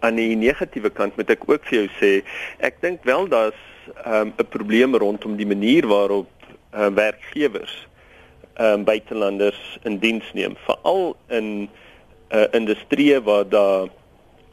Aan 0.00 0.16
die 0.16 0.36
negatiewe 0.36 0.90
kant 0.90 1.16
moet 1.16 1.30
ek 1.30 1.44
ook 1.48 1.68
vir 1.68 1.78
jou 1.82 1.88
sê, 2.00 2.12
ek 2.64 2.80
dink 2.80 3.04
wel 3.04 3.28
daar's 3.28 3.60
ehm, 4.04 4.32
'n 4.32 4.40
um, 4.40 4.48
probleem 4.48 4.96
rondom 4.96 5.36
die 5.36 5.46
manier 5.46 5.86
waarop 5.86 6.30
uh, 6.72 6.88
werkgewers 6.88 7.74
ehm 8.54 8.80
um, 8.80 8.84
buitelanders 8.84 9.78
in 9.84 9.98
diens 9.98 10.32
neem, 10.32 10.56
veral 10.64 11.16
in 11.28 11.68
'n 11.68 11.68
uh, 12.32 12.44
industrie 12.50 13.20
waar 13.20 13.48
daar 13.48 13.86
'n 13.86 13.90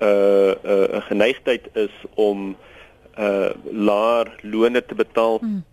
uh, 0.04 0.54
'n 0.64 0.96
uh, 0.96 1.02
geneigtheid 1.02 1.70
is 1.74 1.96
om 2.14 2.56
uh 3.20 3.50
laer 3.72 4.28
lone 4.42 4.86
te 4.86 4.96
betaal 4.96 5.38
hmm. 5.40 5.64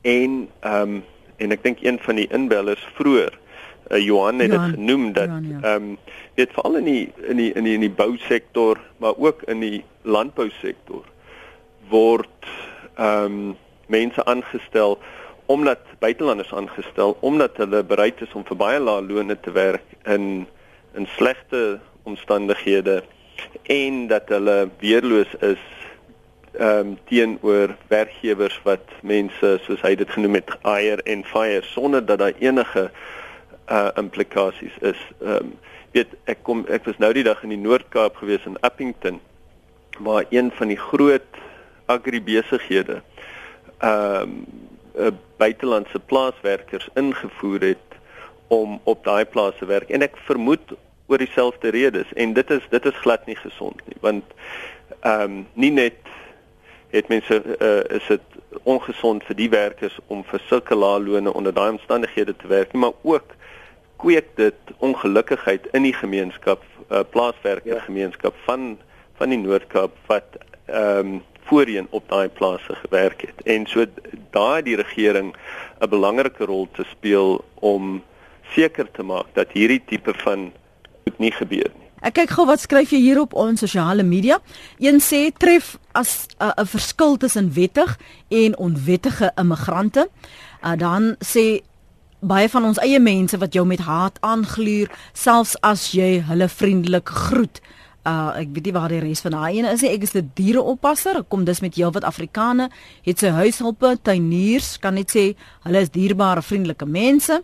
en 0.00 0.48
ehm 0.60 0.82
um, 0.82 1.04
en 1.36 1.50
ek 1.50 1.62
dink 1.62 1.78
een 1.80 1.98
van 1.98 2.14
die 2.14 2.28
inbellers 2.30 2.84
vroeër 2.94 3.38
uh, 3.90 3.98
Johan 4.04 4.38
het 4.38 4.50
dit 4.50 4.60
genoem 4.60 5.12
dat 5.12 5.28
ehm 5.28 5.62
ja. 5.62 5.74
um, 5.74 5.98
weet 6.34 6.52
veral 6.52 6.76
in 6.76 6.84
die 6.84 7.12
in 7.28 7.36
die 7.36 7.52
in 7.52 7.64
die 7.64 7.74
in 7.74 7.80
die 7.80 7.96
bousektor 8.02 8.80
maar 8.96 9.16
ook 9.16 9.42
in 9.42 9.60
die 9.60 9.84
landbousektor 10.02 11.04
word 11.88 12.48
ehm 12.94 13.24
um, 13.24 13.56
mense 13.86 14.24
aangestel 14.24 14.98
omdat 15.46 15.78
buitelanders 15.98 16.52
aangestel 16.54 17.16
omdat 17.20 17.56
hulle 17.56 17.84
bereid 17.84 18.20
is 18.20 18.32
om 18.32 18.44
vir 18.44 18.56
baie 18.56 18.80
lae 18.80 19.02
lone 19.02 19.40
te 19.40 19.52
werk 19.52 19.84
in 20.04 20.46
in 20.94 21.06
slegte 21.16 21.80
omstandighede 22.02 23.02
en 23.62 24.06
dat 24.06 24.28
hulle 24.28 24.68
weerloos 24.78 25.34
is 25.40 25.62
ehm 26.52 26.78
um, 26.78 26.98
teenoor 27.08 27.76
werkgewers 27.88 28.60
wat 28.62 28.84
mense 29.00 29.58
soos 29.64 29.80
hy 29.80 29.94
dit 29.96 30.10
genoem 30.10 30.34
het 30.36 30.50
hire 30.62 31.00
and 31.08 31.26
fire 31.26 31.62
sonder 31.64 32.04
dat 32.04 32.18
daar 32.18 32.34
enige 32.38 32.90
uh 33.72 33.88
implikasies 33.96 34.76
is. 34.80 35.00
Ehm 35.20 35.36
um, 35.36 35.54
weet 35.92 36.12
ek 36.24 36.42
kom 36.42 36.64
ek 36.68 36.84
was 36.84 36.98
nou 36.98 37.12
die 37.12 37.24
dag 37.24 37.42
in 37.42 37.54
die 37.54 37.60
Noord-Kaap 37.60 38.16
gewees 38.20 38.44
in 38.48 38.60
Appington 38.60 39.20
waar 39.98 40.24
een 40.28 40.52
van 40.56 40.68
die 40.68 40.80
groot 40.80 41.40
agribesighede 41.86 43.00
ehm 43.78 44.36
um, 44.96 45.18
buitelandse 45.36 45.98
plaaswerkers 45.98 46.88
ingevoer 46.94 47.60
het 47.60 47.91
om 48.52 48.80
op 48.84 49.04
daai 49.04 49.24
plase 49.24 49.66
werk 49.66 49.90
en 49.90 50.04
ek 50.04 50.18
vermoed 50.28 50.74
oor 51.06 51.20
dieselfde 51.22 51.72
redes 51.74 52.12
en 52.24 52.34
dit 52.36 52.50
is 52.56 52.66
dit 52.74 52.88
is 52.90 53.02
glad 53.04 53.24
nie 53.30 53.38
gesond 53.40 53.80
nie 53.88 54.00
want 54.04 54.36
ehm 55.00 55.22
um, 55.22 55.38
nie 55.64 55.72
net 55.72 55.98
het 56.92 57.08
mense 57.08 57.38
uh, 57.40 57.96
is 57.96 58.08
dit 58.12 58.40
ongesond 58.68 59.24
vir 59.24 59.38
die 59.38 59.48
werkers 59.52 59.96
om 60.12 60.20
vir 60.28 60.42
sulke 60.50 60.76
lae 60.76 61.00
lone 61.00 61.32
onder 61.32 61.54
daai 61.56 61.70
omstandighede 61.78 62.36
te 62.36 62.50
werk 62.52 62.74
nie 62.74 62.84
maar 62.84 62.98
ook 63.14 63.36
kweek 64.04 64.28
dit 64.36 64.76
ongelukkigheid 64.78 65.68
in 65.72 65.88
die 65.88 65.96
gemeenskap 65.96 66.64
uh, 66.90 67.00
plaaswerker 67.16 67.78
ja. 67.78 67.84
gemeenskap 67.88 68.36
van 68.44 68.74
van 69.20 69.30
die 69.32 69.38
Noord-Kaap 69.38 69.96
wat 70.12 70.40
ehm 70.66 71.12
um, 71.12 71.20
voorheen 71.52 71.86
op 71.90 72.08
daai 72.08 72.28
plase 72.28 72.74
gewerk 72.74 73.20
het. 73.20 73.42
En 73.44 73.66
so 73.66 73.84
daai 74.30 74.62
die 74.62 74.76
regering 74.76 75.34
'n 75.80 75.88
belangrike 75.88 76.44
rol 76.44 76.68
te 76.72 76.84
speel 76.90 77.44
om 77.54 78.02
seker 78.54 78.90
te 78.92 79.02
maak 79.02 79.34
dat 79.34 79.52
hierdie 79.52 79.82
tipe 79.86 80.14
van 80.24 80.52
goed 81.04 81.18
nie 81.18 81.32
gebeur 81.32 81.70
nie. 81.72 81.82
Ek 82.02 82.16
kyk 82.18 82.32
gou 82.34 82.48
wat 82.48 82.58
skryf 82.58 82.90
jy 82.90 82.98
hier 82.98 83.20
op 83.22 83.34
ons 83.38 83.62
sosiale 83.62 84.02
media. 84.02 84.40
Een 84.82 84.98
sê 84.98 85.28
tref 85.38 85.76
as 85.94 86.26
uh, 86.40 86.50
'n 86.50 86.62
uh, 86.62 86.66
verskil 86.66 87.16
tussen 87.16 87.52
wettig 87.54 87.98
en 88.28 88.58
onwettige 88.58 89.30
immigrante. 89.38 90.08
Uh, 90.64 90.74
dan 90.76 91.14
sê 91.22 91.62
baie 92.18 92.48
van 92.48 92.64
ons 92.64 92.78
eie 92.78 92.98
mense 92.98 93.38
wat 93.38 93.54
jou 93.54 93.66
met 93.66 93.80
haat 93.86 94.18
aangluur 94.20 94.90
selfs 95.12 95.54
as 95.62 95.92
jy 95.92 96.22
hulle 96.26 96.48
vriendelik 96.48 97.08
groet. 97.08 97.62
Uh 98.02 98.34
ek 98.34 98.48
weet 98.54 98.64
nie 98.66 98.74
waar 98.74 98.90
die 98.90 98.98
res 98.98 99.22
van 99.22 99.38
daai 99.38 99.58
ene 99.58 99.70
is 99.70 99.82
nie. 99.82 99.94
Ek 99.94 100.02
is 100.02 100.14
'n 100.14 100.30
diereoppasser. 100.34 101.18
Ek 101.18 101.28
kom 101.28 101.44
dus 101.44 101.60
met 101.60 101.74
heelwat 101.74 102.04
Afrikane, 102.04 102.70
het 103.02 103.18
sy 103.18 103.28
huishulpe, 103.30 103.98
tuiniers, 104.02 104.78
kan 104.78 104.94
net 104.94 105.10
sê 105.10 105.36
hulle 105.62 105.80
is 105.80 105.90
dierbare, 105.90 106.42
vriendelike 106.42 106.86
mense 106.86 107.42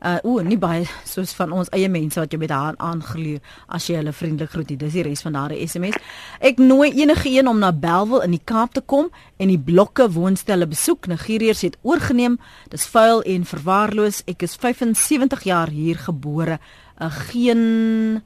uh 0.00 0.16
o 0.24 0.40
nie 0.40 0.56
baie 0.56 0.86
soos 1.04 1.32
van 1.36 1.52
ons 1.52 1.68
eie 1.76 1.88
mense 1.92 2.20
wat 2.20 2.32
jy 2.32 2.38
met 2.40 2.52
haar 2.54 2.76
aangeleer 2.80 3.40
as 3.68 3.88
jy 3.90 3.98
hulle 3.98 4.14
vriendelik 4.16 4.54
groet. 4.54 4.72
Dis 4.80 4.96
die 4.96 5.04
res 5.04 5.20
van 5.26 5.36
daardie 5.36 5.60
SMS. 5.66 5.98
Ek 6.40 6.62
nooi 6.62 6.88
enige 7.02 7.28
een 7.28 7.48
om 7.48 7.60
na 7.60 7.72
Belwel 7.72 8.24
in 8.24 8.32
die 8.36 8.44
Kaap 8.44 8.72
te 8.74 8.80
kom 8.80 9.10
en 9.36 9.52
die 9.52 9.60
blokke 9.60 10.08
woonstelle 10.12 10.66
besoek. 10.70 11.10
Nigeriërs 11.10 11.66
het 11.68 11.76
oorgeneem. 11.82 12.38
Dis 12.72 12.88
vuil 12.88 13.20
en 13.28 13.44
verwaarloos. 13.44 14.22
Ek 14.30 14.46
is 14.48 14.56
75 14.56 15.44
jaar 15.44 15.68
hier 15.68 16.00
gebore. 16.00 16.60
Uh, 17.00 17.12
geen 17.30 18.22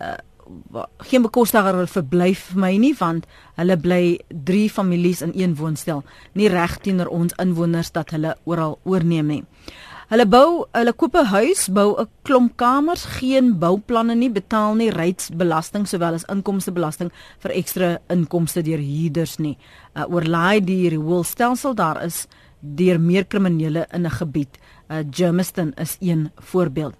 uh, 0.00 0.16
geen 1.06 1.22
bekostigbaar 1.22 1.86
verblyf 1.86 2.48
vir 2.50 2.60
my 2.64 2.70
nie 2.82 2.92
want 2.98 3.26
hulle 3.60 3.76
bly 3.78 4.02
drie 4.48 4.68
families 4.72 5.22
in 5.22 5.32
een 5.36 5.54
woonstel 5.58 6.02
nie 6.38 6.48
reg 6.50 6.78
teenoor 6.84 7.12
ons 7.14 7.36
inwoners 7.42 7.92
dat 7.94 8.10
hulle 8.16 8.34
oral 8.44 8.78
oorneem 8.82 9.30
nie. 9.30 9.44
Hulle 10.10 10.24
bou, 10.26 10.64
hulle 10.74 10.90
koop 10.98 11.14
'n 11.14 11.28
huis, 11.30 11.68
bou 11.70 11.94
'n 11.94 12.08
klomp 12.26 12.56
kamers, 12.56 13.04
geen 13.20 13.58
bouplanne 13.58 14.14
nie, 14.14 14.30
betaal 14.30 14.74
nie 14.74 14.90
rydsbelasting 14.90 15.86
sowel 15.86 16.14
as 16.14 16.24
inkomstebelasting 16.26 17.12
vir 17.38 17.52
ekstra 17.52 17.98
inkomste 18.08 18.62
deur 18.62 18.82
huurders 18.82 19.38
nie. 19.38 19.56
Uh, 19.94 20.02
oorlaai 20.10 20.64
die 20.64 20.88
rioolstelsel 20.88 21.74
daar 21.74 22.02
is 22.02 22.26
deur 22.60 22.98
meer 22.98 23.24
kriminele 23.24 23.86
in 23.92 24.04
'n 24.04 24.10
gebied. 24.10 24.58
Uh, 24.90 25.04
Germiston 25.10 25.72
is 25.78 25.96
een 26.00 26.32
voorbeeld. 26.40 26.94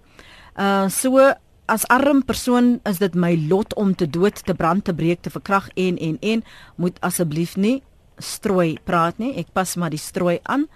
Uh 0.55 0.87
so 0.87 1.33
as 1.67 1.87
arm 1.87 2.23
persoon 2.23 2.79
is 2.85 2.97
dit 2.99 3.13
my 3.13 3.35
lot 3.49 3.75
om 3.75 3.95
te 3.95 4.09
dood, 4.09 4.45
te 4.45 4.53
brand, 4.53 4.85
te 4.85 4.93
breek, 4.93 5.21
te 5.21 5.29
verkrag 5.29 5.69
en 5.75 5.97
en 5.97 6.17
en 6.21 6.43
moet 6.77 7.01
asseblief 7.01 7.57
nie 7.57 7.83
strooi 8.17 8.77
praat 8.83 9.17
nie. 9.17 9.35
Ek 9.35 9.47
pas 9.53 9.75
maar 9.75 9.89
die 9.89 9.99
strooi 9.99 10.39
aan 10.43 10.61
uh, 10.61 10.67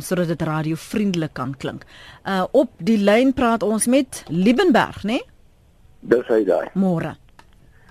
sodat 0.00 0.28
dit 0.28 0.42
radiovriendelik 0.42 1.32
kan 1.32 1.54
klink. 1.56 1.86
Uh 2.24 2.44
op 2.52 2.70
die 2.76 2.98
lyn 2.98 3.32
praat 3.32 3.62
ons 3.62 3.86
met 3.86 4.22
Liebenberg, 4.28 5.02
né? 5.02 5.18
Nee? 5.18 5.22
Dis 6.00 6.28
hy 6.30 6.44
daai. 6.46 6.68
Môre. 6.78 7.16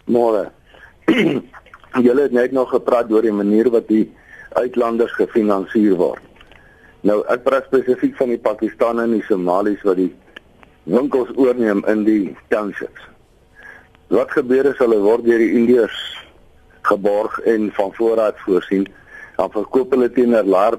Môre. 0.06 0.48
Julle 2.06 2.22
het 2.22 2.32
net 2.36 2.52
nog 2.52 2.70
gepraat 2.70 3.12
oor 3.12 3.26
die 3.26 3.34
manier 3.34 3.70
wat 3.74 3.88
die 3.88 4.06
uitlanders 4.56 5.14
gefinansier 5.18 5.98
word. 6.00 6.24
Nou 7.08 7.22
ek 7.32 7.44
praat 7.46 7.68
spesifiek 7.70 8.16
van 8.20 8.32
die 8.34 8.42
Pakistane 8.42 9.04
en 9.08 9.18
die 9.18 9.26
Somaliërs 9.28 9.84
wat 9.88 10.00
die 10.00 10.12
winkels 10.88 11.34
oorneem 11.36 11.84
in 11.92 12.06
die 12.08 12.36
townships. 12.54 13.04
Wat 14.14 14.32
gebeur 14.32 14.70
is 14.72 14.80
hulle 14.80 15.02
word 15.04 15.26
deur 15.28 15.42
die 15.42 15.54
Indiërs 15.60 15.98
geborg 16.88 17.40
en 17.40 17.68
van 17.76 17.92
voorraad 17.98 18.40
voorsien. 18.46 18.88
Dan 19.38 19.52
verkoop 19.54 19.94
hulle 19.94 20.10
teen 20.12 20.36
'n 20.36 20.50
laer 20.50 20.78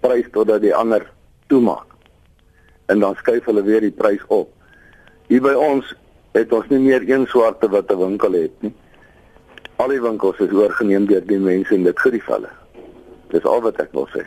prys 0.00 0.28
totdat 0.32 0.60
die 0.60 0.74
ander 0.74 1.04
toemaak. 1.46 1.86
En 2.86 3.00
dan 3.00 3.16
skuif 3.16 3.44
hulle 3.44 3.62
weer 3.62 3.80
die 3.80 3.92
prys 3.92 4.24
op. 4.28 4.48
Hier 5.28 5.42
by 5.42 5.52
ons 5.52 5.94
het 6.32 6.52
ons 6.52 6.68
nie 6.68 6.78
meer 6.78 7.04
een 7.08 7.26
swarte 7.26 7.68
wat 7.68 7.90
'n 7.92 7.98
winkel 7.98 8.32
het 8.32 8.62
nie. 8.62 8.74
Al 9.76 9.88
die 9.88 10.00
winkels 10.00 10.38
is 10.38 10.52
oorgeneem 10.52 11.06
deur 11.06 11.26
die 11.26 11.38
mense 11.38 11.74
in 11.74 11.84
dit 11.84 11.98
gerief 11.98 12.26
hulle. 12.26 12.50
Dis 13.30 13.44
al 13.44 13.60
wat 13.60 13.80
ek 13.80 13.92
wil 13.92 14.08
sê. 14.14 14.24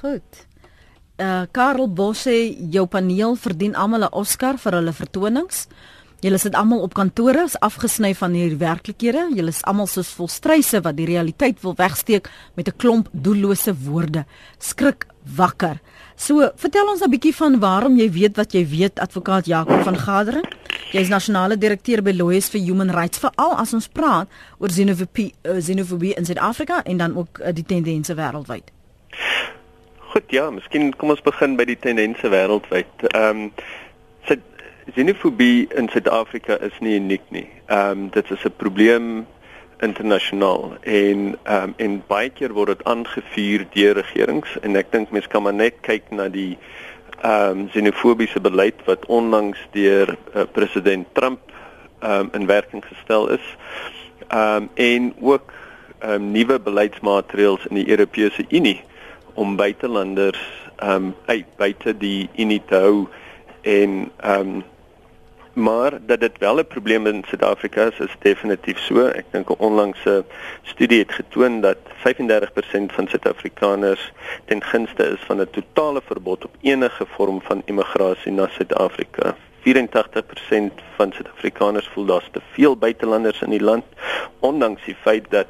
Goed. 0.00 0.46
Uh 1.16 1.42
Karel 1.52 1.92
Bosse, 1.92 2.54
jou 2.70 2.86
paneel 2.86 3.36
verdien 3.36 3.74
almal 3.74 4.04
'n 4.04 4.12
Oscar 4.12 4.58
vir 4.58 4.72
hulle 4.72 4.92
vertonings. 4.92 5.68
Julle 6.24 6.38
sit 6.40 6.54
almal 6.56 6.80
op 6.80 6.94
kantore, 6.96 7.42
is 7.44 7.58
afgesny 7.60 8.14
van 8.16 8.32
hierdie 8.32 8.56
werklikhede. 8.56 9.26
Julle 9.36 9.52
is 9.52 9.60
almal 9.68 9.88
soos 9.90 10.14
volstryse 10.16 10.80
wat 10.80 10.96
die 10.96 11.04
realiteit 11.08 11.60
wil 11.60 11.74
wegsteek 11.76 12.30
met 12.56 12.68
'n 12.68 12.76
klomp 12.76 13.08
doellose 13.12 13.74
woorde. 13.84 14.24
Skrik 14.58 15.06
wakker. 15.36 15.80
So, 16.16 16.50
vertel 16.56 16.88
ons 16.88 17.02
'n 17.02 17.10
bietjie 17.10 17.34
van 17.34 17.58
waarom 17.58 17.96
jy 17.96 18.10
weet 18.10 18.36
wat 18.36 18.52
jy 18.52 18.66
weet, 18.66 18.98
advokaat 18.98 19.46
Jakob 19.46 19.82
van 19.82 19.98
Gadering. 19.98 20.46
Jy 20.92 21.00
is 21.00 21.08
nasionale 21.08 21.58
direkteur 21.58 22.02
by 22.02 22.12
Lawyers 22.12 22.48
for 22.48 22.58
Human 22.58 22.90
Rights 22.90 23.18
vir 23.18 23.30
al 23.36 23.56
as 23.58 23.74
ons 23.74 23.88
praat 23.88 24.28
oor 24.58 24.68
xenofobie, 24.68 25.34
uh, 25.42 25.60
xenofobie 25.60 26.14
in 26.14 26.24
Suid-Afrika 26.24 26.82
en 26.84 26.96
dan 26.96 27.16
ook 27.16 27.38
uh, 27.38 27.52
die 27.52 27.64
tendense 27.64 28.14
wêreldwyd. 28.14 28.72
Goed, 29.98 30.24
ja, 30.28 30.50
miskien 30.50 30.96
kom 30.96 31.10
ons 31.10 31.20
begin 31.20 31.56
by 31.56 31.64
die 31.64 31.78
tendense 31.78 32.28
wêreldwyd. 32.28 33.10
Ehm 33.12 33.36
um, 33.36 33.52
xenofobie 34.94 35.66
in 35.74 35.88
Suid-Afrika 35.88 36.58
is 36.62 36.74
nie 36.80 36.94
uniek 37.00 37.24
nie. 37.34 37.48
Ehm 37.66 37.90
um, 37.90 38.08
dit 38.14 38.30
is 38.30 38.44
'n 38.44 38.54
probleem 38.56 39.26
internasionaal 39.80 40.76
en 40.80 41.38
ehm 41.42 41.62
um, 41.62 41.74
en 41.76 42.02
baie 42.06 42.30
keer 42.30 42.52
word 42.52 42.68
dit 42.68 42.84
aangevuur 42.84 43.66
deur 43.72 43.94
regerings 43.94 44.58
en 44.62 44.76
ek 44.76 44.92
dink 44.92 45.10
mense 45.10 45.28
kan 45.28 45.42
maar 45.42 45.54
net 45.54 45.80
kyk 45.80 46.10
na 46.10 46.28
die 46.28 46.58
ehm 47.20 47.58
um, 47.58 47.68
xenofobiese 47.68 48.40
beleid 48.40 48.84
wat 48.84 49.06
onlangs 49.06 49.58
deur 49.72 50.16
uh, 50.34 50.44
president 50.52 51.06
Trump 51.12 51.40
ehm 52.00 52.20
um, 52.20 52.30
in 52.32 52.46
werking 52.46 52.84
gestel 52.84 53.28
is. 53.28 53.46
Ehm 54.28 54.62
um, 54.62 54.70
en 54.74 55.14
ook 55.20 55.52
ehm 55.98 56.12
um, 56.12 56.30
nuwe 56.30 56.60
beleidsmaatreëls 56.60 57.66
in 57.66 57.74
die 57.74 57.90
Europese 57.90 58.44
Unie 58.48 58.80
om 59.34 59.56
buitelanders 59.56 60.70
ehm 60.76 60.90
um, 60.90 61.14
uit 61.26 61.46
buite 61.56 61.98
die 61.98 62.28
Unie 62.36 62.62
te 62.66 62.74
hou 62.76 63.06
en 63.62 64.10
ehm 64.16 64.40
um, 64.40 64.64
maar 65.56 66.06
dat 66.06 66.20
dit 66.20 66.38
wel 66.38 66.58
'n 66.58 66.66
probleem 66.66 67.06
in 67.06 67.24
Suid-Afrika 67.26 67.82
is, 67.82 67.98
is 67.98 68.16
definitief 68.18 68.78
so. 68.78 69.06
Ek 69.06 69.24
dink 69.30 69.48
'n 69.50 69.58
onlangse 69.58 70.24
studie 70.62 70.98
het 70.98 71.12
getoon 71.12 71.60
dat 71.60 71.76
35% 72.04 72.92
van 72.92 73.08
Suid-Afrikaners 73.08 74.12
ten 74.44 74.62
gunste 74.62 75.04
is 75.04 75.20
van 75.26 75.40
'n 75.40 75.50
totale 75.50 76.00
verbod 76.04 76.44
op 76.44 76.54
enige 76.60 77.06
vorm 77.06 77.40
van 77.42 77.62
immigrasie 77.64 78.32
na 78.32 78.48
Suid-Afrika. 78.48 79.36
84% 79.60 80.72
van 80.96 81.12
Suid-Afrikaners 81.12 81.88
voel 81.92 82.04
daar's 82.04 82.28
te 82.32 82.40
veel 82.52 82.76
buitelanders 82.76 83.42
in 83.42 83.50
die 83.50 83.62
land, 83.62 83.84
ondanks 84.38 84.84
die 84.84 84.96
feit 85.00 85.24
dat 85.30 85.46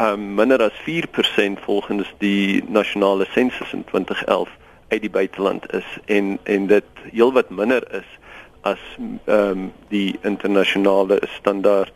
um, 0.00 0.34
minder 0.34 0.62
as 0.62 0.78
4% 0.82 1.60
volgens 1.60 2.14
die 2.18 2.64
nasionale 2.66 3.26
sensus 3.30 3.72
in 3.72 3.84
2011 3.84 4.48
uit 4.88 5.00
die 5.00 5.10
buiteland 5.10 5.72
is 5.72 5.98
en 6.04 6.38
en 6.42 6.66
dit 6.66 6.84
heelwat 7.12 7.50
minder 7.50 7.94
is 7.94 8.18
as 8.64 8.80
ehm 8.98 9.50
um, 9.50 9.72
die 9.88 10.18
internasionale 10.22 11.20
standaard. 11.38 11.92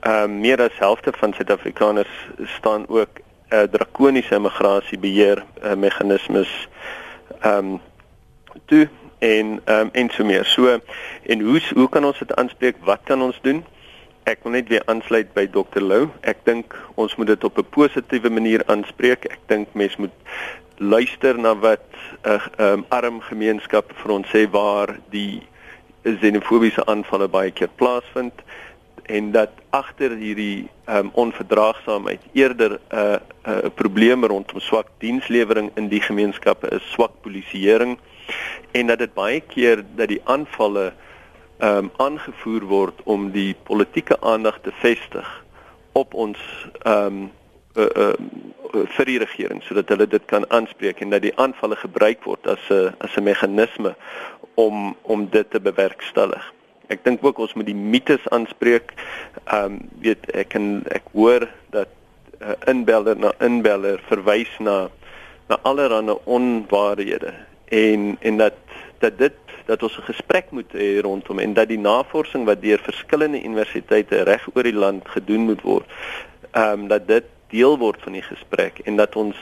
Ehm 0.00 0.22
um, 0.22 0.40
meer 0.40 0.62
as 0.62 0.78
helfte 0.78 1.12
van 1.16 1.32
Suid-Afrikaners 1.36 2.14
staan 2.56 2.88
ook 2.88 3.20
uh, 3.50 3.62
drakoniese 3.62 4.34
immigrasiebeheer 4.34 5.44
uh, 5.62 5.74
meganismes 5.74 6.68
ehm 7.40 7.56
um, 7.56 7.80
toe 8.64 8.88
en 9.18 9.60
ehm 9.64 9.80
um, 9.80 9.90
en 9.92 10.10
so 10.10 10.24
meer. 10.24 10.44
So 10.44 10.78
en 11.22 11.40
hoe 11.40 11.60
hoe 11.74 11.88
kan 11.88 12.04
ons 12.04 12.18
dit 12.18 12.34
aanspreek? 12.34 12.80
Wat 12.84 13.04
kan 13.04 13.22
ons 13.22 13.38
doen? 13.42 13.64
Ek 14.28 14.42
wil 14.44 14.52
net 14.52 14.68
weer 14.68 14.82
aansluit 14.86 15.32
by 15.36 15.46
Dr 15.52 15.82
Lou. 15.82 16.08
Ek 16.20 16.44
dink 16.44 16.76
ons 16.94 17.16
moet 17.16 17.26
dit 17.26 17.44
op 17.44 17.58
'n 17.58 17.68
positiewe 17.70 18.30
manier 18.30 18.62
aanspreek. 18.66 19.24
Ek 19.24 19.40
dink 19.46 19.68
mense 19.72 20.00
moet 20.00 20.16
luister 20.76 21.38
na 21.38 21.54
wat 21.56 21.84
'n 22.24 22.28
uh, 22.30 22.46
um, 22.56 22.84
arm 22.88 23.20
gemeenskap 23.20 23.92
vir 24.02 24.10
ons 24.12 24.28
sê 24.28 24.48
waar 24.50 24.96
die 25.10 25.42
xenofobiese 26.04 26.84
aanvalle 26.86 27.28
baie 27.28 27.50
keer 27.50 27.70
plaasvind 27.76 28.44
en 29.10 29.32
dat 29.32 29.50
agter 29.70 30.14
hierdie 30.16 30.68
um, 30.86 31.10
onverdraagsaamheid 31.18 32.20
eerder 32.32 32.78
'n 32.78 32.96
uh, 32.96 33.18
'n 33.44 33.66
uh, 33.66 33.70
probleem 33.74 34.24
rondom 34.24 34.60
swak 34.60 34.88
dienslewering 34.98 35.70
in 35.74 35.88
die 35.88 36.00
gemeenskappe 36.00 36.68
is, 36.68 36.90
swak 36.90 37.12
polisieering 37.20 37.98
en 38.72 38.86
dat 38.86 38.98
dit 38.98 39.14
baie 39.14 39.40
keer 39.40 39.84
dat 39.94 40.08
die 40.08 40.20
aanvalle 40.24 40.92
ehm 41.58 41.76
um, 41.76 41.90
aangevoer 41.96 42.64
word 42.64 43.00
om 43.04 43.30
die 43.30 43.54
politieke 43.62 44.16
aandag 44.20 44.60
te 44.62 44.72
vestig 44.80 45.28
op 45.92 46.14
ons 46.14 46.38
ehm 46.82 47.06
um, 47.06 47.30
uh, 47.76 47.86
uh, 47.96 48.14
vir 48.96 49.08
die 49.08 49.18
regering 49.18 49.62
sodat 49.66 49.90
hulle 49.92 50.06
dit 50.06 50.24
kan 50.30 50.46
aanspreek 50.54 51.00
en 51.00 51.10
dat 51.14 51.22
die 51.22 51.34
aanvalle 51.42 51.76
gebruik 51.76 52.24
word 52.24 52.46
as 52.46 52.62
'n 52.70 52.94
as 52.98 53.16
'n 53.16 53.22
meganisme 53.22 53.94
om 54.54 54.96
om 55.02 55.28
dit 55.30 55.50
te 55.50 55.60
bewerkstellig. 55.60 56.52
Ek 56.88 57.04
dink 57.04 57.24
ook 57.24 57.38
ons 57.38 57.54
moet 57.54 57.66
die 57.66 57.74
mites 57.74 58.28
aanspreek. 58.28 58.92
Ehm 59.44 59.64
um, 59.64 59.80
weet 60.00 60.30
ek 60.34 60.48
kan 60.48 60.82
ek 60.90 61.06
hoor 61.12 61.48
dat 61.70 61.88
uh, 62.42 62.54
inbeller 62.66 63.16
na 63.16 63.32
inbeller 63.38 64.00
verwys 64.08 64.50
na 64.58 64.88
na 65.48 65.58
allerlei 65.62 66.16
onwaarhede 66.24 67.34
en 67.68 68.16
en 68.20 68.36
dat 68.36 68.54
dat 68.98 69.18
dit 69.18 69.36
dat 69.66 69.82
ons 69.82 69.98
'n 69.98 70.10
gesprek 70.12 70.50
moet 70.50 70.72
hê 70.72 71.00
rondom 71.00 71.38
en 71.38 71.54
dat 71.54 71.68
die 71.68 71.78
navorsing 71.78 72.44
wat 72.44 72.62
deur 72.62 72.78
verskillende 72.78 73.42
universiteite 73.42 74.22
reg 74.22 74.48
oor 74.54 74.62
die 74.62 74.80
land 74.84 75.08
gedoen 75.08 75.40
moet 75.40 75.62
word. 75.62 75.86
Ehm 76.50 76.80
um, 76.80 76.88
dat 76.88 77.06
dit 77.06 77.24
deel 77.50 77.78
word 77.78 78.02
van 78.02 78.16
die 78.18 78.24
gesprek 78.24 78.80
en 78.84 78.96
dat 78.96 79.16
ons 79.16 79.36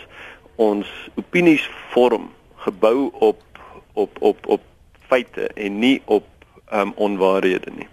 ons 0.59 0.89
opinies 1.15 1.65
vorm 1.93 2.31
gebou 2.65 3.11
op 3.13 3.43
op 3.93 4.17
op 4.21 4.47
op 4.47 4.65
feite 5.09 5.49
en 5.55 5.79
nie 5.79 6.03
op 6.05 6.27
ehm 6.69 6.89
um, 6.89 6.93
onwaarhede 6.97 7.71
nie. 7.75 7.89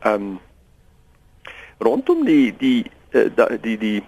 Ehm 0.00 0.14
um, 0.14 0.40
rondom 1.78 2.24
die 2.24 2.54
die 2.58 2.84
uh, 3.10 3.28
die 3.60 3.78
die 3.78 4.02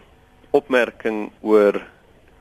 opmerking 0.50 1.30
oor 1.40 1.80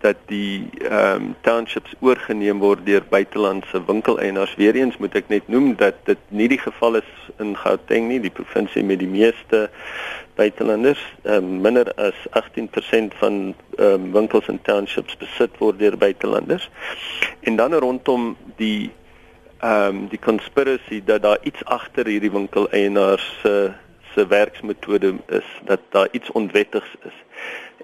dat 0.06 0.22
die 0.30 0.70
ehm 0.86 1.22
um, 1.22 1.36
townships 1.41 1.93
oorgeneem 1.99 2.60
word 2.62 2.84
deur 2.86 3.03
buitelandse 3.10 3.82
winkeleienaars. 3.88 4.56
Weereens 4.60 4.97
moet 5.01 5.16
ek 5.18 5.32
net 5.34 5.47
noem 5.49 5.72
dat 5.82 5.97
dit 6.10 6.22
nie 6.30 6.47
die 6.51 6.62
geval 6.62 6.99
is 7.01 7.12
in 7.41 7.56
Gauteng 7.58 8.10
nie, 8.12 8.20
die 8.22 8.34
provinsie 8.34 8.84
met 8.86 9.01
die 9.01 9.10
meeste 9.10 9.66
buitelanders. 10.39 11.01
Ehm 11.24 11.49
um, 11.49 11.62
minder 11.66 11.89
as 12.10 12.20
18% 12.41 13.18
van 13.22 13.39
ehm 13.78 13.88
um, 13.88 14.12
winkels 14.18 14.51
en 14.53 14.62
townships 14.68 15.18
besit 15.24 15.58
word 15.64 15.82
deur 15.82 15.97
buitelanders. 15.97 16.70
En 17.41 17.58
dan 17.62 17.74
rondom 17.74 18.36
die 18.62 18.91
ehm 19.62 20.03
um, 20.03 20.06
die 20.14 20.22
conspiracy 20.22 21.01
dat 21.06 21.26
daar 21.26 21.41
iets 21.41 21.66
agter 21.66 22.14
hierdie 22.14 22.34
winkeleienaars 22.38 23.32
se 23.41 23.58
uh, 23.66 23.74
se 24.16 24.28
werksmetode 24.28 25.16
is, 25.28 25.47
dat 25.64 25.80
daar 25.89 26.08
iets 26.12 26.32
onwettigs 26.32 26.95
is. 27.03 27.18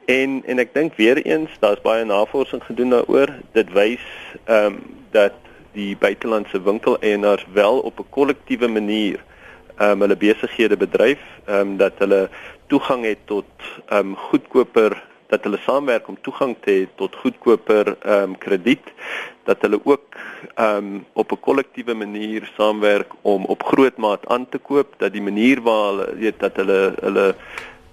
En 0.06 0.42
en 0.46 0.60
ek 0.60 0.74
dink 0.74 0.96
weer 0.96 1.18
eens 1.26 1.50
daar's 1.60 1.82
baie 1.82 2.06
navorsing 2.06 2.64
gedoen 2.64 2.90
daaroor. 2.90 3.30
Dit 3.52 3.72
wys 3.72 4.06
ehm 4.46 4.66
um, 4.66 4.80
dat 5.12 5.34
die 5.74 5.98
buitelandse 5.98 6.62
winkeleienaars 6.62 7.46
wel 7.54 7.80
op 7.80 8.00
'n 8.00 8.10
kollektiewe 8.10 8.68
manier 8.68 9.24
ehm 9.78 9.92
um, 9.92 10.02
hulle 10.02 10.18
besighede 10.18 10.78
bedryf, 10.78 11.22
ehm 11.46 11.60
um, 11.60 11.78
dat 11.78 11.94
hulle 11.98 12.30
toegang 12.68 13.06
het 13.06 13.20
tot 13.26 13.50
ehm 13.88 13.98
um, 14.00 14.16
goedkoper 14.16 15.04
dat 15.32 15.44
hulle 15.44 15.60
saamwerk 15.66 16.08
om 16.08 16.18
toegang 16.22 16.56
te 16.64 16.72
hê 16.72 16.88
tot 16.96 17.16
goedkoper 17.16 17.96
ehm 18.02 18.24
um, 18.24 18.38
krediet 18.38 18.88
dat 19.44 19.62
hulle 19.62 19.80
ook 19.84 20.18
ehm 20.56 20.78
um, 20.78 21.06
op 21.14 21.32
'n 21.32 21.40
kollektiewe 21.40 21.94
manier 21.94 22.52
saamwerk 22.58 23.12
om 23.22 23.46
op 23.46 23.64
groot 23.64 23.98
maat 23.98 24.28
aan 24.28 24.50
te 24.50 24.58
koop 24.58 24.96
dat 24.98 25.14
die 25.14 25.22
manier 25.30 25.62
waar 25.62 25.86
hulle 25.90 26.16
weet 26.16 26.40
dat 26.40 26.56
hulle 26.56 26.82
hulle 27.00 27.36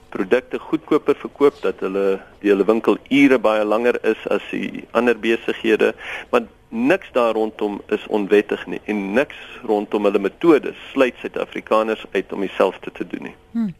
produkte 0.09 0.59
goedkoper 0.59 1.17
verkoop 1.21 1.59
dat 1.63 1.81
hulle 1.85 2.21
die 2.43 2.51
hele 2.51 2.65
winkel 2.65 2.99
ure 3.11 3.39
baie 3.39 3.65
langer 3.65 3.99
is 4.03 4.29
as 4.35 4.45
die 4.51 4.85
ander 4.99 5.19
besighede 5.19 5.93
want 6.31 6.49
niks 6.69 7.13
daar 7.13 7.35
rondom 7.35 7.81
is 7.97 8.07
onwettig 8.07 8.67
nie 8.67 8.81
en 8.85 9.13
niks 9.13 9.37
rondom 9.65 10.05
hulle 10.05 10.21
metodes 10.21 10.77
sluit 10.93 11.17
Suid-Afrikaners 11.21 12.05
uit 12.13 12.33
om 12.33 12.41
dieselfde 12.45 12.93
te 12.93 13.07
doen 13.07 13.31
nie. 13.31 13.37
Hmm. 13.53 13.75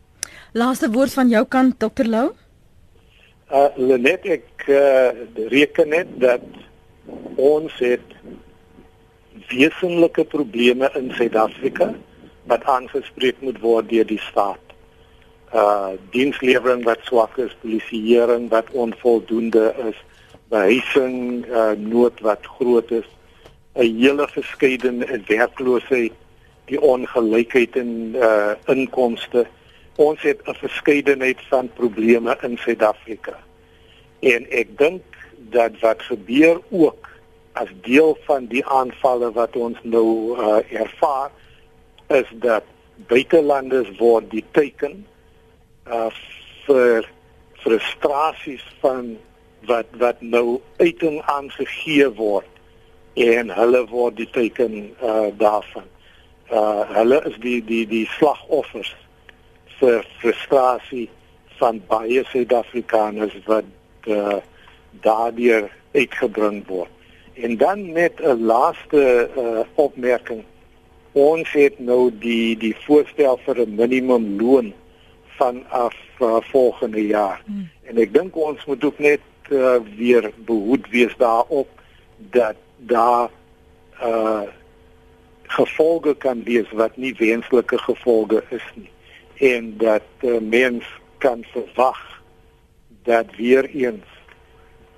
Laaste 0.53 0.91
woord 0.91 1.13
van 1.13 1.29
jou 1.29 1.45
kant 1.45 1.79
Dr 1.81 2.09
Lou? 2.09 2.31
Uh 3.49 3.97
net 3.97 4.25
ek 4.29 4.69
uh, 4.69 5.13
reken 5.53 5.89
net 5.93 6.09
dat 6.21 6.45
ons 7.37 7.73
het 7.81 8.17
wesenlike 9.49 10.25
probleme 10.25 10.91
in 10.97 11.13
Suid-Afrika 11.17 11.93
wat 12.49 12.65
aangespreek 12.65 13.41
moet 13.45 13.61
word 13.61 13.89
deur 13.93 14.09
die 14.09 14.21
staat. 14.31 14.68
Uh 15.55 15.97
dienslewering 16.11 16.85
wat 16.85 16.99
swak 17.03 17.39
is, 17.39 17.57
polisieering 17.63 18.49
wat 18.53 18.71
onvoldoende 18.71 19.75
is, 19.89 19.97
behuising 20.49 21.47
uh 21.47 21.73
nood 21.77 22.21
wat 22.21 22.47
groot 22.59 22.91
is, 22.91 23.09
'n 23.75 23.97
hele 24.01 24.29
verskeidenheid 24.29 25.27
werkloosheid, 25.27 26.13
die 26.65 26.81
ongelykheid 26.81 27.77
in 27.77 28.15
uh 28.15 28.53
inkomste. 28.67 29.47
Ons 29.97 30.23
het 30.23 30.41
'n 30.45 30.55
verskeidenheid 30.55 31.41
van 31.49 31.71
probleme 31.75 32.37
in 32.43 32.59
Suid-Afrika. 32.59 33.39
En 34.21 34.51
ek 34.51 34.79
dink 34.79 35.03
dat 35.51 35.81
wat 35.81 36.03
gebeur 36.03 36.61
ook 36.71 37.09
as 37.53 37.69
deel 37.83 38.19
van 38.27 38.47
die 38.47 38.65
aanvalle 38.67 39.33
wat 39.33 39.57
ons 39.57 39.79
nou 39.83 40.39
uh, 40.39 40.59
ervaar 40.73 41.31
is 42.07 42.29
dat 42.43 42.65
buitelanders 43.11 43.91
word 43.99 44.31
die 44.31 44.45
teken 44.51 45.07
uh, 45.91 46.11
vir 46.67 47.09
frustrasies 47.63 48.65
van 48.81 49.17
wat 49.67 49.87
wat 49.99 50.21
nou 50.21 50.61
uiting 50.79 51.21
aangegee 51.27 52.09
word 52.15 52.47
en 53.19 53.51
hulle 53.51 53.83
word 53.91 54.17
die 54.17 54.31
teken 54.31 54.75
uh, 55.03 55.29
daarvan. 55.37 55.87
Uh, 56.51 56.85
hulle 56.95 57.23
is 57.29 57.37
die 57.43 57.59
die 57.65 57.85
die 57.87 58.07
slagoffers 58.17 58.95
vir 59.79 60.05
frustrasie 60.21 61.09
van 61.59 61.81
baie 61.91 62.23
Suid-Afrikaners 62.31 63.35
wat 63.47 63.67
uh, 64.07 64.39
daardeur 65.03 65.69
uitgebring 65.95 66.63
word. 66.67 66.91
En 67.35 67.57
dan 67.57 67.93
net 67.93 68.21
'n 68.23 68.47
laaste 68.47 69.31
uh, 69.37 69.61
opmerking. 69.75 70.45
Ons 71.13 71.53
het 71.53 71.79
nou 71.79 72.11
die 72.11 72.57
die 72.57 72.77
voorstel 72.87 73.39
vir 73.45 73.67
'n 73.67 73.75
minimumloon 73.75 74.73
vanaf 75.39 75.97
uh, 76.21 76.37
volgende 76.51 77.07
jaar. 77.07 77.43
Hmm. 77.47 77.69
En 77.89 77.99
ek 78.03 78.13
dink 78.15 78.37
ons 78.37 78.65
moet 78.67 78.85
ook 78.85 78.99
net 78.99 79.25
uh, 79.49 79.79
weer 79.97 80.31
behoed 80.45 80.89
wees 80.93 81.15
daarop 81.17 81.71
dat 82.17 82.57
daar 82.77 83.31
uh 84.03 84.47
gevolge 85.49 86.15
kan 86.15 86.43
wees 86.45 86.71
wat 86.71 86.97
nie 86.97 87.15
wenslike 87.17 87.79
gevolge 87.79 88.43
is 88.53 88.65
nie 88.75 88.91
en 89.53 89.77
dat 89.81 90.05
uh, 90.21 90.41
mens 90.41 90.85
kan 91.19 91.45
verwag 91.53 92.23
dat 93.03 93.37
weer 93.37 93.65
eens 93.65 94.05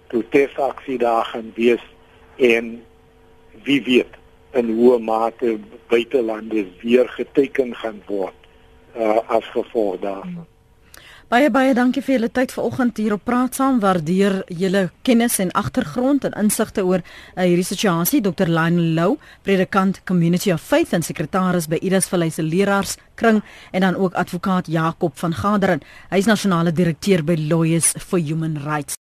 protesaksie 0.07 0.99
daar 0.99 1.25
gaan 1.25 1.53
wees 1.55 1.85
en 2.37 2.83
wie 3.63 3.83
weet 3.83 4.19
in 4.53 4.75
hoe 4.75 4.99
mate 4.99 5.59
buitelande 5.87 6.67
weer 6.83 7.09
geteken 7.09 7.75
gaan 7.75 8.03
word 8.07 8.40
uh, 8.97 9.19
as 9.29 9.45
gevolg 9.55 10.01
daarvan. 10.01 10.47
Baie 11.31 11.47
baie 11.47 11.71
dankie 11.79 12.03
vir 12.03 12.17
julle 12.17 12.29
tyd 12.35 12.51
vanoggend 12.51 12.97
hier 12.99 13.13
op 13.15 13.21
Praat 13.23 13.55
Saam. 13.55 13.77
Waardeer 13.79 14.41
julle 14.51 14.89
kennis 15.07 15.37
en 15.39 15.53
agtergrond 15.55 16.25
en 16.27 16.35
insigte 16.41 16.83
oor 16.83 17.05
uh, 17.05 17.45
hierdie 17.45 17.69
situasie. 17.69 18.19
Dr. 18.19 18.51
Lionel 18.51 18.97
Lou, 18.97 19.13
predikant 19.47 20.01
Community 20.11 20.51
of 20.51 20.65
Faith 20.67 20.91
en 20.97 21.07
sekretaris 21.07 21.69
by 21.71 21.79
Idas 21.87 22.11
Vallei 22.11 22.33
se 22.35 22.43
leraarskring 22.43 23.39
en 23.71 23.87
dan 23.87 23.95
ook 23.95 24.19
advokaat 24.19 24.67
Jakob 24.67 25.15
van 25.23 25.39
Gaderen. 25.39 25.87
Hy 26.11 26.19
is 26.19 26.27
nasionale 26.27 26.75
direkteur 26.75 27.23
by 27.23 27.39
Lawyers 27.39 27.95
for 28.03 28.19
Human 28.19 28.59
Rights. 28.67 28.99